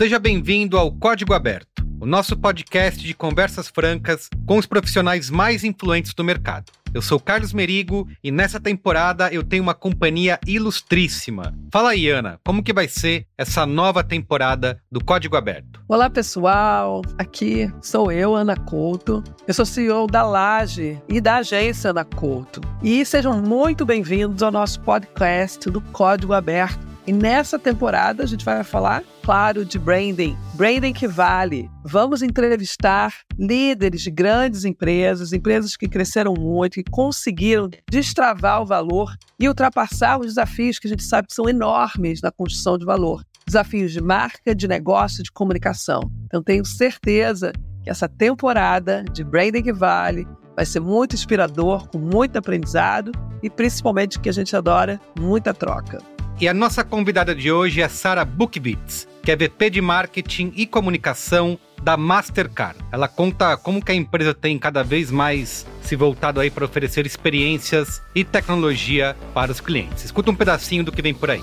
seja 0.00 0.18
bem-vindo 0.18 0.78
ao 0.78 0.90
Código 0.90 1.34
Aberto, 1.34 1.84
o 2.00 2.06
nosso 2.06 2.34
podcast 2.34 3.06
de 3.06 3.12
conversas 3.12 3.68
francas 3.68 4.30
com 4.46 4.56
os 4.56 4.64
profissionais 4.64 5.28
mais 5.28 5.62
influentes 5.62 6.14
do 6.14 6.24
mercado. 6.24 6.72
Eu 6.94 7.02
sou 7.02 7.20
Carlos 7.20 7.52
Merigo 7.52 8.08
e 8.24 8.30
nessa 8.30 8.58
temporada 8.58 9.30
eu 9.30 9.44
tenho 9.44 9.62
uma 9.62 9.74
companhia 9.74 10.40
ilustríssima. 10.46 11.54
Fala 11.70 11.90
aí, 11.90 12.08
Ana, 12.08 12.40
como 12.42 12.62
que 12.62 12.72
vai 12.72 12.88
ser 12.88 13.26
essa 13.36 13.66
nova 13.66 14.02
temporada 14.02 14.80
do 14.90 15.04
Código 15.04 15.36
Aberto? 15.36 15.82
Olá, 15.86 16.08
pessoal. 16.08 17.02
Aqui 17.18 17.70
sou 17.82 18.10
eu, 18.10 18.34
Ana 18.34 18.56
Couto. 18.56 19.22
Eu 19.46 19.52
sou 19.52 19.66
CEO 19.66 20.06
da 20.06 20.22
Laje 20.22 20.98
e 21.10 21.20
da 21.20 21.36
agência 21.36 21.90
Ana 21.90 22.06
Couto. 22.06 22.62
E 22.82 23.04
sejam 23.04 23.38
muito 23.42 23.84
bem-vindos 23.84 24.42
ao 24.42 24.50
nosso 24.50 24.80
podcast 24.80 25.68
do 25.68 25.82
Código 25.82 26.32
Aberto 26.32 26.89
e 27.06 27.12
nessa 27.12 27.58
temporada 27.58 28.22
a 28.22 28.26
gente 28.26 28.44
vai 28.44 28.62
falar, 28.62 29.02
claro, 29.22 29.64
de 29.64 29.78
branding. 29.78 30.36
Branding 30.54 30.92
que 30.92 31.08
vale. 31.08 31.70
Vamos 31.84 32.22
entrevistar 32.22 33.14
líderes 33.38 34.02
de 34.02 34.10
grandes 34.10 34.64
empresas, 34.64 35.32
empresas 35.32 35.76
que 35.76 35.88
cresceram 35.88 36.34
muito, 36.34 36.74
que 36.74 36.90
conseguiram 36.90 37.68
destravar 37.90 38.62
o 38.62 38.66
valor 38.66 39.14
e 39.38 39.48
ultrapassar 39.48 40.18
os 40.18 40.26
desafios 40.26 40.78
que 40.78 40.86
a 40.86 40.90
gente 40.90 41.02
sabe 41.02 41.28
que 41.28 41.34
são 41.34 41.48
enormes 41.48 42.20
na 42.20 42.30
construção 42.30 42.76
de 42.76 42.84
valor. 42.84 43.24
Desafios 43.46 43.92
de 43.92 44.00
marca, 44.00 44.54
de 44.54 44.68
negócio, 44.68 45.22
de 45.22 45.32
comunicação. 45.32 46.00
Então 46.26 46.42
tenho 46.42 46.64
certeza 46.64 47.52
que 47.82 47.90
essa 47.90 48.08
temporada 48.08 49.02
de 49.12 49.24
Branding 49.24 49.62
que 49.62 49.72
vale 49.72 50.28
vai 50.54 50.66
ser 50.66 50.80
muito 50.80 51.14
inspirador, 51.14 51.88
com 51.88 51.98
muito 51.98 52.36
aprendizado 52.36 53.10
e 53.42 53.48
principalmente 53.48 54.20
que 54.20 54.28
a 54.28 54.32
gente 54.32 54.54
adora, 54.54 55.00
muita 55.18 55.54
troca. 55.54 55.98
E 56.40 56.48
a 56.48 56.54
nossa 56.54 56.82
convidada 56.82 57.34
de 57.34 57.52
hoje 57.52 57.82
é 57.82 57.88
Sara 57.88 58.24
Bookbits, 58.24 59.06
que 59.22 59.30
é 59.30 59.36
VP 59.36 59.68
de 59.68 59.82
Marketing 59.82 60.50
e 60.56 60.66
Comunicação 60.66 61.58
da 61.82 61.98
Mastercard. 61.98 62.78
Ela 62.90 63.06
conta 63.08 63.58
como 63.58 63.84
que 63.84 63.92
a 63.92 63.94
empresa 63.94 64.32
tem 64.32 64.58
cada 64.58 64.82
vez 64.82 65.10
mais 65.10 65.66
se 65.82 65.94
voltado 65.94 66.40
aí 66.40 66.50
para 66.50 66.64
oferecer 66.64 67.04
experiências 67.04 68.00
e 68.14 68.24
tecnologia 68.24 69.14
para 69.34 69.52
os 69.52 69.60
clientes. 69.60 70.06
Escuta 70.06 70.30
um 70.30 70.34
pedacinho 70.34 70.82
do 70.82 70.90
que 70.90 71.02
vem 71.02 71.12
por 71.12 71.30
aí. 71.30 71.42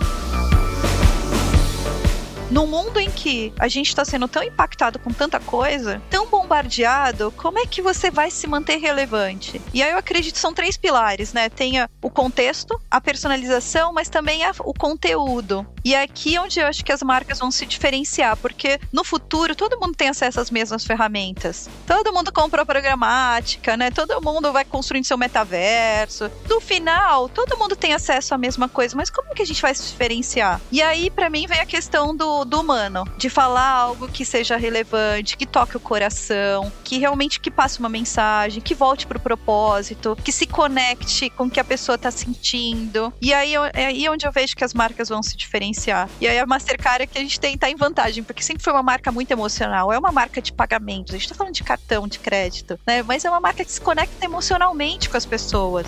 No 2.49 2.65
mundo 2.65 2.99
em 2.99 3.11
que 3.11 3.53
a 3.59 3.67
gente 3.67 3.89
está 3.89 4.05
sendo 4.05 4.27
tão 4.27 4.41
impactado 4.41 4.97
com 4.99 5.11
tanta 5.11 5.39
coisa, 5.39 6.01
tão 6.09 6.27
bombardeado, 6.27 7.33
como 7.35 7.59
é 7.59 7.65
que 7.65 7.81
você 7.81 8.09
vai 8.09 8.31
se 8.31 8.47
manter 8.47 8.77
relevante? 8.77 9.61
E 9.73 9.83
aí 9.83 9.91
eu 9.91 9.97
acredito 9.97 10.35
que 10.35 10.39
são 10.39 10.53
três 10.53 10.77
pilares, 10.77 11.33
né? 11.33 11.49
Tem 11.49 11.73
o 12.01 12.09
contexto, 12.09 12.79
a 12.89 13.01
personalização, 13.01 13.91
mas 13.91 14.07
também 14.07 14.45
a, 14.45 14.53
o 14.59 14.73
conteúdo. 14.73 15.67
E 15.83 15.93
é 15.93 16.01
aqui 16.01 16.37
onde 16.39 16.59
eu 16.59 16.67
acho 16.67 16.83
que 16.83 16.91
as 16.91 17.03
marcas 17.03 17.39
vão 17.39 17.51
se 17.51 17.65
diferenciar, 17.65 18.37
porque 18.37 18.79
no 18.91 19.03
futuro 19.03 19.55
todo 19.55 19.79
mundo 19.79 19.95
tem 19.95 20.09
acesso 20.09 20.39
às 20.39 20.49
mesmas 20.49 20.85
ferramentas. 20.85 21.69
Todo 21.85 22.13
mundo 22.13 22.31
comprou 22.31 22.65
programática, 22.65 23.75
né? 23.75 23.91
Todo 23.91 24.21
mundo 24.21 24.53
vai 24.53 24.63
construindo 24.63 25.05
seu 25.05 25.17
metaverso. 25.17 26.31
No 26.49 26.61
final, 26.61 27.27
todo 27.29 27.57
mundo 27.57 27.75
tem 27.75 27.93
acesso 27.93 28.33
à 28.33 28.37
mesma 28.37 28.69
coisa, 28.69 28.95
mas 28.95 29.09
como 29.09 29.33
que 29.33 29.41
a 29.41 29.45
gente 29.45 29.61
vai 29.61 29.73
se 29.75 29.83
diferenciar? 29.83 30.61
E 30.71 30.81
aí, 30.81 31.09
para 31.09 31.29
mim, 31.29 31.45
vem 31.47 31.59
a 31.59 31.65
questão 31.65 32.15
do 32.15 32.36
do, 32.45 32.61
humano, 32.61 33.03
de 33.17 33.29
falar 33.29 33.69
algo 33.69 34.07
que 34.07 34.25
seja 34.25 34.57
relevante, 34.57 35.37
que 35.37 35.45
toque 35.45 35.77
o 35.77 35.79
coração, 35.79 36.71
que 36.83 36.97
realmente 36.97 37.39
que 37.39 37.51
passe 37.51 37.79
uma 37.79 37.89
mensagem, 37.89 38.61
que 38.61 38.73
volte 38.73 39.05
pro 39.05 39.19
propósito, 39.19 40.17
que 40.23 40.31
se 40.31 40.45
conecte 40.45 41.29
com 41.29 41.45
o 41.45 41.49
que 41.49 41.59
a 41.59 41.63
pessoa 41.63 41.97
tá 41.97 42.11
sentindo. 42.11 43.13
E 43.21 43.33
aí 43.33 43.53
é 43.73 43.85
aí 43.85 44.09
onde 44.09 44.25
eu 44.25 44.31
vejo 44.31 44.55
que 44.55 44.63
as 44.63 44.73
marcas 44.73 45.09
vão 45.09 45.21
se 45.23 45.35
diferenciar. 45.35 46.09
E 46.19 46.27
aí 46.27 46.39
a 46.39 46.45
Mastercard 46.45 47.03
é 47.03 47.07
que 47.07 47.17
a 47.17 47.21
gente 47.21 47.39
tem 47.39 47.57
tá 47.57 47.69
em 47.69 47.75
vantagem, 47.75 48.23
porque 48.23 48.43
sempre 48.43 48.63
foi 48.63 48.73
uma 48.73 48.83
marca 48.83 49.11
muito 49.11 49.31
emocional, 49.31 49.91
é 49.91 49.97
uma 49.97 50.11
marca 50.11 50.41
de 50.41 50.53
pagamentos. 50.53 51.13
A 51.13 51.17
gente 51.17 51.29
tá 51.29 51.35
falando 51.35 51.53
de 51.53 51.63
cartão, 51.63 52.07
de 52.07 52.19
crédito, 52.19 52.79
né? 52.85 53.03
Mas 53.03 53.25
é 53.25 53.29
uma 53.29 53.39
marca 53.39 53.63
que 53.63 53.71
se 53.71 53.81
conecta 53.81 54.25
emocionalmente 54.25 55.09
com 55.09 55.17
as 55.17 55.25
pessoas. 55.25 55.87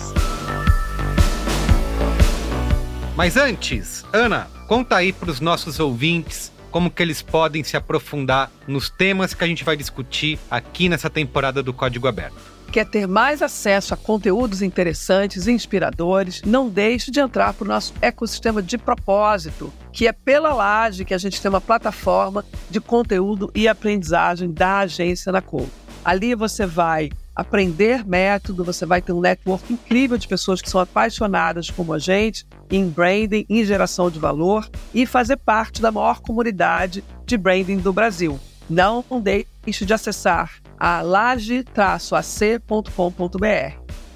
Mas 3.20 3.36
antes, 3.36 4.02
Ana, 4.14 4.48
conta 4.66 4.96
aí 4.96 5.12
para 5.12 5.30
os 5.30 5.40
nossos 5.40 5.78
ouvintes 5.78 6.50
como 6.70 6.90
que 6.90 7.02
eles 7.02 7.20
podem 7.20 7.62
se 7.62 7.76
aprofundar 7.76 8.50
nos 8.66 8.88
temas 8.88 9.34
que 9.34 9.44
a 9.44 9.46
gente 9.46 9.62
vai 9.62 9.76
discutir 9.76 10.38
aqui 10.50 10.88
nessa 10.88 11.10
temporada 11.10 11.62
do 11.62 11.74
Código 11.74 12.08
Aberto. 12.08 12.38
Quer 12.72 12.86
ter 12.86 13.06
mais 13.06 13.42
acesso 13.42 13.92
a 13.92 13.96
conteúdos 13.98 14.62
interessantes 14.62 15.46
e 15.46 15.52
inspiradores? 15.52 16.40
Não 16.46 16.70
deixe 16.70 17.10
de 17.10 17.20
entrar 17.20 17.52
para 17.52 17.66
o 17.66 17.68
nosso 17.68 17.92
ecossistema 18.00 18.62
de 18.62 18.78
propósito, 18.78 19.70
que 19.92 20.08
é 20.08 20.12
pela 20.12 20.54
Laje 20.54 21.04
que 21.04 21.12
a 21.12 21.18
gente 21.18 21.42
tem 21.42 21.50
uma 21.50 21.60
plataforma 21.60 22.42
de 22.70 22.80
conteúdo 22.80 23.50
e 23.54 23.68
aprendizagem 23.68 24.50
da 24.50 24.78
agência 24.78 25.30
na 25.30 25.42
Cor. 25.42 25.68
Ali 26.02 26.34
você 26.34 26.64
vai 26.64 27.10
aprender 27.40 28.06
método, 28.06 28.62
você 28.62 28.84
vai 28.84 29.00
ter 29.00 29.12
um 29.12 29.20
network 29.20 29.72
incrível 29.72 30.18
de 30.18 30.28
pessoas 30.28 30.60
que 30.60 30.68
são 30.68 30.78
apaixonadas 30.78 31.70
como 31.70 31.94
a 31.94 31.98
gente 31.98 32.46
em 32.70 32.86
branding, 32.86 33.46
em 33.48 33.64
geração 33.64 34.10
de 34.10 34.18
valor 34.18 34.68
e 34.92 35.06
fazer 35.06 35.38
parte 35.38 35.80
da 35.80 35.90
maior 35.90 36.20
comunidade 36.20 37.02
de 37.24 37.38
branding 37.38 37.78
do 37.78 37.94
Brasil. 37.94 38.38
Não 38.68 39.02
deixe 39.22 39.86
de 39.86 39.94
acessar 39.94 40.52
a 40.78 41.00
laje-ac.com.br. 41.00 41.64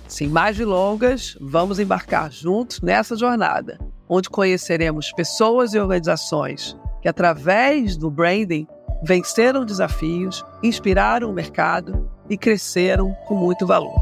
Sem 0.07 0.29
mais 0.29 0.59
delongas, 0.59 1.37
vamos 1.41 1.79
embarcar 1.79 2.31
juntos 2.31 2.83
nessa 2.83 3.17
jornada, 3.17 3.79
onde 4.07 4.29
conheceremos 4.29 5.11
pessoas 5.13 5.73
e 5.73 5.79
organizações 5.79 6.77
que, 7.01 7.09
através 7.09 7.97
do 7.97 8.11
branding, 8.11 8.67
venceram 9.03 9.65
desafios, 9.65 10.45
inspiraram 10.63 11.31
o 11.31 11.35
mercado 11.35 12.14
e 12.29 12.37
cresceram 12.37 13.13
com 13.27 13.35
muito 13.35 13.67
valor. 13.67 13.95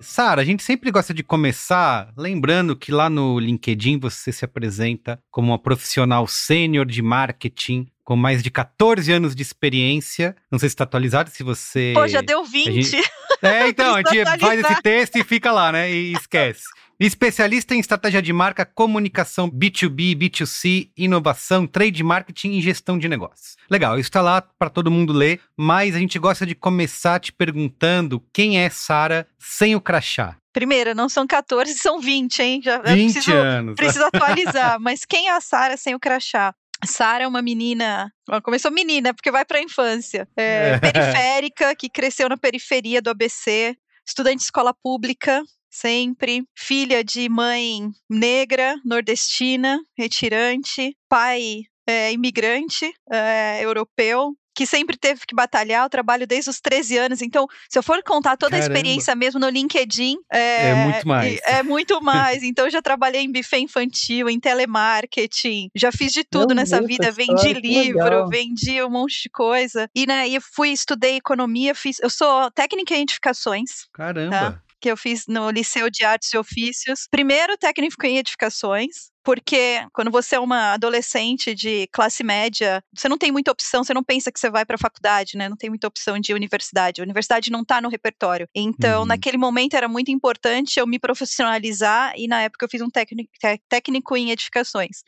Sara, 0.00 0.40
a 0.40 0.44
gente 0.44 0.62
sempre 0.62 0.90
gosta 0.90 1.12
de 1.12 1.22
começar 1.22 2.12
lembrando 2.16 2.74
que 2.74 2.90
lá 2.90 3.10
no 3.10 3.38
LinkedIn 3.38 3.98
você 3.98 4.32
se 4.32 4.44
apresenta 4.44 5.20
como 5.30 5.48
uma 5.48 5.58
profissional 5.58 6.26
sênior 6.26 6.86
de 6.86 7.02
marketing 7.02 7.86
com 8.04 8.16
mais 8.16 8.42
de 8.42 8.50
14 8.50 9.12
anos 9.12 9.34
de 9.34 9.42
experiência. 9.42 10.34
Não 10.50 10.58
sei 10.58 10.70
se 10.70 10.74
está 10.74 10.84
atualizado, 10.84 11.28
se 11.28 11.42
você. 11.42 11.92
Pô, 11.94 12.08
já 12.08 12.22
deu 12.22 12.42
20. 12.42 12.82
Gente... 12.82 13.10
É, 13.42 13.68
então, 13.68 13.94
a 13.94 13.98
gente 13.98 14.24
faz 14.40 14.60
esse 14.60 14.82
texto 14.82 15.16
e 15.16 15.24
fica 15.24 15.52
lá, 15.52 15.70
né? 15.70 15.90
E 15.90 16.14
esquece. 16.14 16.64
Especialista 17.00 17.76
em 17.76 17.78
estratégia 17.78 18.20
de 18.20 18.32
marca, 18.32 18.66
comunicação 18.66 19.48
B2B, 19.48 20.16
B2C, 20.16 20.90
inovação, 20.96 21.64
trade 21.64 22.02
marketing 22.02 22.54
e 22.54 22.60
gestão 22.60 22.98
de 22.98 23.08
negócios. 23.08 23.56
Legal, 23.70 24.00
isso 24.00 24.08
está 24.08 24.20
lá 24.20 24.42
para 24.42 24.68
todo 24.68 24.90
mundo 24.90 25.12
ler, 25.12 25.40
mas 25.56 25.94
a 25.94 25.98
gente 26.00 26.18
gosta 26.18 26.44
de 26.44 26.56
começar 26.56 27.20
te 27.20 27.32
perguntando 27.32 28.20
quem 28.32 28.58
é 28.58 28.68
Sara 28.68 29.28
sem 29.38 29.76
o 29.76 29.80
crachá. 29.80 30.36
Primeiro, 30.52 30.92
não 30.92 31.08
são 31.08 31.24
14, 31.24 31.72
são 31.74 32.00
20, 32.00 32.42
hein? 32.42 32.60
Já 32.64 32.78
20 32.78 33.12
preciso, 33.12 33.32
anos. 33.32 33.74
Preciso 33.76 34.04
atualizar. 34.04 34.80
mas 34.80 35.04
quem 35.04 35.28
é 35.28 35.36
a 35.36 35.40
Sara 35.40 35.76
sem 35.76 35.94
o 35.94 36.00
crachá? 36.00 36.52
Sara 36.84 37.22
é 37.22 37.28
uma 37.28 37.42
menina, 37.42 38.12
começou 38.42 38.72
menina, 38.72 39.14
porque 39.14 39.30
vai 39.30 39.44
para 39.44 39.58
a 39.58 39.62
infância, 39.62 40.28
é, 40.36 40.70
é. 40.70 40.78
periférica, 40.78 41.76
que 41.76 41.88
cresceu 41.88 42.28
na 42.28 42.36
periferia 42.36 43.00
do 43.00 43.10
ABC, 43.10 43.76
estudante 44.04 44.38
de 44.38 44.44
escola 44.44 44.74
pública, 44.74 45.44
sempre, 45.70 46.44
filha 46.56 47.02
de 47.04 47.28
mãe 47.28 47.90
negra, 48.08 48.76
nordestina, 48.84 49.78
retirante, 49.96 50.96
pai 51.08 51.62
é, 51.86 52.12
imigrante 52.12 52.92
é, 53.10 53.64
europeu, 53.64 54.34
que 54.58 54.66
sempre 54.66 54.96
teve 54.96 55.20
que 55.24 55.36
batalhar, 55.36 55.84
eu 55.84 55.88
trabalho 55.88 56.26
desde 56.26 56.50
os 56.50 56.60
13 56.60 56.98
anos, 56.98 57.22
então, 57.22 57.46
se 57.70 57.78
eu 57.78 57.82
for 57.82 58.02
contar 58.02 58.36
toda 58.36 58.58
Caramba. 58.58 58.74
a 58.74 58.76
experiência 58.76 59.14
mesmo 59.14 59.38
no 59.38 59.48
LinkedIn, 59.48 60.16
é, 60.32 60.70
é 60.70 60.74
muito 60.74 61.06
mais. 61.06 61.40
É 61.46 61.62
muito 61.62 62.00
mais. 62.02 62.42
então, 62.42 62.64
eu 62.64 62.70
já 62.70 62.82
trabalhei 62.82 63.22
em 63.22 63.30
buffet 63.30 63.60
infantil, 63.60 64.28
em 64.28 64.40
telemarketing, 64.40 65.70
já 65.76 65.92
fiz 65.92 66.12
de 66.12 66.24
tudo 66.24 66.56
nessa 66.56 66.82
vida, 66.82 67.12
vendi 67.12 67.52
livro, 67.52 68.28
vendi 68.28 68.82
um 68.82 68.90
monte 68.90 69.22
de 69.22 69.30
coisa. 69.30 69.88
E, 69.94 70.06
né, 70.06 70.26
e 70.26 70.40
fui, 70.40 70.70
estudei 70.70 71.16
economia, 71.16 71.72
fiz, 71.72 72.00
eu 72.00 72.10
sou 72.10 72.50
técnica 72.50 72.96
em 72.96 73.02
edificações. 73.02 73.86
Caramba! 73.94 74.36
Tá? 74.36 74.62
Que 74.80 74.90
eu 74.90 74.96
fiz 74.96 75.24
no 75.28 75.50
Liceu 75.50 75.90
de 75.90 76.04
Artes 76.04 76.32
e 76.32 76.38
Ofícios. 76.38 77.06
Primeiro 77.10 77.56
técnico 77.58 78.06
em 78.06 78.18
edificações, 78.18 79.10
porque 79.28 79.86
quando 79.92 80.10
você 80.10 80.36
é 80.36 80.40
uma 80.40 80.72
adolescente 80.72 81.54
de 81.54 81.86
classe 81.92 82.24
média, 82.24 82.82
você 82.96 83.10
não 83.10 83.18
tem 83.18 83.30
muita 83.30 83.52
opção, 83.52 83.84
você 83.84 83.92
não 83.92 84.02
pensa 84.02 84.32
que 84.32 84.40
você 84.40 84.48
vai 84.48 84.64
para 84.64 84.76
a 84.76 84.78
faculdade, 84.78 85.36
né? 85.36 85.50
Não 85.50 85.56
tem 85.56 85.68
muita 85.68 85.86
opção 85.86 86.18
de 86.18 86.32
universidade. 86.32 87.02
A 87.02 87.04
universidade 87.04 87.50
não 87.50 87.60
está 87.60 87.78
no 87.78 87.90
repertório. 87.90 88.48
Então, 88.54 89.00
uhum. 89.00 89.06
naquele 89.06 89.36
momento 89.36 89.74
era 89.74 89.86
muito 89.86 90.10
importante 90.10 90.80
eu 90.80 90.86
me 90.86 90.98
profissionalizar 90.98 92.14
e 92.16 92.26
na 92.26 92.40
época 92.40 92.64
eu 92.64 92.70
fiz 92.70 92.80
um 92.80 92.88
técnico, 92.88 93.30
técnico 93.68 94.16
em 94.16 94.30
edificações. 94.30 95.02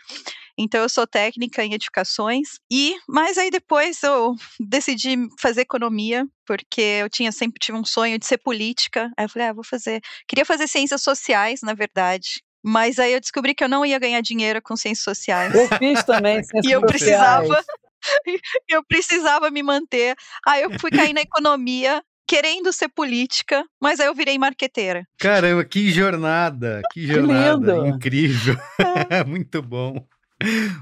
Então 0.59 0.83
eu 0.83 0.89
sou 0.91 1.07
técnica 1.07 1.65
em 1.65 1.73
edificações 1.73 2.59
e 2.71 2.99
mas 3.09 3.39
aí 3.39 3.51
depois 3.51 4.03
eu 4.03 4.35
decidi 4.61 5.17
fazer 5.41 5.63
economia 5.63 6.27
porque 6.45 6.83
eu 6.83 7.09
tinha 7.09 7.33
sempre 7.33 7.59
tive 7.59 7.79
um 7.79 7.85
sonho 7.87 8.19
de 8.19 8.27
ser 8.27 8.37
política. 8.37 9.11
Aí 9.17 9.25
eu 9.25 9.29
falei, 9.31 9.49
ah, 9.49 9.53
vou 9.55 9.65
fazer. 9.65 10.03
Queria 10.29 10.45
fazer 10.45 10.67
ciências 10.69 11.01
sociais, 11.01 11.61
na 11.63 11.73
verdade. 11.73 12.43
Mas 12.63 12.99
aí 12.99 13.13
eu 13.13 13.21
descobri 13.21 13.55
que 13.55 13.65
eu 13.65 13.69
não 13.69 13.85
ia 13.85 13.99
ganhar 13.99 14.21
dinheiro 14.21 14.61
com 14.63 14.77
ciências 14.77 15.05
sociais. 15.05 15.55
Eu 15.55 15.69
fiz 15.79 16.03
também 16.05 16.43
ciências 16.45 16.65
E 16.65 16.71
eu 16.71 16.81
precisava 16.83 17.65
eu 18.69 18.85
precisava 18.85 19.51
me 19.51 19.63
manter. 19.63 20.17
Aí 20.47 20.63
eu 20.63 20.79
fui 20.79 20.91
cair 20.91 21.13
na 21.13 21.21
economia, 21.21 22.03
querendo 22.27 22.73
ser 22.73 22.89
política, 22.89 23.65
mas 23.81 24.01
aí 24.01 24.07
eu 24.07 24.15
virei 24.15 24.39
marqueteira. 24.39 25.05
Caramba, 25.19 25.65
que 25.65 25.91
jornada, 25.91 26.81
que 26.93 27.07
jornada 27.07 27.83
que 27.83 27.89
incrível. 27.89 28.57
É. 29.11 29.25
Muito 29.25 29.63
bom. 29.63 30.07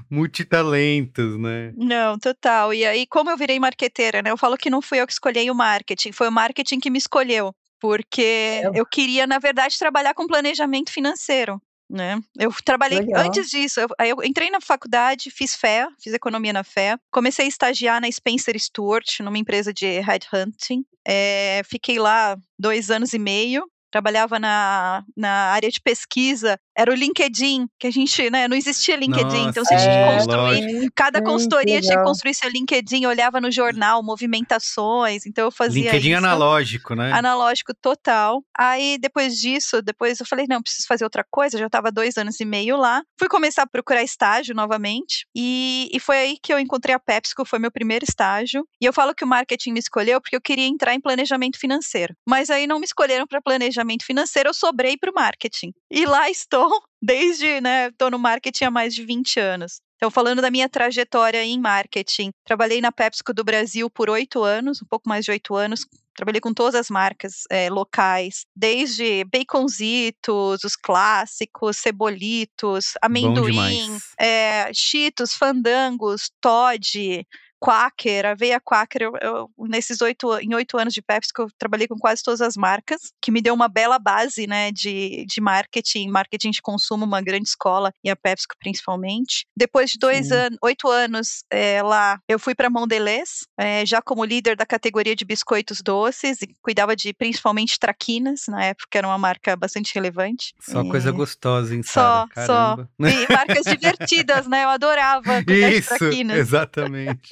Multitalentos, 0.09 1.37
né? 1.37 1.73
Não, 1.75 2.17
total. 2.17 2.73
E 2.73 2.85
aí, 2.85 3.05
como 3.05 3.29
eu 3.29 3.37
virei 3.37 3.59
marqueteira, 3.59 4.21
né? 4.21 4.31
Eu 4.31 4.37
falo 4.37 4.57
que 4.57 4.69
não 4.69 4.81
fui 4.81 5.01
eu 5.01 5.07
que 5.07 5.11
escolhi 5.11 5.51
o 5.51 5.55
marketing, 5.55 6.13
foi 6.13 6.29
o 6.29 6.31
marketing 6.31 6.79
que 6.79 6.89
me 6.89 6.97
escolheu. 6.97 7.53
Porque 7.81 8.21
é. 8.21 8.71
eu 8.75 8.85
queria, 8.85 9.25
na 9.25 9.39
verdade, 9.39 9.77
trabalhar 9.77 10.13
com 10.13 10.27
planejamento 10.27 10.91
financeiro. 10.91 11.61
Né? 11.89 12.19
Eu 12.37 12.53
trabalhei 12.63 12.99
Legal. 12.99 13.25
antes 13.25 13.49
disso. 13.49 13.79
Eu, 13.79 13.87
eu, 13.99 14.23
entrei 14.23 14.49
na 14.49 14.61
faculdade, 14.61 15.31
fiz 15.31 15.55
fé, 15.55 15.87
fiz 16.01 16.13
economia 16.13 16.53
na 16.53 16.63
fé. 16.63 16.97
Comecei 17.11 17.45
a 17.45 17.47
estagiar 17.47 17.99
na 17.99 18.11
Spencer 18.11 18.59
Stewart, 18.59 19.19
numa 19.21 19.37
empresa 19.37 19.73
de 19.73 19.99
headhunting. 19.99 20.85
É, 21.05 21.61
fiquei 21.65 21.97
lá 21.97 22.37
dois 22.59 22.91
anos 22.91 23.13
e 23.13 23.19
meio 23.19 23.65
trabalhava 23.91 24.39
na, 24.39 25.03
na 25.15 25.51
área 25.51 25.69
de 25.69 25.81
pesquisa, 25.81 26.59
era 26.79 26.91
o 26.91 26.95
LinkedIn, 26.95 27.67
que 27.77 27.87
a 27.87 27.91
gente, 27.91 28.29
né, 28.29 28.47
não 28.47 28.55
existia 28.55 28.95
LinkedIn, 28.95 29.23
Nossa, 29.23 29.49
então 29.49 29.65
você 29.65 29.75
tinha 29.75 30.07
que 30.07 30.15
construir, 30.15 30.91
cada 30.95 31.21
consultoria 31.21 31.81
tinha 31.81 31.97
que 31.97 32.03
construir 32.05 32.33
seu 32.33 32.49
LinkedIn, 32.49 33.05
olhava 33.05 33.41
no 33.41 33.51
jornal, 33.51 34.01
movimentações, 34.01 35.25
então 35.25 35.43
eu 35.43 35.51
fazia 35.51 35.83
LinkedIn 35.83 36.11
isso. 36.11 36.17
analógico, 36.17 36.95
né? 36.95 37.11
Analógico 37.11 37.73
total. 37.81 38.41
Aí, 38.57 38.97
depois 38.97 39.37
disso, 39.37 39.81
depois 39.81 40.21
eu 40.21 40.25
falei, 40.25 40.45
não, 40.47 40.61
preciso 40.61 40.87
fazer 40.87 41.03
outra 41.03 41.25
coisa, 41.29 41.57
já 41.57 41.65
estava 41.65 41.91
dois 41.91 42.17
anos 42.17 42.39
e 42.39 42.45
meio 42.45 42.77
lá, 42.77 43.03
fui 43.19 43.27
começar 43.27 43.63
a 43.63 43.67
procurar 43.67 44.01
estágio 44.01 44.55
novamente, 44.55 45.27
e, 45.35 45.89
e 45.91 45.99
foi 45.99 46.17
aí 46.17 46.37
que 46.41 46.53
eu 46.53 46.59
encontrei 46.59 46.95
a 46.95 46.99
PepsiCo, 46.99 47.43
foi 47.43 47.59
meu 47.59 47.71
primeiro 47.71 48.05
estágio, 48.07 48.65
e 48.81 48.85
eu 48.85 48.93
falo 48.93 49.13
que 49.13 49.25
o 49.25 49.27
marketing 49.27 49.73
me 49.73 49.79
escolheu 49.79 50.21
porque 50.21 50.37
eu 50.37 50.41
queria 50.41 50.65
entrar 50.65 50.93
em 50.93 51.01
planejamento 51.01 51.59
financeiro, 51.59 52.13
mas 52.25 52.49
aí 52.49 52.65
não 52.65 52.79
me 52.79 52.85
escolheram 52.85 53.27
para 53.27 53.41
planejamento 53.41 54.05
financeiro, 54.05 54.49
eu 54.49 54.53
sobrei 54.53 54.95
para 54.95 55.11
o 55.11 55.13
marketing. 55.13 55.73
E 55.91 56.05
lá 56.05 56.29
estou 56.29 56.68
desde, 57.01 57.61
né, 57.61 57.87
estou 57.87 58.11
no 58.11 58.19
marketing 58.19 58.65
há 58.65 58.71
mais 58.71 58.93
de 58.93 59.03
20 59.03 59.39
anos. 59.39 59.81
Então, 59.99 60.09
falando 60.09 60.41
da 60.41 60.49
minha 60.49 60.69
trajetória 60.69 61.43
em 61.43 61.59
marketing, 61.59 62.31
trabalhei 62.45 62.79
na 62.79 62.89
PepsiCo 62.89 63.33
do 63.33 63.43
Brasil 63.43 63.89
por 63.89 64.09
oito 64.09 64.43
anos, 64.43 64.81
um 64.81 64.85
pouco 64.85 65.09
mais 65.09 65.25
de 65.25 65.31
oito 65.31 65.55
anos. 65.55 65.85
Trabalhei 66.15 66.39
com 66.39 66.53
todas 66.53 66.75
as 66.75 66.89
marcas 66.89 67.43
é, 67.49 67.69
locais, 67.69 68.45
desde 68.55 69.25
baconzitos, 69.25 70.63
os 70.63 70.75
clássicos, 70.77 71.77
cebolitos, 71.77 72.93
amendoim, 73.01 73.97
é, 74.17 74.71
cheetos, 74.73 75.33
fandangos, 75.33 76.31
Todd, 76.39 77.25
Quaker, 77.59 78.25
aveia 78.25 78.59
Quaker, 78.59 79.01
eu, 79.01 79.13
eu, 79.21 79.51
nesses 79.67 80.01
oito, 80.01 80.37
em 80.39 80.53
oito 80.55 80.77
anos 80.77 80.93
de 80.93 81.01
Pepsi, 81.01 81.31
eu 81.37 81.47
trabalhei 81.57 81.87
com 81.87 81.97
quase 81.97 82.23
todas 82.23 82.41
as 82.41 82.55
marcas, 82.55 83.11
que 83.21 83.31
me 83.31 83.41
deu 83.41 83.53
uma 83.53 83.67
bela 83.67 83.99
base, 83.99 84.47
né, 84.47 84.71
de, 84.71 85.25
de 85.27 85.41
marketing, 85.41 86.09
marketing 86.09 86.51
de 86.51 86.61
consumo, 86.61 87.05
uma 87.05 87.21
grande 87.21 87.49
escola, 87.49 87.91
e 88.03 88.09
a 88.09 88.15
PepsiCo 88.15 88.55
principalmente. 88.59 89.45
Depois 89.55 89.91
de 89.91 89.99
dois 89.99 90.31
anos, 90.31 90.57
oito 90.63 90.87
anos 90.89 91.43
é, 91.51 91.83
lá, 91.83 92.19
eu 92.27 92.39
fui 92.39 92.55
para 92.55 92.69
Mondelez, 92.69 93.45
é, 93.57 93.85
já 93.85 94.01
como 94.01 94.23
líder 94.23 94.55
da 94.55 94.65
categoria 94.65 95.15
de 95.15 95.25
biscoitos 95.25 95.81
doces, 95.81 96.41
e 96.41 96.47
cuidava 96.61 96.95
de 96.95 97.13
principalmente 97.13 97.77
traquinas, 97.77 98.45
na 98.47 98.65
época 98.65 98.97
era 98.97 99.07
uma 99.07 99.17
marca 99.17 99.55
bastante 99.55 99.93
relevante. 99.93 100.53
Só 100.61 100.81
e... 100.81 100.89
coisa 100.89 101.11
gostosa, 101.11 101.75
hein, 101.75 101.83
Só, 101.83 102.25
Caramba. 102.29 102.89
só. 102.99 103.07
E 103.07 103.33
marcas 103.33 103.65
divertidas, 103.65 104.47
né, 104.47 104.63
eu 104.63 104.69
adorava 104.69 105.43
cuidar 105.43 105.69
Isso, 105.73 105.93
de 105.93 105.99
traquinas. 105.99 106.37
exatamente. 106.37 107.29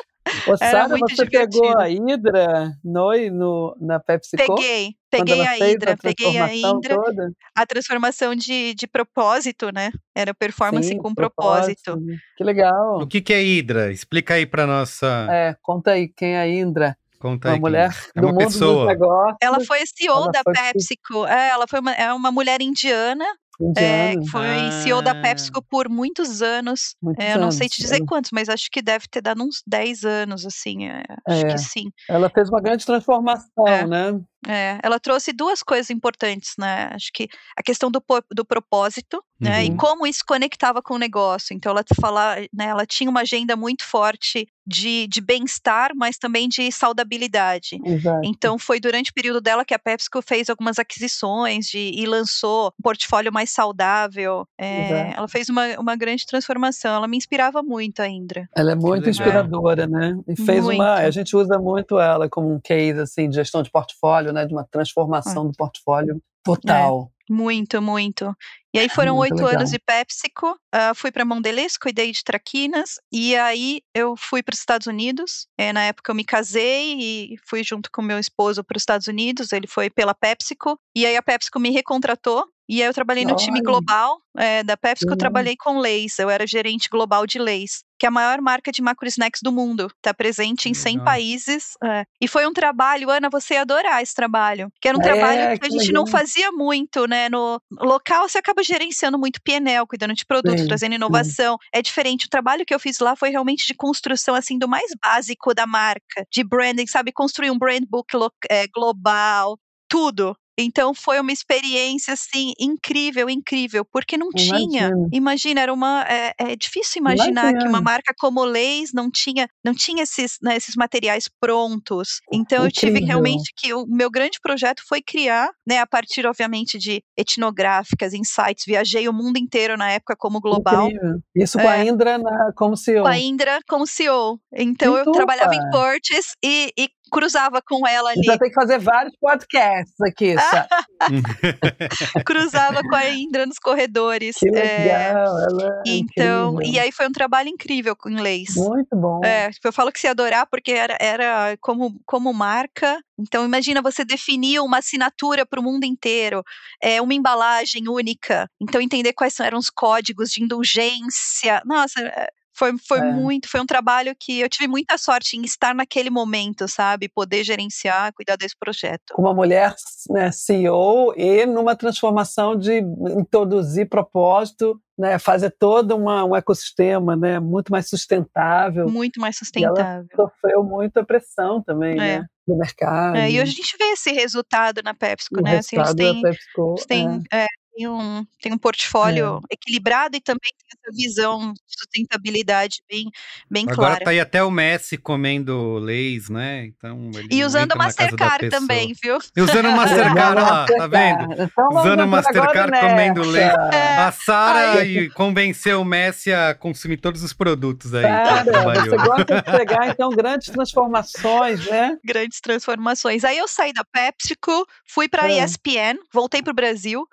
Ô, 0.47 0.57
Sara, 0.57 0.87
você 0.87 1.25
divertido. 1.25 1.31
pegou 1.31 1.77
a 1.77 1.85
Hydra 1.85 2.71
no, 2.83 3.11
no, 3.31 3.77
na 3.79 3.99
PepsiCo? 3.99 4.55
Peguei, 4.55 4.95
peguei 5.09 5.41
a 5.41 5.51
Hydra, 5.53 5.93
a 5.93 5.97
peguei 5.97 6.37
a 6.37 6.45
Hydra. 6.45 6.95
Toda? 6.95 7.31
A 7.55 7.65
transformação 7.65 8.35
de, 8.35 8.73
de 8.73 8.87
propósito, 8.87 9.71
né? 9.73 9.91
Era 10.15 10.33
performance 10.33 10.87
Sim, 10.87 10.97
com 10.97 11.13
propósito. 11.13 11.81
propósito. 11.83 12.21
Que 12.37 12.43
legal. 12.43 13.01
O 13.01 13.07
que, 13.07 13.21
que 13.21 13.33
é 13.33 13.39
Hydra? 13.39 13.91
Explica 13.91 14.35
aí 14.35 14.45
para 14.45 14.65
nossa. 14.65 15.27
É, 15.29 15.55
conta 15.61 15.91
aí 15.91 16.07
quem 16.07 16.35
é 16.35 16.41
a 16.41 16.45
Hydra. 16.45 16.97
Conta 17.19 17.49
uma 17.49 17.55
aí, 17.55 17.59
mulher 17.59 17.89
é 18.15 18.21
do 18.21 18.27
mundo 18.27 18.37
pessoa. 18.37 18.85
dos 18.85 18.93
negócios. 18.93 19.37
Ela 19.41 19.59
foi 19.61 19.79
CEO 19.85 20.15
ela 20.15 20.31
da 20.31 20.41
foi... 20.43 20.53
PepsiCo. 20.53 21.25
É, 21.25 21.49
ela 21.49 21.67
foi 21.67 21.79
uma, 21.79 21.91
é 21.93 22.13
uma 22.13 22.31
mulher 22.31 22.61
indiana 22.61 23.25
é, 23.75 24.13
foi 24.29 24.67
ah. 24.67 24.71
CEO 24.83 25.01
da 25.01 25.15
PepsiCo 25.15 25.61
por 25.63 25.89
muitos 25.89 26.41
anos. 26.41 26.95
Muitos 27.01 27.25
é, 27.25 27.33
eu 27.33 27.39
não 27.39 27.51
sei 27.51 27.67
te 27.67 27.81
dizer 27.81 28.05
quantos, 28.05 28.31
mas 28.31 28.49
acho 28.49 28.69
que 28.71 28.81
deve 28.81 29.05
ter 29.09 29.21
dado 29.21 29.43
uns 29.43 29.63
10 29.65 30.03
anos, 30.03 30.45
assim. 30.45 30.87
É, 30.87 31.03
acho 31.27 31.45
que 31.45 31.57
sim. 31.57 31.91
Ela 32.09 32.29
fez 32.29 32.49
uma 32.49 32.61
grande 32.61 32.85
transformação, 32.85 33.67
é. 33.67 33.85
né? 33.85 34.19
É, 34.45 34.79
ela 34.83 34.99
trouxe 34.99 35.33
duas 35.33 35.63
coisas 35.63 35.89
importantes, 35.89 36.53
né? 36.57 36.89
Acho 36.93 37.09
que 37.13 37.27
a 37.55 37.63
questão 37.63 37.89
do, 37.89 38.03
do 38.31 38.45
propósito, 38.45 39.17
uhum. 39.41 39.49
né? 39.49 39.65
E 39.65 39.69
uhum. 39.69 39.77
como 39.77 40.07
isso 40.07 40.23
conectava 40.27 40.81
com 40.81 40.95
o 40.95 40.99
negócio. 40.99 41.55
Então, 41.55 41.71
ela 41.71 41.83
fala, 41.99 42.35
né? 42.53 42.65
Ela 42.65 42.85
tinha 42.85 43.09
uma 43.09 43.21
agenda 43.21 43.55
muito 43.55 43.83
forte 43.83 44.47
de, 44.67 45.07
de 45.07 45.21
bem-estar, 45.21 45.91
mas 45.95 46.17
também 46.17 46.49
de 46.49 46.69
saudabilidade. 46.71 47.79
Exato. 47.85 48.21
Então, 48.25 48.59
foi 48.59 48.79
durante 48.79 49.11
o 49.11 49.13
período 49.13 49.39
dela 49.39 49.63
que 49.63 49.73
a 49.73 49.79
PepsiCo 49.79 50.21
fez 50.21 50.49
algumas 50.49 50.77
aquisições 50.77 51.67
de, 51.67 51.91
e 51.95 52.05
lançou 52.05 52.73
um 52.77 52.83
portfólio 52.83 53.31
mais 53.31 53.49
saudável. 53.49 54.45
É, 54.57 55.13
ela 55.15 55.27
fez 55.27 55.47
uma, 55.47 55.79
uma 55.79 55.95
grande 55.95 56.25
transformação. 56.25 56.95
Ela 56.95 57.07
me 57.07 57.15
inspirava 57.15 57.63
muito, 57.63 58.01
a 58.01 58.09
Indra. 58.09 58.49
Ela 58.55 58.73
é 58.73 58.75
muito 58.75 59.09
inspiradora, 59.09 59.87
né? 59.87 60.19
E 60.27 60.35
fez 60.35 60.63
muito. 60.65 60.79
uma. 60.81 60.95
A 60.95 61.11
gente 61.11 61.35
usa 61.35 61.57
muito 61.57 61.97
ela 61.97 62.27
como 62.27 62.53
um 62.53 62.59
case 62.59 62.99
assim, 62.99 63.29
de 63.29 63.35
gestão 63.35 63.63
de 63.63 63.71
portfólio, 63.71 64.26
né? 64.33 64.45
De 64.45 64.53
uma 64.53 64.63
transformação 64.63 65.47
do 65.47 65.53
portfólio 65.53 66.21
total. 66.43 67.11
É. 67.13 67.17
Muito, 67.29 67.81
muito. 67.81 68.33
E 68.73 68.79
aí 68.79 68.87
foram 68.87 69.17
oito 69.17 69.45
anos 69.45 69.71
de 69.71 69.79
PepsiCo, 69.79 70.51
uh, 70.51 70.95
fui 70.95 71.11
para 71.11 71.25
Mondelez, 71.25 71.77
cuidei 71.77 72.11
de 72.11 72.23
traquinas, 72.23 72.99
e 73.11 73.35
aí 73.35 73.81
eu 73.93 74.15
fui 74.15 74.41
para 74.41 74.53
os 74.53 74.59
Estados 74.59 74.87
Unidos. 74.87 75.47
É, 75.57 75.73
na 75.73 75.83
época 75.83 76.11
eu 76.11 76.15
me 76.15 76.23
casei 76.23 76.95
e 76.97 77.37
fui 77.45 77.63
junto 77.63 77.91
com 77.91 78.01
meu 78.01 78.19
esposo 78.19 78.63
para 78.63 78.77
os 78.77 78.81
Estados 78.81 79.07
Unidos, 79.07 79.51
ele 79.51 79.67
foi 79.67 79.89
pela 79.89 80.13
PepsiCo, 80.13 80.79
e 80.95 81.05
aí 81.05 81.17
a 81.17 81.21
PepsiCo 81.21 81.59
me 81.59 81.69
recontratou 81.69 82.47
e 82.69 82.81
aí 82.81 82.87
eu 82.89 82.93
trabalhei 82.93 83.23
no 83.23 83.35
time 83.35 83.61
global 83.61 84.19
é, 84.37 84.61
da 84.61 84.75
PepsiCo, 84.75 85.13
eu 85.13 85.17
trabalhei 85.17 85.55
com 85.55 85.79
Leis, 85.79 86.19
eu 86.19 86.29
era 86.29 86.45
gerente 86.45 86.89
global 86.89 87.25
de 87.25 87.39
Leis, 87.39 87.83
que 87.97 88.05
é 88.05 88.09
a 88.09 88.11
maior 88.11 88.41
marca 88.41 88.71
de 88.71 88.81
macro 88.81 89.07
snacks 89.07 89.41
do 89.41 89.51
mundo, 89.51 89.87
está 89.87 90.13
presente 90.13 90.69
em 90.69 90.73
100 90.73 91.03
países. 91.03 91.73
É. 91.83 92.05
E 92.21 92.27
foi 92.27 92.45
um 92.45 92.53
trabalho, 92.53 93.09
Ana, 93.09 93.29
você 93.29 93.55
ia 93.55 93.61
adorar 93.61 94.01
esse 94.01 94.13
trabalho, 94.13 94.71
que 94.81 94.87
era 94.87 94.97
um 94.97 95.01
é, 95.01 95.03
trabalho 95.03 95.59
que, 95.59 95.67
a 95.67 95.69
gente 95.69 95.87
legal. 95.87 96.05
não 96.05 96.07
fazia 96.07 96.51
muito, 96.51 97.07
né? 97.07 97.29
No 97.29 97.61
local 97.71 98.27
você 98.27 98.37
acaba 98.37 98.63
gerenciando 98.63 99.17
muito 99.17 99.41
PNL, 99.41 99.85
cuidando 99.87 100.13
de 100.13 100.25
produtos, 100.25 100.61
sim, 100.61 100.67
trazendo 100.67 100.95
inovação. 100.95 101.53
Sim. 101.53 101.69
É 101.73 101.81
diferente. 101.81 102.25
O 102.25 102.29
trabalho 102.29 102.65
que 102.65 102.73
eu 102.73 102.79
fiz 102.79 102.99
lá 102.99 103.15
foi 103.15 103.29
realmente 103.29 103.65
de 103.65 103.73
construção, 103.73 104.35
assim, 104.35 104.57
do 104.57 104.67
mais 104.67 104.91
básico 105.01 105.53
da 105.53 105.65
marca, 105.65 106.25
de 106.31 106.43
branding, 106.43 106.87
sabe? 106.87 107.11
Construir 107.11 107.51
um 107.51 107.57
brand 107.57 107.83
book 107.87 108.07
é, 108.49 108.67
global, 108.67 109.57
tudo. 109.87 110.35
Então 110.57 110.93
foi 110.93 111.19
uma 111.19 111.31
experiência 111.31 112.13
assim 112.13 112.53
incrível, 112.59 113.29
incrível, 113.29 113.85
porque 113.85 114.17
não 114.17 114.29
Imagina. 114.33 114.57
tinha. 114.57 114.91
Imagina, 115.11 115.61
era 115.61 115.73
uma 115.73 116.03
é, 116.07 116.33
é 116.37 116.55
difícil 116.55 116.99
imaginar 116.99 117.51
Imagina. 117.51 117.59
que 117.59 117.67
uma 117.67 117.81
marca 117.81 118.13
como 118.17 118.43
Leis 118.43 118.91
não 118.93 119.11
tinha, 119.11 119.47
não 119.63 119.73
tinha 119.73 120.03
esses, 120.03 120.37
né, 120.41 120.55
esses 120.55 120.75
materiais 120.75 121.29
prontos. 121.39 122.21
Então 122.33 122.65
incrível. 122.65 122.65
eu 122.65 122.71
tive 122.71 123.05
realmente 123.05 123.53
que 123.55 123.73
o 123.73 123.85
meu 123.87 124.09
grande 124.09 124.39
projeto 124.41 124.81
foi 124.87 125.01
criar, 125.01 125.49
né, 125.67 125.79
a 125.79 125.87
partir 125.87 126.25
obviamente 126.25 126.77
de 126.79 127.03
etnográficas, 127.15 128.13
insights. 128.13 128.65
Viajei 128.65 129.07
o 129.07 129.13
mundo 129.13 129.37
inteiro 129.37 129.77
na 129.77 129.91
época 129.91 130.15
como 130.17 130.41
global. 130.41 130.87
Incrível. 130.87 131.19
Isso 131.35 131.57
com 131.59 131.69
é, 131.69 131.81
a 131.81 131.85
Indra 131.85 132.17
na, 132.17 132.51
como 132.55 132.75
CEO. 132.75 133.03
Com 133.03 133.09
a 133.09 133.17
Indra 133.17 133.59
como 133.67 133.85
CEO. 133.85 134.39
Então 134.53 134.97
eu 134.97 135.11
trabalhava 135.11 135.53
em 135.53 135.69
Purchase 135.69 136.29
e, 136.43 136.73
e 136.77 136.89
cruzava 137.11 137.61
com 137.61 137.87
ela 137.87 138.09
ali. 138.09 138.23
Já 138.23 138.37
tem 138.37 138.49
que 138.49 138.55
fazer 138.55 138.79
vários 138.79 139.15
podcasts 139.19 139.99
aqui, 140.01 140.35
sabe? 140.37 140.67
cruzava 142.25 142.81
com 142.81 142.95
a 142.95 143.09
Indra 143.09 143.45
nos 143.45 143.59
corredores. 143.59 144.35
Que 144.37 144.49
legal, 144.49 144.65
é, 144.65 145.11
ela 145.11 145.81
é 145.85 145.89
então, 145.89 146.53
incrível. 146.53 146.73
e 146.73 146.79
aí 146.79 146.91
foi 146.91 147.07
um 147.07 147.11
trabalho 147.11 147.49
incrível 147.49 147.95
com 147.95 148.09
inglês. 148.09 148.55
Muito 148.55 148.95
bom. 148.95 149.21
É, 149.23 149.49
eu 149.63 149.73
falo 149.73 149.91
que 149.91 149.99
se 149.99 150.07
adorar 150.07 150.47
porque 150.49 150.71
era, 150.71 150.97
era 150.99 151.57
como, 151.61 151.99
como 152.05 152.33
marca. 152.33 152.99
Então, 153.19 153.45
imagina 153.45 153.81
você 153.81 154.05
definir 154.05 154.59
uma 154.59 154.77
assinatura 154.77 155.45
para 155.45 155.59
o 155.59 155.63
mundo 155.63 155.85
inteiro, 155.85 156.43
é, 156.81 157.01
uma 157.01 157.13
embalagem 157.13 157.89
única. 157.89 158.47
Então, 158.61 158.79
entender 158.79 159.13
quais 159.13 159.39
eram 159.39 159.57
os 159.57 159.69
códigos 159.69 160.29
de 160.29 160.43
indulgência. 160.43 161.61
Nossa, 161.65 161.99
é, 162.01 162.27
foi, 162.57 162.73
foi 162.87 162.99
É. 162.99 163.03
muito, 163.11 163.47
foi 163.49 163.59
um 163.61 163.65
trabalho 163.65 164.15
que 164.19 164.39
eu 164.39 164.49
tive 164.49 164.67
muita 164.67 164.97
sorte 164.97 165.37
em 165.37 165.41
estar 165.43 165.75
naquele 165.75 166.09
momento, 166.09 166.67
sabe? 166.67 167.07
Poder 167.09 167.43
gerenciar, 167.43 168.11
cuidar 168.13 168.35
desse 168.35 168.55
projeto. 168.59 169.13
Uma 169.17 169.33
mulher 169.33 169.75
né, 170.09 170.31
CEO 170.31 171.13
e 171.15 171.45
numa 171.45 171.75
transformação 171.75 172.55
de 172.57 172.79
introduzir 173.17 173.87
propósito, 173.89 174.79
né, 174.97 175.19
fazer 175.19 175.51
todo 175.59 175.95
uma, 175.95 176.23
um 176.25 176.35
ecossistema 176.35 177.15
né, 177.15 177.39
muito 177.39 177.71
mais 177.71 177.87
sustentável. 177.87 178.89
Muito 178.89 179.19
mais 179.21 179.35
E 179.35 179.63
ela 179.63 179.75
sustentável. 179.75 180.07
sofreu 180.15 180.63
muita 180.63 181.03
pressão 181.05 181.61
também, 181.61 181.93
É. 181.93 182.19
né? 182.19 182.25
Do 182.47 182.55
mercado. 182.57 183.17
É, 183.17 183.29
e 183.29 183.41
hoje 183.41 183.51
a 183.51 183.55
gente 183.55 183.75
vê 183.77 183.83
esse 183.91 184.09
resultado 184.09 184.81
na 184.81 184.93
PepsiCo, 184.93 185.41
o 185.41 185.43
né? 185.43 185.57
Assim, 185.57 185.75
eles 185.75 185.93
têm, 185.93 186.21
PepsiCo, 186.21 186.75
eles 186.77 186.85
têm, 186.85 187.21
é, 187.31 187.45
tem 187.77 187.87
um, 187.87 188.25
tem 188.41 188.53
um 188.53 188.57
portfólio 188.57 189.39
equilibrado 189.51 190.17
e 190.17 190.21
também 190.21 190.51
tem 190.57 190.67
essa 190.73 190.95
visão 190.95 191.53
de 191.53 191.59
sustentabilidade 191.67 192.81
bem, 192.89 193.05
bem 193.49 193.63
Agora 193.69 193.75
clara. 193.75 194.05
tá 194.05 194.09
aí 194.11 194.19
até 194.19 194.43
o 194.43 194.49
Messi 194.49 194.97
comendo 194.97 195.77
leis, 195.77 196.27
né? 196.27 196.65
Então, 196.65 197.11
ele 197.13 197.27
E 197.31 197.43
usando 197.43 197.69
da 197.69 197.75
Mastercard 197.75 198.49
também, 198.49 198.93
viu? 199.01 199.19
E 199.35 199.41
usando 199.41 199.65
o 199.67 199.69
é. 199.69 199.75
Mastercard, 199.75 200.41
lá, 200.41 200.65
tá 200.65 200.87
vendo? 200.87 201.33
Então, 201.33 201.49
vamos 201.55 201.81
Usando 201.81 202.03
o 202.03 202.07
Mastercard 202.07 202.57
agora 202.57 202.79
comendo 202.89 203.21
leite. 203.21 203.55
É. 203.73 203.97
A 203.97 204.11
Sara 204.11 204.83
e 204.85 205.09
convenceu 205.11 205.81
o 205.81 205.85
Messi 205.85 206.33
a 206.33 206.55
consumir 206.55 206.97
todos 206.97 207.21
os 207.21 207.33
produtos 207.33 207.93
aí. 207.93 208.01
Cara, 208.03 208.43
você 208.43 208.97
gosta 208.97 209.35
de 209.35 209.51
pegar, 209.57 209.87
então, 209.89 210.09
grandes 210.09 210.49
transformações, 210.49 211.65
né? 211.67 211.97
Grandes 212.03 212.41
transformações. 212.41 213.23
Aí 213.23 213.37
eu 213.37 213.47
saí 213.47 213.71
da 213.71 213.83
PepsiCo, 213.83 214.65
fui 214.85 215.07
para 215.07 215.23
a 215.23 215.31
É. 215.31 215.43
ESPN, 215.43 215.99
voltei 216.11 216.41
para 216.41 216.51
o 216.51 216.55
Brasil, 216.55 217.07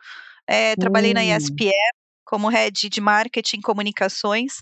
é, 0.49 0.77
trabalhei 0.77 1.15
na 1.15 1.21
Hum. 1.21 1.37
ESPN 1.37 1.71
como 2.27 2.49
head 2.49 2.89
de 2.89 3.01
marketing 3.03 3.59
e 3.59 3.63
comunicações. 3.63 4.55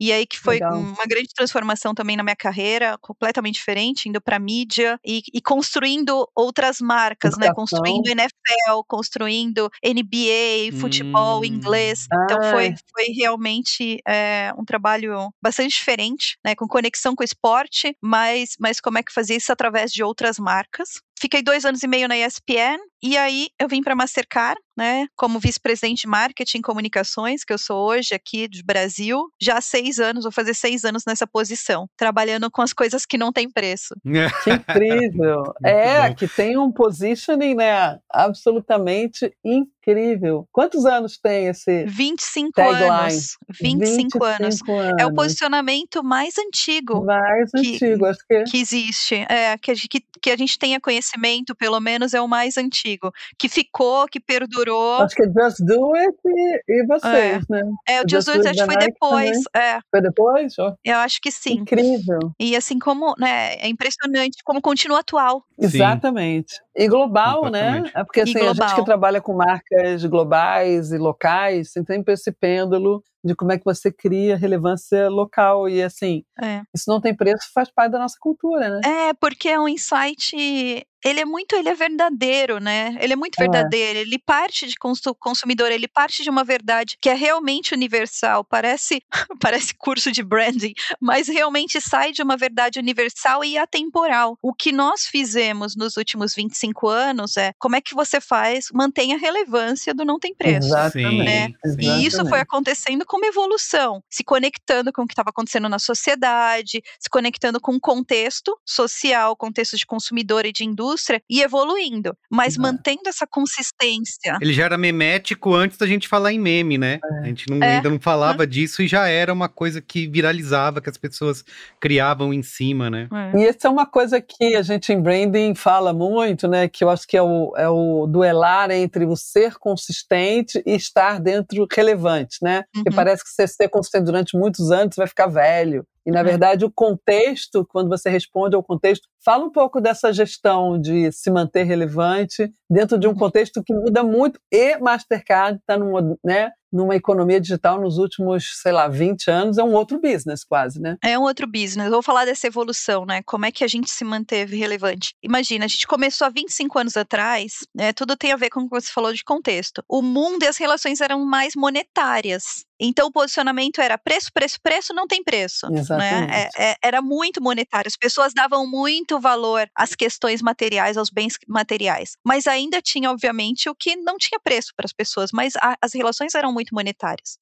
E 0.00 0.10
aí 0.10 0.26
que 0.26 0.38
foi 0.38 0.54
Legal. 0.54 0.72
uma 0.80 1.04
grande 1.06 1.28
transformação 1.36 1.94
também 1.94 2.16
na 2.16 2.22
minha 2.24 2.34
carreira, 2.34 2.96
completamente 3.00 3.56
diferente, 3.56 4.08
indo 4.08 4.20
para 4.22 4.38
mídia 4.38 4.98
e, 5.04 5.22
e 5.32 5.40
construindo 5.40 6.26
outras 6.34 6.78
marcas, 6.80 7.36
né? 7.36 7.46
Educação. 7.46 7.78
Construindo 7.78 8.08
NFL, 8.08 8.82
construindo 8.88 9.70
NBA, 9.84 10.72
futebol, 10.80 11.40
Hum. 11.42 11.44
inglês. 11.44 12.06
Então 12.24 12.42
foi, 12.50 12.68
Ai. 12.68 12.74
foi 12.90 13.04
realmente 13.14 13.98
é, 14.08 14.50
um 14.58 14.64
trabalho 14.64 15.30
bastante 15.42 15.72
diferente, 15.76 16.36
né? 16.44 16.54
Com 16.54 16.66
conexão 16.66 17.14
com 17.14 17.22
o 17.22 17.24
esporte, 17.24 17.94
mas, 18.02 18.56
mas 18.58 18.80
como 18.80 18.98
é 18.98 19.02
que 19.02 19.12
fazia 19.12 19.36
isso 19.36 19.52
através 19.52 19.92
de 19.92 20.02
outras 20.02 20.38
marcas. 20.38 20.88
Fiquei 21.20 21.42
dois 21.42 21.64
anos 21.64 21.82
e 21.82 21.86
meio 21.86 22.08
na 22.08 22.16
ESPN 22.16 22.78
e 23.02 23.16
aí 23.16 23.48
eu 23.60 23.68
vim 23.68 23.82
para 23.82 23.94
Mastercard, 23.94 24.60
né? 24.76 25.06
Como 25.16 25.38
vice-presidente 25.38 26.02
de 26.02 26.06
marketing 26.08 26.58
e 26.58 26.62
comunicações, 26.62 27.44
que 27.44 27.52
eu 27.52 27.58
sou 27.58 27.86
hoje 27.88 28.14
aqui 28.14 28.48
do 28.48 28.62
Brasil. 28.64 29.28
Já 29.40 29.58
há 29.58 29.60
seis 29.60 29.98
anos, 29.98 30.24
vou 30.24 30.32
fazer 30.32 30.54
seis 30.54 30.84
anos 30.84 31.04
nessa 31.06 31.26
posição, 31.26 31.86
trabalhando 31.96 32.50
com 32.50 32.62
as 32.62 32.72
coisas 32.72 33.04
que 33.06 33.18
não 33.18 33.32
têm 33.32 33.50
preço. 33.50 33.94
Que 34.44 34.50
incrível. 34.50 35.42
é, 35.64 36.08
bom. 36.08 36.14
que 36.16 36.28
tem 36.28 36.58
um 36.58 36.70
positioning, 36.70 37.54
né, 37.54 37.98
absolutamente 38.10 39.32
incrível. 39.44 40.46
Quantos 40.52 40.84
anos 40.86 41.18
tem 41.18 41.46
esse 41.48 41.84
25 41.86 42.52
Tagline. 42.52 42.84
anos. 42.90 43.36
25, 43.60 44.24
anos. 44.24 44.38
25 44.38 44.72
anos? 44.72 44.96
É 45.00 45.06
o 45.06 45.14
posicionamento 45.14 46.02
mais 46.02 46.34
antigo 46.38 47.04
mais 47.04 47.50
que- 47.50 47.58
antigo, 47.58 48.06
acho 48.06 48.20
que 48.28 48.44
que 48.44 48.58
existe. 48.58 49.14
É, 49.28 49.56
que 49.58 49.70
a, 49.70 49.74
gente, 49.74 49.88
que, 49.88 50.00
que 50.22 50.30
a 50.30 50.36
gente 50.36 50.58
tenha 50.58 50.80
conhecimento, 50.80 51.54
pelo 51.54 51.80
menos, 51.80 52.14
é 52.14 52.20
o 52.20 52.28
mais 52.28 52.56
antigo. 52.56 53.10
Que 53.38 53.48
ficou, 53.48 54.06
que 54.06 54.20
perdurou. 54.20 54.63
Acho 54.72 55.14
que 55.14 55.22
é 55.22 55.26
Just 55.26 55.58
Do 55.60 55.94
It 55.94 56.16
e, 56.26 56.60
e 56.68 56.86
vocês, 56.86 57.44
né? 57.48 57.62
É, 57.88 58.00
o 58.00 58.04
Just 58.08 58.26
Just 58.26 58.26
Do 58.26 58.32
It 58.32 58.48
acho 58.48 58.58
que 58.60 58.66
foi 58.66 58.74
Nike 58.76 58.92
depois. 58.92 59.38
É, 59.54 59.78
Foi 59.90 60.00
depois? 60.00 60.58
Ó, 60.58 60.74
eu 60.84 60.96
acho 60.98 61.20
que 61.20 61.30
sim. 61.30 61.54
Incrível. 61.54 62.32
E 62.40 62.56
assim 62.56 62.78
como, 62.78 63.14
né, 63.18 63.54
é 63.56 63.68
impressionante 63.68 64.38
como 64.44 64.60
continua 64.60 65.00
atual. 65.00 65.42
Sim. 65.58 65.66
Exatamente. 65.66 66.54
E 66.76 66.88
global, 66.88 67.50
né? 67.50 67.60
Completamente. 67.76 67.92
É 67.96 68.04
porque 68.04 68.20
assim, 68.20 68.38
a 68.38 68.42
gente 68.44 68.56
global. 68.56 68.74
que 68.76 68.84
trabalha 68.84 69.20
com 69.20 69.34
marcas 69.34 70.04
globais 70.04 70.92
e 70.92 70.98
locais, 70.98 71.70
tem 71.72 71.84
sempre 71.84 72.14
esse 72.14 72.32
pêndulo 72.32 73.02
de 73.24 73.34
como 73.34 73.52
é 73.52 73.58
que 73.58 73.64
você 73.64 73.90
cria 73.90 74.36
relevância 74.36 75.08
local. 75.08 75.68
E 75.68 75.82
assim, 75.82 76.22
É. 76.42 76.60
isso 76.74 76.84
não 76.88 77.00
tem 77.00 77.14
preço, 77.16 77.50
faz 77.54 77.70
parte 77.72 77.92
da 77.92 77.98
nossa 77.98 78.16
cultura, 78.20 78.68
né? 78.68 78.80
É, 78.84 79.14
porque 79.14 79.48
é 79.48 79.58
um 79.58 79.68
insight. 79.68 80.86
Ele 81.04 81.20
é 81.20 81.24
muito, 81.24 81.54
ele 81.54 81.68
é 81.68 81.74
verdadeiro, 81.74 82.58
né? 82.58 82.96
Ele 83.00 83.12
é 83.12 83.16
muito 83.16 83.36
É. 83.38 83.42
verdadeiro. 83.44 83.98
Ele 83.98 84.18
parte 84.18 84.66
de 84.66 84.74
consu- 84.76 85.14
consumidor, 85.14 85.70
ele 85.70 85.86
parte 85.86 86.22
de 86.22 86.30
uma 86.30 86.42
verdade 86.44 86.96
que 87.00 87.08
é 87.10 87.14
realmente 87.14 87.74
universal. 87.74 88.42
Parece, 88.44 89.02
parece 89.40 89.74
curso 89.76 90.10
de 90.10 90.22
branding, 90.22 90.72
mas 91.00 91.28
realmente 91.28 91.80
sai 91.80 92.12
de 92.12 92.22
uma 92.22 92.36
verdade 92.36 92.78
universal 92.78 93.44
e 93.44 93.58
atemporal. 93.58 94.38
O 94.42 94.54
que 94.54 94.72
nós 94.72 95.06
fizemos 95.06 95.76
nos 95.76 95.96
últimos 95.96 96.34
25 96.34 96.88
anos 96.88 97.36
é 97.36 97.52
como 97.58 97.76
é 97.76 97.80
que 97.80 97.94
você 97.94 98.20
faz, 98.20 98.66
mantém 98.72 99.12
a 99.12 99.18
relevância 99.18 99.92
do 99.92 100.04
não 100.04 100.18
tem 100.18 100.34
preço. 100.34 100.68
Exatamente. 100.68 101.24
né? 101.24 101.48
E 101.80 102.06
isso 102.06 102.24
foi 102.28 102.40
acontecendo 102.40 103.04
como 103.04 103.26
evolução, 103.26 104.02
se 104.08 104.24
conectando 104.24 104.92
com 104.92 105.02
o 105.02 105.06
que 105.06 105.12
estava 105.12 105.30
acontecendo 105.30 105.68
na 105.68 105.78
sociedade, 105.78 106.82
se 106.98 107.10
conectando 107.10 107.60
com 107.60 107.72
o 107.74 107.80
contexto 107.80 108.58
social, 108.64 109.36
contexto 109.36 109.76
de 109.76 109.84
consumidor 109.84 110.46
e 110.46 110.52
de 110.52 110.64
indústria, 110.64 110.93
e 111.30 111.40
evoluindo, 111.42 112.16
mas 112.30 112.56
É. 112.56 112.60
mantendo 112.60 113.08
essa 113.08 113.26
consistência. 113.26 114.38
Ele 114.40 114.52
já 114.52 114.64
era 114.64 114.78
memético 114.78 115.54
antes 115.54 115.76
da 115.78 115.86
gente 115.86 116.08
falar 116.08 116.32
em 116.32 116.38
meme, 116.38 116.78
né? 116.78 116.98
A 117.22 117.26
gente 117.26 117.48
não- 117.50 117.62
É. 117.62 117.76
ainda 117.76 117.90
não 117.90 118.00
falava 118.00 118.46
disso 118.46 118.82
e 118.82 118.86
já 118.88 119.06
era 119.08 119.32
uma 119.32 119.48
coisa 119.48 119.80
que 119.80 120.06
viralizava, 120.06 120.80
que 120.80 120.90
as 120.90 120.96
pessoas 120.96 121.44
criavam 121.80 122.32
em 122.32 122.42
cima, 122.42 122.88
né? 122.90 123.08
É. 123.34 123.38
E 123.40 123.46
essa 123.46 123.68
é 123.68 123.70
uma 123.70 123.86
coisa 123.86 124.20
que 124.20 124.54
a 124.56 124.62
gente 124.62 124.92
em 124.92 125.00
branding 125.00 125.54
fala 125.54 125.92
muito, 125.92 126.48
né? 126.48 126.68
Que 126.68 126.84
eu 126.84 126.90
acho 126.90 127.06
que 127.06 127.16
é 127.16 127.22
o, 127.22 127.52
é 127.56 127.68
o 127.68 128.06
duelar 128.06 128.70
entre 128.70 129.04
o 129.04 129.16
ser 129.16 129.54
consistente 129.58 130.62
e 130.66 130.74
estar 130.74 131.20
dentro 131.20 131.66
relevante, 131.72 132.38
né? 132.42 132.64
Porque 132.72 132.90
Uhum. 132.90 132.96
parece 132.96 133.22
que 133.22 133.30
você 133.30 133.46
ser 133.46 133.68
consistente 133.68 134.04
durante 134.04 134.36
muitos 134.36 134.70
anos 134.70 134.94
você 134.94 135.00
vai 135.00 135.08
ficar 135.08 135.26
velho. 135.26 135.86
E, 136.06 136.10
na 136.10 136.20
É. 136.20 136.24
verdade, 136.24 136.64
o 136.64 136.70
contexto, 136.72 137.66
quando 137.70 137.88
você 137.88 138.10
responde 138.10 138.54
ao 138.56 138.62
contexto, 138.62 139.08
fala 139.24 139.44
um 139.44 139.50
pouco 139.50 139.80
dessa 139.80 140.12
gestão 140.12 140.78
de 140.80 141.10
se 141.12 141.30
manter 141.30 141.64
relevante 141.64 142.52
dentro 142.70 142.98
de 142.98 143.06
um 143.06 143.10
Uhum. 143.10 143.16
contexto 143.16 143.62
que 143.64 143.74
muda 143.74 144.02
muito. 144.02 144.38
E 144.52 144.76
Mastercard 144.78 145.58
está 145.58 145.76
numa, 145.78 146.16
né, 146.24 146.50
numa 146.74 146.96
economia 146.96 147.40
digital 147.40 147.80
nos 147.80 147.98
últimos, 147.98 148.60
sei 148.60 148.72
lá, 148.72 148.88
20 148.88 149.30
anos, 149.30 149.58
é 149.58 149.62
um 149.62 149.72
outro 149.74 150.00
business 150.00 150.42
quase, 150.44 150.80
né? 150.80 150.96
É 151.02 151.18
um 151.18 151.22
outro 151.22 151.46
business. 151.46 151.86
Eu 151.86 151.92
vou 151.92 152.02
falar 152.02 152.24
dessa 152.24 152.46
evolução, 152.48 153.06
né? 153.06 153.22
Como 153.24 153.46
é 153.46 153.52
que 153.52 153.62
a 153.62 153.68
gente 153.68 153.90
se 153.90 154.04
manteve 154.04 154.56
relevante. 154.56 155.14
Imagina, 155.22 155.64
a 155.66 155.68
gente 155.68 155.86
começou 155.86 156.26
há 156.26 156.30
25 156.30 156.78
anos 156.78 156.96
atrás, 156.96 157.58
né? 157.74 157.92
Tudo 157.92 158.16
tem 158.16 158.32
a 158.32 158.36
ver 158.36 158.50
com 158.50 158.60
o 158.60 158.64
que 158.68 158.80
você 158.80 158.90
falou 158.92 159.12
de 159.12 159.22
contexto. 159.22 159.82
O 159.88 160.02
mundo 160.02 160.42
e 160.42 160.46
as 160.48 160.56
relações 160.56 161.00
eram 161.00 161.24
mais 161.24 161.54
monetárias. 161.54 162.64
Então 162.80 163.06
o 163.06 163.12
posicionamento 163.12 163.80
era 163.80 163.96
preço, 163.96 164.30
preço, 164.34 164.58
preço, 164.60 164.92
não 164.92 165.06
tem 165.06 165.22
preço. 165.22 165.70
Né? 165.70 165.78
Exatamente. 165.80 166.32
É- 166.34 166.70
é- 166.72 166.76
era 166.82 167.00
muito 167.00 167.40
monetário. 167.40 167.86
As 167.86 167.96
pessoas 167.96 168.34
davam 168.34 168.66
muito 168.68 169.20
valor 169.20 169.68
às 169.76 169.94
questões 169.94 170.42
materiais, 170.42 170.96
aos 170.96 171.08
bens 171.08 171.34
materiais. 171.48 172.16
Mas 172.26 172.46
ainda 172.48 172.82
tinha, 172.82 173.10
obviamente, 173.10 173.68
o 173.70 173.74
que 173.74 173.94
não 173.96 174.16
tinha 174.18 174.40
preço 174.42 174.72
para 174.76 174.86
as 174.86 174.92
pessoas, 174.92 175.30
mas 175.32 175.54
a- 175.56 175.76
as 175.80 175.94
relações 175.94 176.34
eram 176.34 176.52
muito 176.52 176.63
monetárias. 176.72 177.38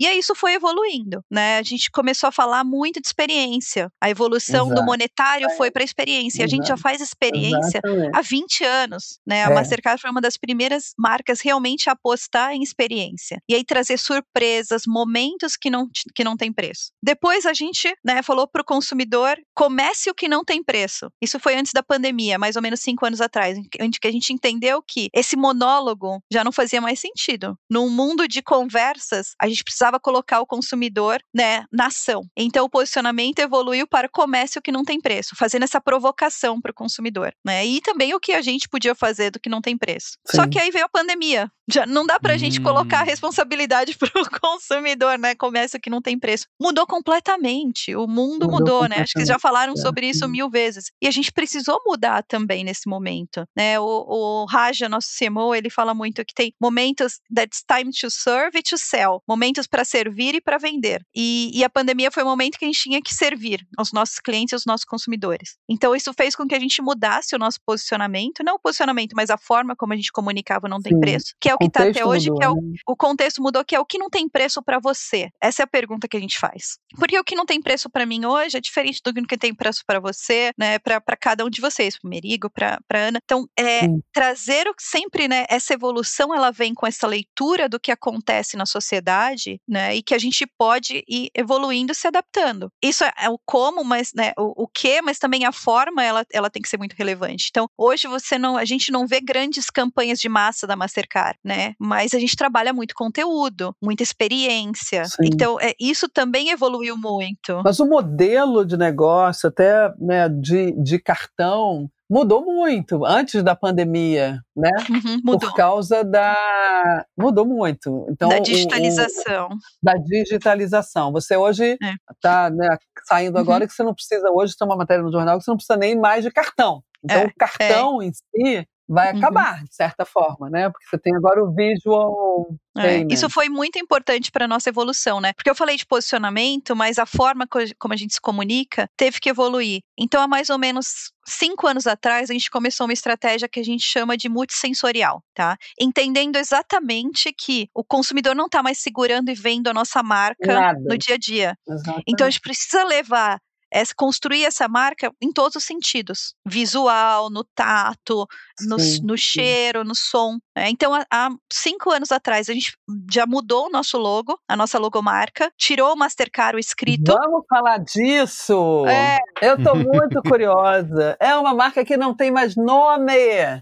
E 0.00 0.06
aí 0.06 0.18
isso 0.18 0.34
foi 0.34 0.54
evoluindo, 0.54 1.22
né? 1.30 1.58
A 1.58 1.62
gente 1.62 1.90
começou 1.90 2.28
a 2.28 2.32
falar 2.32 2.64
muito 2.64 3.00
de 3.00 3.06
experiência. 3.06 3.90
A 4.00 4.10
evolução 4.10 4.66
do 4.68 4.72
Exato. 4.74 4.86
monetário 4.86 5.50
foi 5.56 5.70
para 5.70 5.82
a 5.82 5.84
experiência. 5.84 6.42
E 6.42 6.44
a 6.44 6.48
gente 6.48 6.62
já 6.66 6.74
Exato. 6.74 6.82
faz 6.82 7.00
experiência 7.00 7.80
Exatamente. 7.84 8.10
há 8.16 8.20
20 8.22 8.64
anos, 8.64 9.18
né? 9.26 9.44
A 9.44 9.50
É. 9.50 9.54
Mastercard 9.54 10.00
foi 10.00 10.10
uma 10.10 10.20
das 10.20 10.36
primeiras 10.36 10.92
marcas 10.98 11.40
realmente 11.40 11.88
a 11.88 11.92
apostar 11.92 12.52
em 12.52 12.62
experiência. 12.62 13.38
E 13.48 13.54
aí 13.54 13.64
trazer 13.64 13.98
surpresas, 13.98 14.82
momentos 14.86 15.56
que 15.56 15.70
não, 15.70 15.88
que 16.14 16.24
não 16.24 16.36
tem 16.36 16.52
preço. 16.52 16.90
Depois 17.02 17.46
a 17.46 17.52
gente, 17.52 17.94
né, 18.04 18.22
falou 18.22 18.46
para 18.48 18.62
o 18.62 18.64
consumidor, 18.64 19.36
comece 19.54 20.10
o 20.10 20.14
que 20.14 20.28
não 20.28 20.44
tem 20.44 20.62
preço. 20.62 21.10
Isso 21.20 21.38
foi 21.38 21.54
antes 21.56 21.72
da 21.72 21.82
pandemia, 21.82 22.38
mais 22.38 22.56
ou 22.56 22.62
menos 22.62 22.80
cinco 22.80 23.06
anos 23.06 23.20
atrás, 23.20 23.58
onde 23.80 23.98
que 24.00 24.08
a 24.08 24.12
gente 24.12 24.32
entendeu 24.32 24.82
que 24.86 25.08
esse 25.14 25.36
monólogo 25.36 26.20
já 26.32 26.42
não 26.44 26.52
fazia 26.52 26.80
mais 26.80 26.98
sentido. 27.00 27.56
Num 27.70 27.88
mundo 27.88 28.26
de 28.28 28.42
conversas, 28.54 29.34
a 29.40 29.48
gente 29.48 29.64
precisava 29.64 29.98
colocar 29.98 30.40
o 30.40 30.46
consumidor, 30.46 31.20
né, 31.34 31.64
na 31.72 31.86
ação. 31.86 32.22
Então 32.36 32.64
o 32.64 32.70
posicionamento 32.70 33.40
evoluiu 33.40 33.84
para 33.84 34.08
comércio 34.08 34.62
que 34.62 34.70
não 34.70 34.84
tem 34.84 35.00
preço, 35.00 35.34
fazendo 35.36 35.64
essa 35.64 35.80
provocação 35.80 36.60
para 36.60 36.70
o 36.70 36.74
consumidor, 36.74 37.34
né? 37.44 37.66
E 37.66 37.80
também 37.80 38.14
o 38.14 38.20
que 38.20 38.32
a 38.32 38.40
gente 38.40 38.68
podia 38.68 38.94
fazer 38.94 39.32
do 39.32 39.40
que 39.40 39.48
não 39.48 39.60
tem 39.60 39.76
preço. 39.76 40.12
Sim. 40.24 40.36
Só 40.36 40.46
que 40.46 40.60
aí 40.60 40.70
veio 40.70 40.84
a 40.84 40.88
pandemia. 40.88 41.50
Já 41.68 41.86
não 41.86 42.06
dá 42.06 42.20
para 42.20 42.34
a 42.34 42.36
hum. 42.36 42.38
gente 42.38 42.60
colocar 42.60 43.00
a 43.00 43.02
hum. 43.02 43.06
responsabilidade 43.06 43.96
para 43.98 44.22
o 44.22 44.40
consumidor, 44.40 45.18
né? 45.18 45.34
Comércio 45.34 45.80
que 45.80 45.90
não 45.90 46.00
tem 46.00 46.16
preço. 46.16 46.46
Mudou 46.60 46.86
completamente. 46.86 47.96
O 47.96 48.06
mundo 48.06 48.46
mudou, 48.46 48.82
mudou 48.82 48.88
né? 48.88 48.96
Acho 48.98 49.14
que 49.14 49.24
já 49.24 49.38
falaram 49.38 49.72
é. 49.72 49.76
sobre 49.76 50.06
isso 50.08 50.28
mil 50.28 50.48
vezes. 50.48 50.92
E 51.02 51.08
a 51.08 51.10
gente 51.10 51.32
precisou 51.32 51.80
mudar 51.84 52.22
também 52.22 52.62
nesse 52.62 52.88
momento, 52.88 53.44
né? 53.56 53.80
O, 53.80 53.84
o 53.84 54.44
Raja, 54.44 54.88
nosso 54.88 55.08
CMO, 55.18 55.54
ele 55.54 55.70
fala 55.70 55.94
muito 55.94 56.24
que 56.24 56.34
tem 56.34 56.52
momentos 56.60 57.18
that's 57.34 57.64
time 57.66 57.90
to 57.90 58.10
serve 58.10 58.43
e 58.52 58.62
to 58.62 58.78
sell, 58.78 59.22
momentos 59.28 59.66
para 59.66 59.84
servir 59.84 60.34
e 60.34 60.40
para 60.40 60.58
vender. 60.58 61.02
E, 61.14 61.50
e, 61.54 61.64
a 61.64 61.70
pandemia 61.70 62.10
foi 62.10 62.22
o 62.22 62.26
momento 62.26 62.58
que 62.58 62.64
a 62.64 62.68
gente 62.68 62.80
tinha 62.80 63.00
que 63.02 63.14
servir 63.14 63.66
aos 63.76 63.92
nossos 63.92 64.18
clientes 64.20 64.52
e 64.52 64.54
aos 64.54 64.66
nossos 64.66 64.84
consumidores. 64.84 65.56
Então 65.68 65.94
isso 65.94 66.12
fez 66.12 66.34
com 66.34 66.46
que 66.46 66.54
a 66.54 66.60
gente 66.60 66.80
mudasse 66.82 67.34
o 67.34 67.38
nosso 67.38 67.58
posicionamento, 67.64 68.42
não 68.44 68.54
o 68.54 68.58
posicionamento, 68.58 69.14
mas 69.14 69.30
a 69.30 69.38
forma 69.38 69.74
como 69.76 69.92
a 69.92 69.96
gente 69.96 70.12
comunicava 70.12 70.68
não 70.68 70.80
tem 70.80 70.92
Sim. 70.94 71.00
preço, 71.00 71.34
que 71.40 71.48
é 71.48 71.54
o 71.54 71.58
que 71.58 71.66
está 71.66 71.84
até 71.84 72.04
hoje, 72.04 72.30
mudou, 72.30 72.38
que 72.38 72.44
é 72.44 72.50
o, 72.50 72.54
né? 72.54 72.78
o 72.86 72.96
contexto 72.96 73.42
mudou, 73.42 73.64
que 73.64 73.74
é 73.74 73.80
o 73.80 73.86
que 73.86 73.98
não 73.98 74.08
tem 74.08 74.28
preço 74.28 74.62
para 74.62 74.78
você. 74.78 75.28
Essa 75.40 75.62
é 75.62 75.64
a 75.64 75.68
pergunta 75.68 76.08
que 76.08 76.16
a 76.16 76.20
gente 76.20 76.38
faz. 76.38 76.78
Porque 76.98 77.18
o 77.18 77.24
que 77.24 77.34
não 77.34 77.46
tem 77.46 77.60
preço 77.60 77.88
para 77.90 78.06
mim 78.06 78.24
hoje 78.24 78.56
é 78.56 78.60
diferente 78.60 79.00
do 79.04 79.12
que 79.26 79.38
tem 79.38 79.54
preço 79.54 79.82
para 79.86 80.00
você, 80.00 80.52
né? 80.58 80.78
Para 80.78 81.16
cada 81.18 81.44
um 81.44 81.50
de 81.50 81.60
vocês, 81.60 81.98
para 81.98 82.08
Merigo, 82.08 82.50
para 82.50 82.78
Ana. 82.92 83.20
Então, 83.22 83.46
é, 83.58 83.86
trazer 84.12 84.66
sempre, 84.78 85.28
né? 85.28 85.46
Essa 85.48 85.74
evolução, 85.74 86.34
ela 86.34 86.50
vem 86.50 86.74
com 86.74 86.86
essa 86.86 87.06
leitura 87.06 87.68
do 87.68 87.80
que 87.80 87.90
acontece 87.90 88.33
na 88.56 88.66
sociedade, 88.66 89.60
né? 89.68 89.94
E 89.94 90.02
que 90.02 90.14
a 90.14 90.18
gente 90.18 90.46
pode 90.58 91.04
ir 91.08 91.30
evoluindo, 91.34 91.94
se 91.94 92.06
adaptando. 92.06 92.70
Isso 92.82 93.04
é, 93.04 93.12
é 93.22 93.30
o 93.30 93.38
como, 93.44 93.84
mas, 93.84 94.12
né? 94.14 94.32
O, 94.38 94.64
o 94.64 94.68
que, 94.68 95.00
mas 95.02 95.18
também 95.18 95.44
a 95.44 95.52
forma, 95.52 96.02
ela, 96.02 96.24
ela 96.32 96.50
tem 96.50 96.62
que 96.62 96.68
ser 96.68 96.78
muito 96.78 96.94
relevante. 96.94 97.48
Então, 97.50 97.68
hoje 97.76 98.06
você 98.06 98.38
não, 98.38 98.56
a 98.56 98.64
gente 98.64 98.90
não 98.90 99.06
vê 99.06 99.20
grandes 99.20 99.70
campanhas 99.70 100.18
de 100.18 100.28
massa 100.28 100.66
da 100.66 100.76
Mastercard, 100.76 101.38
né? 101.44 101.74
Mas 101.78 102.14
a 102.14 102.18
gente 102.18 102.36
trabalha 102.36 102.72
muito 102.72 102.94
conteúdo, 102.94 103.74
muita 103.82 104.02
experiência. 104.02 105.04
Sim. 105.04 105.24
Então, 105.24 105.60
é, 105.60 105.74
isso 105.80 106.08
também 106.08 106.50
evoluiu 106.50 106.96
muito. 106.96 107.62
Mas 107.64 107.80
o 107.80 107.86
modelo 107.86 108.64
de 108.64 108.76
negócio, 108.76 109.48
até 109.48 109.92
né, 109.98 110.28
de, 110.28 110.72
de 110.82 110.98
cartão, 110.98 111.88
mudou 112.14 112.44
muito 112.44 113.04
antes 113.04 113.42
da 113.42 113.56
pandemia, 113.56 114.38
né? 114.56 114.70
Uhum, 114.88 115.20
mudou. 115.24 115.50
Por 115.50 115.56
causa 115.56 116.04
da 116.04 117.04
mudou 117.18 117.44
muito. 117.44 118.06
Então 118.08 118.28
da 118.28 118.38
digitalização. 118.38 119.48
O, 119.48 119.54
o, 119.54 119.58
da 119.82 119.94
digitalização. 119.94 121.10
Você 121.10 121.36
hoje 121.36 121.76
está 122.12 122.46
é. 122.46 122.50
né, 122.50 122.78
saindo 123.04 123.36
agora 123.36 123.64
uhum. 123.64 123.68
que 123.68 123.74
você 123.74 123.82
não 123.82 123.92
precisa 123.92 124.30
hoje 124.30 124.56
ter 124.56 124.64
uma 124.64 124.76
matéria 124.76 125.02
no 125.02 125.10
jornal 125.10 125.38
que 125.38 125.44
você 125.44 125.50
não 125.50 125.56
precisa 125.56 125.76
nem 125.76 125.98
mais 125.98 126.22
de 126.22 126.30
cartão. 126.30 126.84
Então 127.02 127.18
é, 127.18 127.26
o 127.26 127.32
cartão 127.36 128.00
é. 128.00 128.06
em 128.06 128.12
si 128.12 128.68
vai 128.88 129.12
uhum. 129.12 129.18
acabar, 129.18 129.64
de 129.64 129.74
certa 129.74 130.04
forma, 130.04 130.50
né? 130.50 130.68
Porque 130.68 130.86
você 130.86 130.98
tem 130.98 131.14
agora 131.14 131.42
o 131.42 131.52
visual. 131.54 132.48
É, 132.76 133.06
isso 133.10 133.30
foi 133.30 133.48
muito 133.48 133.78
importante 133.78 134.30
para 134.30 134.44
a 134.44 134.48
nossa 134.48 134.68
evolução, 134.68 135.20
né? 135.20 135.32
Porque 135.32 135.48
eu 135.48 135.54
falei 135.54 135.76
de 135.76 135.86
posicionamento, 135.86 136.74
mas 136.74 136.98
a 136.98 137.06
forma 137.06 137.46
como 137.78 137.94
a 137.94 137.96
gente 137.96 138.14
se 138.14 138.20
comunica 138.20 138.88
teve 138.96 139.20
que 139.20 139.30
evoluir. 139.30 139.80
Então, 139.98 140.20
há 140.20 140.28
mais 140.28 140.50
ou 140.50 140.58
menos 140.58 141.12
cinco 141.26 141.66
anos 141.66 141.86
atrás, 141.86 142.30
a 142.30 142.32
gente 142.32 142.50
começou 142.50 142.86
uma 142.86 142.92
estratégia 142.92 143.48
que 143.48 143.60
a 143.60 143.64
gente 143.64 143.84
chama 143.84 144.16
de 144.16 144.28
multissensorial, 144.28 145.22
tá? 145.32 145.56
Entendendo 145.80 146.36
exatamente 146.36 147.32
que 147.32 147.68
o 147.74 147.84
consumidor 147.84 148.34
não 148.34 148.46
está 148.46 148.62
mais 148.62 148.78
segurando 148.78 149.30
e 149.30 149.34
vendo 149.34 149.68
a 149.68 149.74
nossa 149.74 150.02
marca 150.02 150.60
Nada. 150.60 150.80
no 150.80 150.98
dia 150.98 151.14
a 151.14 151.18
dia. 151.18 151.56
Exatamente. 151.66 152.04
Então, 152.08 152.26
a 152.26 152.30
gente 152.30 152.40
precisa 152.40 152.84
levar 152.84 153.40
é 153.74 153.82
construir 153.96 154.44
essa 154.44 154.68
marca 154.68 155.12
em 155.20 155.32
todos 155.32 155.56
os 155.56 155.64
sentidos: 155.64 156.34
visual, 156.46 157.28
no 157.28 157.42
tato, 157.42 158.26
no, 158.60 158.78
sim, 158.78 159.00
no 159.02 159.18
cheiro, 159.18 159.80
sim. 159.80 159.88
no 159.88 159.94
som. 159.96 160.38
Né? 160.56 160.70
Então, 160.70 160.94
há, 160.94 161.04
há, 161.10 161.28
cinco 161.52 161.90
anos 161.90 162.12
atrás, 162.12 162.48
a 162.48 162.52
gente 162.52 162.76
já 163.10 163.26
mudou 163.26 163.66
o 163.66 163.70
nosso 163.70 163.98
logo, 163.98 164.38
a 164.48 164.56
nossa 164.56 164.78
logomarca, 164.78 165.50
tirou 165.58 165.92
o 165.92 165.96
Mastercard 165.96 166.56
o 166.56 166.60
escrito. 166.60 167.12
Vamos 167.12 167.44
falar 167.48 167.78
disso! 167.78 168.86
É. 168.86 169.18
Eu 169.42 169.56
estou 169.56 169.74
muito 169.74 170.22
curiosa. 170.22 171.16
É 171.18 171.34
uma 171.34 171.52
marca 171.52 171.84
que 171.84 171.96
não 171.96 172.14
tem 172.14 172.30
mais 172.30 172.54
nome. 172.54 173.12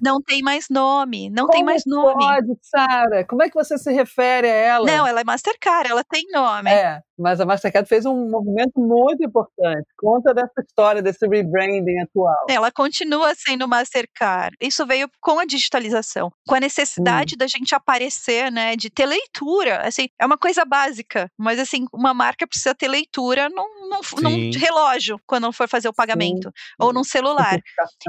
Não 0.03 0.21
tem 0.21 0.43
mais 0.43 0.67
nome. 0.69 1.31
Não 1.31 1.47
Como 1.47 1.53
tem 1.53 1.65
mais 1.65 1.85
nome. 1.87 2.23
Pode, 2.23 2.59
Sara? 2.61 3.25
Como 3.25 3.43
é 3.43 3.49
que 3.49 3.55
você 3.55 3.79
se 3.79 3.91
refere 3.91 4.47
a 4.47 4.55
ela? 4.55 4.87
Não, 4.87 5.07
ela 5.07 5.21
é 5.21 5.25
Mastercard, 5.25 5.91
ela 5.91 6.05
tem 6.05 6.25
nome. 6.31 6.71
É, 6.71 7.01
mas 7.23 7.41
a 7.41 7.47
Mastercard 7.47 7.89
fez 7.89 8.05
um 8.05 8.29
movimento 8.29 8.73
muito 8.79 9.25
importante. 9.25 9.87
Conta 9.97 10.35
dessa 10.35 10.61
história, 10.61 11.01
desse 11.01 11.27
rebranding 11.27 12.01
atual. 12.01 12.47
Ela 12.49 12.71
continua 12.71 13.33
sendo 13.35 13.69
Mastercard. 13.69 14.57
Isso 14.61 14.85
veio 14.85 15.09
com 15.21 15.39
a 15.39 15.45
digitalização, 15.45 16.31
com 16.47 16.55
a 16.55 16.61
necessidade 16.61 17.35
hum. 17.35 17.39
da 17.39 17.47
gente 17.47 17.75
aparecer, 17.75 18.51
né, 18.51 18.75
de 18.77 18.91
ter 18.91 19.07
leitura. 19.07 19.87
Assim, 19.87 20.09
é 20.21 20.27
uma 20.27 20.37
coisa 20.37 20.65
básica, 20.65 21.31
mas 21.39 21.59
assim, 21.59 21.87
uma 21.93 22.13
marca 22.13 22.47
precisa 22.47 22.75
ter 22.75 22.89
leitura 22.89 23.49
num, 23.49 23.89
num, 23.89 24.01
num 24.21 24.51
relógio 24.59 25.19
quando 25.27 25.53
for 25.53 25.69
fazer 25.69 25.89
o 25.89 25.95
pagamento 25.95 26.49
Sim. 26.49 26.75
ou 26.81 26.93
num 26.93 27.05
celular. 27.05 27.61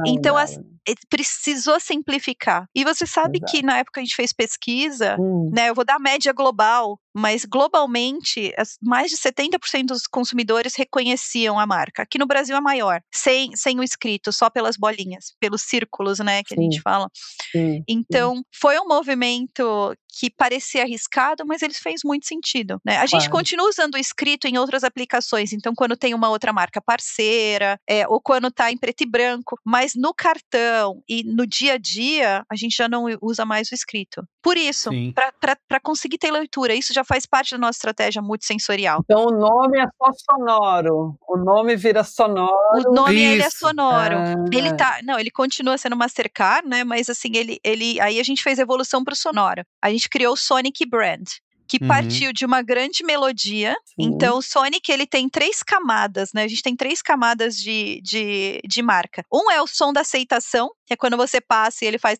Então, 0.08 0.36
as, 0.36 0.58
eh, 0.58 0.96
precisou 1.10 1.80
simplificar. 1.80 2.66
E 2.76 2.84
você 2.84 3.06
sabe 3.06 3.38
Exato. 3.38 3.52
que 3.52 3.64
na 3.64 3.78
época 3.78 4.02
a 4.02 4.04
gente 4.04 4.16
fez 4.16 4.34
pesquisa, 4.34 5.16
hum. 5.20 5.52
né? 5.54 5.70
Eu 5.70 5.76
vou 5.76 5.86
dar 5.86 5.96
a 5.96 6.00
média 6.00 6.34
global, 6.34 7.00
mas 7.14 7.46
globalmente, 7.46 8.54
mais 8.82 9.03
de 9.10 9.18
70% 9.18 9.86
dos 9.88 10.08
consumidores 10.08 10.76
reconheciam 10.76 11.60
a 11.60 11.66
marca. 11.66 12.04
Aqui 12.04 12.18
no 12.18 12.26
Brasil 12.26 12.56
é 12.56 12.62
maior, 12.62 13.02
sem, 13.14 13.56
sem 13.56 13.80
o 13.80 13.84
escrito, 13.84 14.32
só 14.32 14.50
pelas 14.50 14.78
bolinhas, 14.78 15.34
pelos 15.40 15.64
círculos, 15.64 16.20
né, 16.20 16.44
que 16.44 16.56
Sim. 16.56 16.62
a 16.62 16.64
gente 16.64 16.82
fala. 16.82 17.10
Sim. 17.52 17.84
Então, 17.88 18.42
foi 18.54 18.80
um 18.80 18.88
movimento 18.88 19.96
que 20.20 20.30
parecia 20.30 20.84
arriscado, 20.84 21.44
mas 21.46 21.62
ele 21.62 21.74
fez 21.74 22.02
muito 22.06 22.28
sentido. 22.28 22.80
Né? 22.86 22.98
A 22.98 23.06
gente 23.06 23.30
continua 23.30 23.68
usando 23.68 23.96
o 23.96 23.98
escrito 23.98 24.46
em 24.46 24.58
outras 24.58 24.84
aplicações, 24.84 25.54
então 25.54 25.74
quando 25.76 25.98
tem 25.98 26.14
uma 26.14 26.30
outra 26.30 26.54
marca 26.54 26.82
parceira, 26.82 27.80
é, 27.90 28.08
ou 28.08 28.22
quando 28.22 28.48
está 28.48 28.72
em 28.72 28.78
preto 28.78 29.02
e 29.02 29.06
branco, 29.10 29.58
mas 29.66 29.94
no 29.96 30.14
cartão 30.14 31.02
e 31.10 31.24
no 31.24 31.48
dia 31.48 31.74
a 31.74 31.78
dia, 31.78 32.44
a 32.50 32.56
gente 32.56 32.76
já 32.76 32.88
não 32.88 33.06
usa 33.22 33.44
mais 33.46 33.72
o 33.72 33.76
escrito. 33.76 34.24
Por 34.42 34.58
isso, 34.58 34.90
para 35.14 35.80
conseguir 35.82 36.18
ter 36.18 36.32
leitura, 36.32 36.76
isso 36.76 36.94
já 36.94 37.04
faz 37.04 37.26
parte 37.26 37.52
da 37.52 37.58
nossa 37.58 37.78
estratégia 37.78 38.22
multissensorial. 38.22 38.83
Então 39.04 39.26
o 39.26 39.32
nome 39.32 39.80
é 39.80 39.86
só 39.98 40.12
sonoro, 40.12 41.18
o 41.28 41.38
nome 41.38 41.76
vira 41.76 42.04
sonoro. 42.04 42.90
O 42.90 42.94
nome 42.94 43.22
ele 43.22 43.42
é 43.42 43.50
sonoro. 43.50 44.18
Ah. 44.18 44.46
Ele 44.52 44.74
tá, 44.74 45.00
não, 45.04 45.20
ele 45.20 45.32
continua 45.32 45.78
sendo 45.78 45.96
Mastercard, 45.96 46.68
né? 46.68 46.84
Mas 46.84 47.10
assim, 47.10 47.32
ele, 47.36 47.60
ele, 47.64 48.00
aí 48.00 48.20
a 48.20 48.24
gente 48.24 48.44
fez 48.44 48.60
evolução 48.60 49.04
para 49.04 49.14
o 49.14 49.18
sonoro. 49.18 49.64
A 49.82 49.90
gente 49.90 50.10
criou 50.10 50.34
o 50.34 50.38
Sonic 50.38 50.86
Brand 50.86 51.28
que 51.68 51.78
uhum. 51.82 51.88
partiu 51.88 52.34
de 52.34 52.46
uma 52.46 52.62
grande 52.62 53.04
melodia. 53.04 53.76
Sim. 53.86 53.96
Então, 54.06 54.38
o 54.38 54.42
Sonic, 54.42 54.92
ele 54.92 55.08
tem 55.08 55.28
três 55.28 55.64
camadas, 55.64 56.32
né? 56.34 56.44
A 56.44 56.48
gente 56.48 56.62
tem 56.62 56.76
três 56.76 57.02
camadas 57.02 57.56
de, 57.56 58.00
de, 58.04 58.62
de 58.68 58.82
marca. 58.84 59.26
Um 59.34 59.50
é 59.50 59.62
o 59.62 59.66
som 59.66 59.92
da 59.92 60.02
aceitação, 60.02 60.70
que 60.86 60.94
é 60.94 60.98
quando 60.98 61.18
você 61.18 61.42
passa 61.42 61.84
e 61.84 61.88
ele 61.88 61.98
faz 61.98 62.20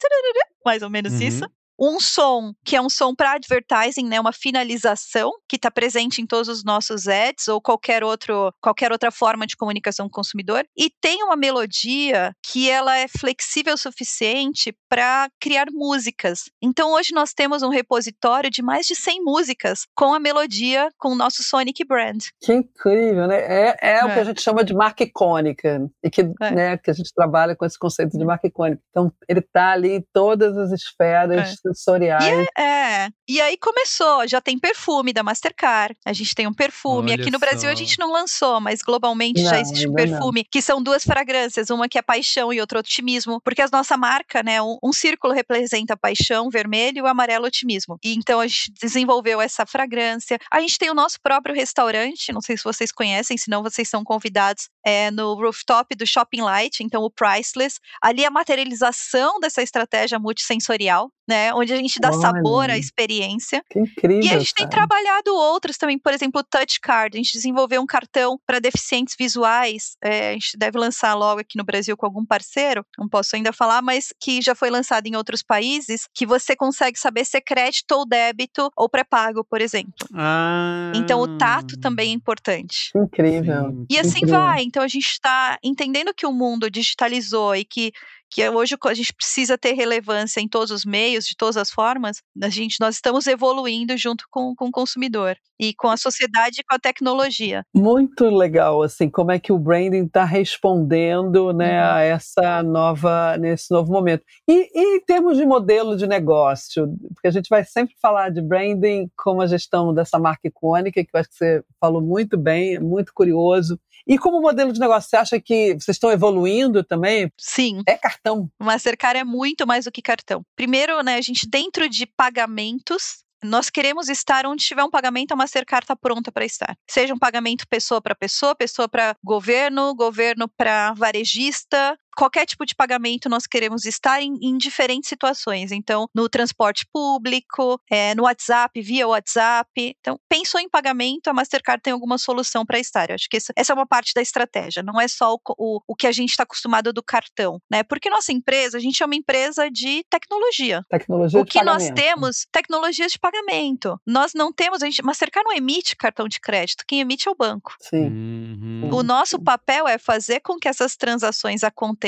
mais 0.66 0.82
ou 0.82 0.90
menos 0.90 1.14
uhum. 1.14 1.22
isso 1.22 1.46
um 1.84 2.00
som 2.00 2.54
que 2.64 2.76
é 2.76 2.82
um 2.82 2.90
som 2.90 3.14
para 3.14 3.34
advertising, 3.34 4.08
né, 4.08 4.20
uma 4.20 4.32
finalização 4.32 5.32
que 5.48 5.58
está 5.58 5.70
presente 5.70 6.22
em 6.22 6.26
todos 6.26 6.48
os 6.48 6.64
nossos 6.64 7.08
ads 7.08 7.48
ou 7.48 7.62
qualquer 7.62 8.04
outro 8.04 8.54
qualquer 8.62 8.92
outra 8.92 9.12
forma 9.12 9.46
de 9.46 9.58
comunicação 9.58 10.08
com 10.08 10.14
o 10.14 10.24
consumidor 10.24 10.66
e 10.78 10.90
tem 11.02 11.24
uma 11.24 11.36
melodia 11.36 12.34
que 12.42 12.70
ela 12.70 12.98
é 12.98 13.08
flexível 13.08 13.74
o 13.74 13.78
suficiente 13.78 14.76
para 14.90 15.28
criar 15.40 15.66
músicas. 15.72 16.44
Então 16.62 16.94
hoje 16.94 17.14
nós 17.14 17.34
temos 17.34 17.64
um 17.64 17.70
repositório 17.70 18.50
de 18.50 18.62
mais 18.62 18.86
de 18.86 18.96
100 18.96 19.24
músicas 19.24 19.86
com 19.96 20.14
a 20.14 20.20
melodia 20.20 20.90
com 20.98 21.10
o 21.10 21.16
nosso 21.16 21.44
Sonic 21.44 21.84
Brand. 21.84 22.24
Que 22.40 22.54
incrível, 22.54 23.28
né? 23.28 23.40
É, 23.40 23.78
é, 23.82 24.00
é. 24.00 24.06
o 24.06 24.08
que 24.08 24.20
a 24.20 24.22
é. 24.22 24.26
gente 24.26 24.42
chama 24.42 24.64
de 24.64 24.74
marca 24.74 25.04
icônica 25.04 25.90
e 26.04 26.10
que, 26.10 26.22
é. 26.22 26.52
né, 26.52 26.78
que 26.78 26.92
a 26.92 26.94
gente 26.94 27.12
trabalha 27.14 27.56
com 27.56 27.66
esse 27.66 27.78
conceito 27.78 28.18
de 28.18 28.24
marca 28.24 28.48
icônica. 28.48 28.82
Então 28.90 29.12
ele 29.28 29.40
está 29.40 29.72
ali 29.72 29.94
em 29.94 30.06
todas 30.14 30.58
as 30.58 30.72
esferas 30.72 31.32
é 31.32 31.73
sensoriais. 31.74 32.24
E, 32.26 32.62
é, 32.62 33.10
e 33.28 33.42
aí 33.42 33.58
começou, 33.58 34.28
já 34.28 34.42
tem 34.42 34.58
perfume 34.58 35.14
da 35.14 35.24
Mastercard, 35.24 35.96
a 36.06 36.14
gente 36.14 36.36
tem 36.36 36.48
um 36.48 36.54
perfume. 36.54 37.12
Olha 37.12 37.22
Aqui 37.22 37.32
no 37.32 37.40
Brasil 37.40 37.70
a 37.70 37.76
gente 37.76 37.98
não 38.00 38.12
lançou, 38.12 38.60
mas 38.60 38.82
globalmente 38.82 39.42
não, 39.42 39.50
já 39.50 39.60
existe 39.60 39.88
um 39.88 39.94
perfume, 39.94 40.42
não. 40.42 40.48
que 40.52 40.62
são 40.62 40.82
duas 40.82 41.04
fragrâncias, 41.04 41.70
uma 41.70 41.88
que 41.88 41.98
é 41.98 42.02
paixão 42.02 42.52
e 42.52 42.60
outra 42.60 42.80
otimismo, 42.80 43.40
porque 43.42 43.62
a 43.62 43.68
nossa 43.72 43.96
marca, 43.96 44.44
né, 44.44 44.62
um, 44.62 44.78
um 44.84 44.92
círculo 44.92 45.34
representa 45.34 45.96
paixão, 45.96 46.50
vermelho 46.50 47.00
e 47.00 47.02
o 47.02 47.08
amarelo 47.08 47.46
otimismo. 47.46 47.98
E 48.04 48.14
então 48.14 48.40
a 48.40 48.48
gente 48.48 48.72
desenvolveu 48.80 49.42
essa 49.42 49.66
fragrância. 49.66 50.38
A 50.52 50.60
gente 50.60 50.78
tem 50.78 50.90
o 50.90 50.94
nosso 50.94 51.18
próprio 51.22 51.56
restaurante, 51.56 52.34
não 52.34 52.42
sei 52.42 52.58
se 52.58 52.64
vocês 52.64 52.92
conhecem, 52.92 53.38
senão 53.38 53.64
vocês 53.64 53.88
são 53.88 54.04
convidados 54.04 54.70
é, 54.86 55.10
no 55.12 55.34
rooftop 55.36 55.96
do 55.96 56.06
Shopping 56.06 56.42
Light, 56.42 56.84
então 56.84 57.04
o 57.04 57.10
Priceless. 57.10 57.80
Ali 58.02 58.26
a 58.26 58.32
materialização 58.32 59.40
dessa 59.40 59.62
estratégia 59.62 60.20
multissensorial, 60.20 61.10
né? 61.28 61.54
Onde 61.54 61.74
a 61.74 61.78
gente 61.78 62.00
dá 62.00 62.10
Olha. 62.12 62.20
sabor 62.20 62.70
à 62.70 62.78
experiência. 62.78 63.64
Que 63.70 63.80
incrível. 63.80 64.24
E 64.24 64.30
a 64.30 64.40
gente 64.40 64.54
tem 64.54 64.68
cara. 64.68 64.88
trabalhado 64.88 65.34
outros 65.36 65.78
também, 65.78 65.98
por 65.98 66.14
exemplo, 66.14 66.42
o 66.42 66.44
Touch 66.44 66.80
Card. 66.82 67.16
A 67.18 67.22
gente 67.22 67.34
desenvolveu 67.34 67.82
um 67.82 67.86
cartão 67.86 68.40
para 68.46 68.60
deficientes 68.60 69.16
visuais. 69.18 69.96
é, 70.04 70.30
a 70.30 70.34
gente 70.34 70.58
deve 70.58 70.78
lançar 70.78 71.14
logo 71.14 71.42
aqui 71.42 71.58
no 71.58 71.64
Brasil 71.64 71.96
com 71.98 72.06
algum 72.06 72.26
parceiro, 72.26 72.86
não 72.98 73.08
posso 73.08 73.36
ainda 73.36 73.52
falar, 73.54 73.82
mas 73.82 74.14
que 74.20 74.42
já 74.42 74.54
foi 74.56 74.70
lançado 74.70 75.08
em 75.08 75.16
outros 75.16 75.42
países, 75.44 76.08
que 76.14 76.26
você 76.26 76.56
consegue 76.56 76.98
saber 77.00 77.26
se 77.26 77.38
é 77.38 77.42
crédito 77.42 77.92
ou 77.94 78.06
débito 78.06 78.70
ou 78.76 78.90
pré-pago, 78.90 79.44
por 79.44 79.62
exemplo. 79.62 79.94
Ah, 80.14 80.92
Então 80.96 81.20
o 81.22 81.38
tato 81.38 81.80
também 81.80 82.10
é 82.12 82.14
importante. 82.14 82.90
Que 82.92 83.00
incrível. 83.00 83.70
sim. 83.72 83.86
E 83.90 84.00
assim 84.00 84.18
Incrível. 84.20 84.40
vai. 84.40 84.64
Então 84.64 84.84
a 84.84 84.88
gente 84.88 85.08
está 85.08 85.58
entendendo 85.64 86.14
que 86.14 86.26
o 86.26 86.32
mundo 86.32 86.70
digitalizou 86.70 87.56
e 87.56 87.66
que, 87.66 87.92
que 88.30 88.48
hoje 88.50 88.76
a 88.84 88.94
gente 88.94 89.14
precisa 89.14 89.58
ter 89.58 89.74
relevância 89.74 90.42
em 90.42 90.48
todos 90.48 90.72
os 90.72 90.84
meios, 90.86 91.26
de 91.26 91.36
todas 91.36 91.58
as 91.58 91.70
formas. 91.70 92.18
A 92.42 92.50
gente, 92.50 92.78
nós 92.80 92.96
estamos 92.96 93.28
evoluindo 93.28 93.96
junto 93.98 94.26
com, 94.30 94.56
com 94.56 94.68
o 94.68 94.72
consumidor 94.72 95.36
e 95.60 95.74
com 95.76 95.88
a 95.88 95.98
sociedade 95.98 96.58
e 96.60 96.64
com 96.64 96.76
a 96.76 96.80
tecnologia. 96.80 97.64
Muito 97.76 98.26
legal, 98.30 98.82
assim, 98.82 99.10
como 99.10 99.32
é 99.32 99.40
que 99.40 99.52
o 99.52 99.60
branding 99.60 100.06
está 100.06 100.26
respondendo 100.26 101.54
né, 101.54 101.74
Uhum. 101.80 101.94
a 101.96 102.02
essa 102.02 102.64
nova, 102.64 103.38
nesse 103.38 103.72
novo 103.72 103.92
momento. 103.92 104.24
E, 104.48 104.70
e 104.74 104.98
em 104.98 105.02
termos 105.06 105.38
de 105.38 105.46
modelo 105.46 105.96
de 105.96 106.08
negócio, 106.08 106.88
porque 107.14 107.28
a 107.28 107.32
gente 107.32 107.48
vai 107.50 107.64
sempre 107.64 107.96
falar 108.02 108.30
de 108.30 108.42
branding 108.42 109.10
como 109.16 109.42
a 109.42 109.48
gestão 109.48 109.94
dessa 109.94 110.18
marca 110.20 110.48
icônica, 110.48 111.04
que 111.04 111.10
eu 111.14 111.20
acho 111.20 111.30
que 111.30 111.36
você 111.36 111.64
falou 111.80 112.02
muito 112.02 112.38
bem, 112.38 112.76
é 112.76 112.80
muito 112.80 113.14
curioso. 113.14 113.80
E 114.08 114.18
como 114.18 114.42
modelo 114.42 114.74
de 114.74 114.80
negócio, 114.80 115.10
você 115.10 115.16
acha 115.18 115.40
que 115.40 115.74
vocês 115.74 115.96
estão 115.96 116.12
evoluindo 116.12 116.84
também? 116.84 117.32
Sim, 117.38 117.82
É 117.88 117.96
cartão. 117.98 118.50
o 118.60 118.64
Mastercard 118.64 119.20
é 119.20 119.24
muito 119.24 119.66
mais 119.66 119.86
do 119.86 119.92
que 119.92 120.02
cartão. 120.02 120.44
Primeiro, 120.56 121.02
né, 121.02 121.16
a 121.16 121.22
gente 121.22 121.48
dentro 121.48 121.88
de 121.88 122.06
pagamentos, 122.06 123.24
nós 123.44 123.70
queremos 123.70 124.10
estar 124.10 124.46
onde 124.46 124.64
tiver 124.64 124.84
um 124.84 124.90
pagamento, 124.90 125.34
a 125.34 125.36
Mastercard 125.36 125.84
está 125.84 125.96
pronta 125.96 126.32
para 126.32 126.46
estar. 126.46 126.78
Seja 126.90 127.14
um 127.14 127.20
pagamento 127.20 127.68
pessoa 127.68 128.02
para 128.02 128.16
pessoa, 128.16 128.56
pessoa 128.56 128.88
para 128.88 129.16
governo, 129.24 129.94
governo 129.96 130.48
para 130.58 130.94
varejista, 130.94 131.98
qualquer 132.16 132.46
tipo 132.46 132.66
de 132.66 132.76
pagamento 132.76 133.30
nós 133.30 133.48
queremos 133.48 133.86
estar 133.86 134.22
em, 134.22 134.38
em 134.42 134.58
diferentes 134.58 135.10
situações. 135.10 135.72
Então, 135.72 136.08
no 136.14 136.30
transporte 136.30 136.86
público, 136.92 137.80
é, 137.90 138.14
no 138.16 138.24
WhatsApp, 138.24 138.80
via 138.82 139.08
WhatsApp. 139.08 139.96
Então, 140.00 140.20
pensou 140.30 140.60
em 140.60 140.70
pagamento, 140.70 141.28
a 141.30 141.34
Mastercard 141.34 141.82
tem 141.82 141.94
alguma 141.94 142.18
solução 142.18 142.66
para 142.66 142.80
estar. 142.80 143.10
Eu 143.10 143.16
acho 143.16 143.28
que 143.30 143.38
essa, 143.38 143.54
essa 143.56 143.74
é 143.74 143.76
uma 143.76 143.88
parte 143.88 144.14
da 144.14 144.22
estratégia, 144.22 144.84
não 144.84 145.00
é 145.00 145.08
só 145.08 145.34
o, 145.34 145.40
o, 145.58 145.82
o 145.88 145.96
que 145.96 146.08
a 146.08 146.12
gente 146.12 146.30
está 146.30 146.44
acostumado 146.44 146.94
do 146.94 147.04
cartão, 147.04 147.60
né? 147.70 147.84
Porque 147.84 148.10
nossa 148.10 148.32
empresa, 148.32 148.78
a 148.78 148.82
gente 148.82 149.02
é 149.02 149.06
uma 149.06 149.16
empresa 149.16 149.70
de 149.70 150.04
tecnologia. 150.10 150.82
Tecnologia 150.90 151.40
O 151.40 151.46
de 151.46 151.52
que 151.52 151.64
nós 151.64 151.90
temos, 151.92 152.46
tecnologias 152.52 153.12
de 153.12 153.20
pagamento. 153.20 154.00
Nós 154.06 154.34
não 154.34 154.52
temos, 154.52 154.82
a 154.82 154.86
gente, 154.86 155.04
Mastercard 155.04 155.48
não 155.48 155.56
emite 155.56 155.96
cartão 155.96 156.28
de 156.28 156.40
crédito, 156.40 156.84
quem 156.88 157.00
emite 157.00 157.28
é 157.28 157.32
o 157.32 157.36
banco. 157.36 157.76
Sim. 157.80 158.08
Uhum. 158.08 158.90
O 158.94 159.04
nosso 159.04 159.42
papel 159.42 159.88
é 159.88 159.98
fazer 159.98 160.42
com 160.42 160.58
que 160.58 160.68
essas 160.68 160.96
transações 160.96 161.64
aconteçam 161.64 162.03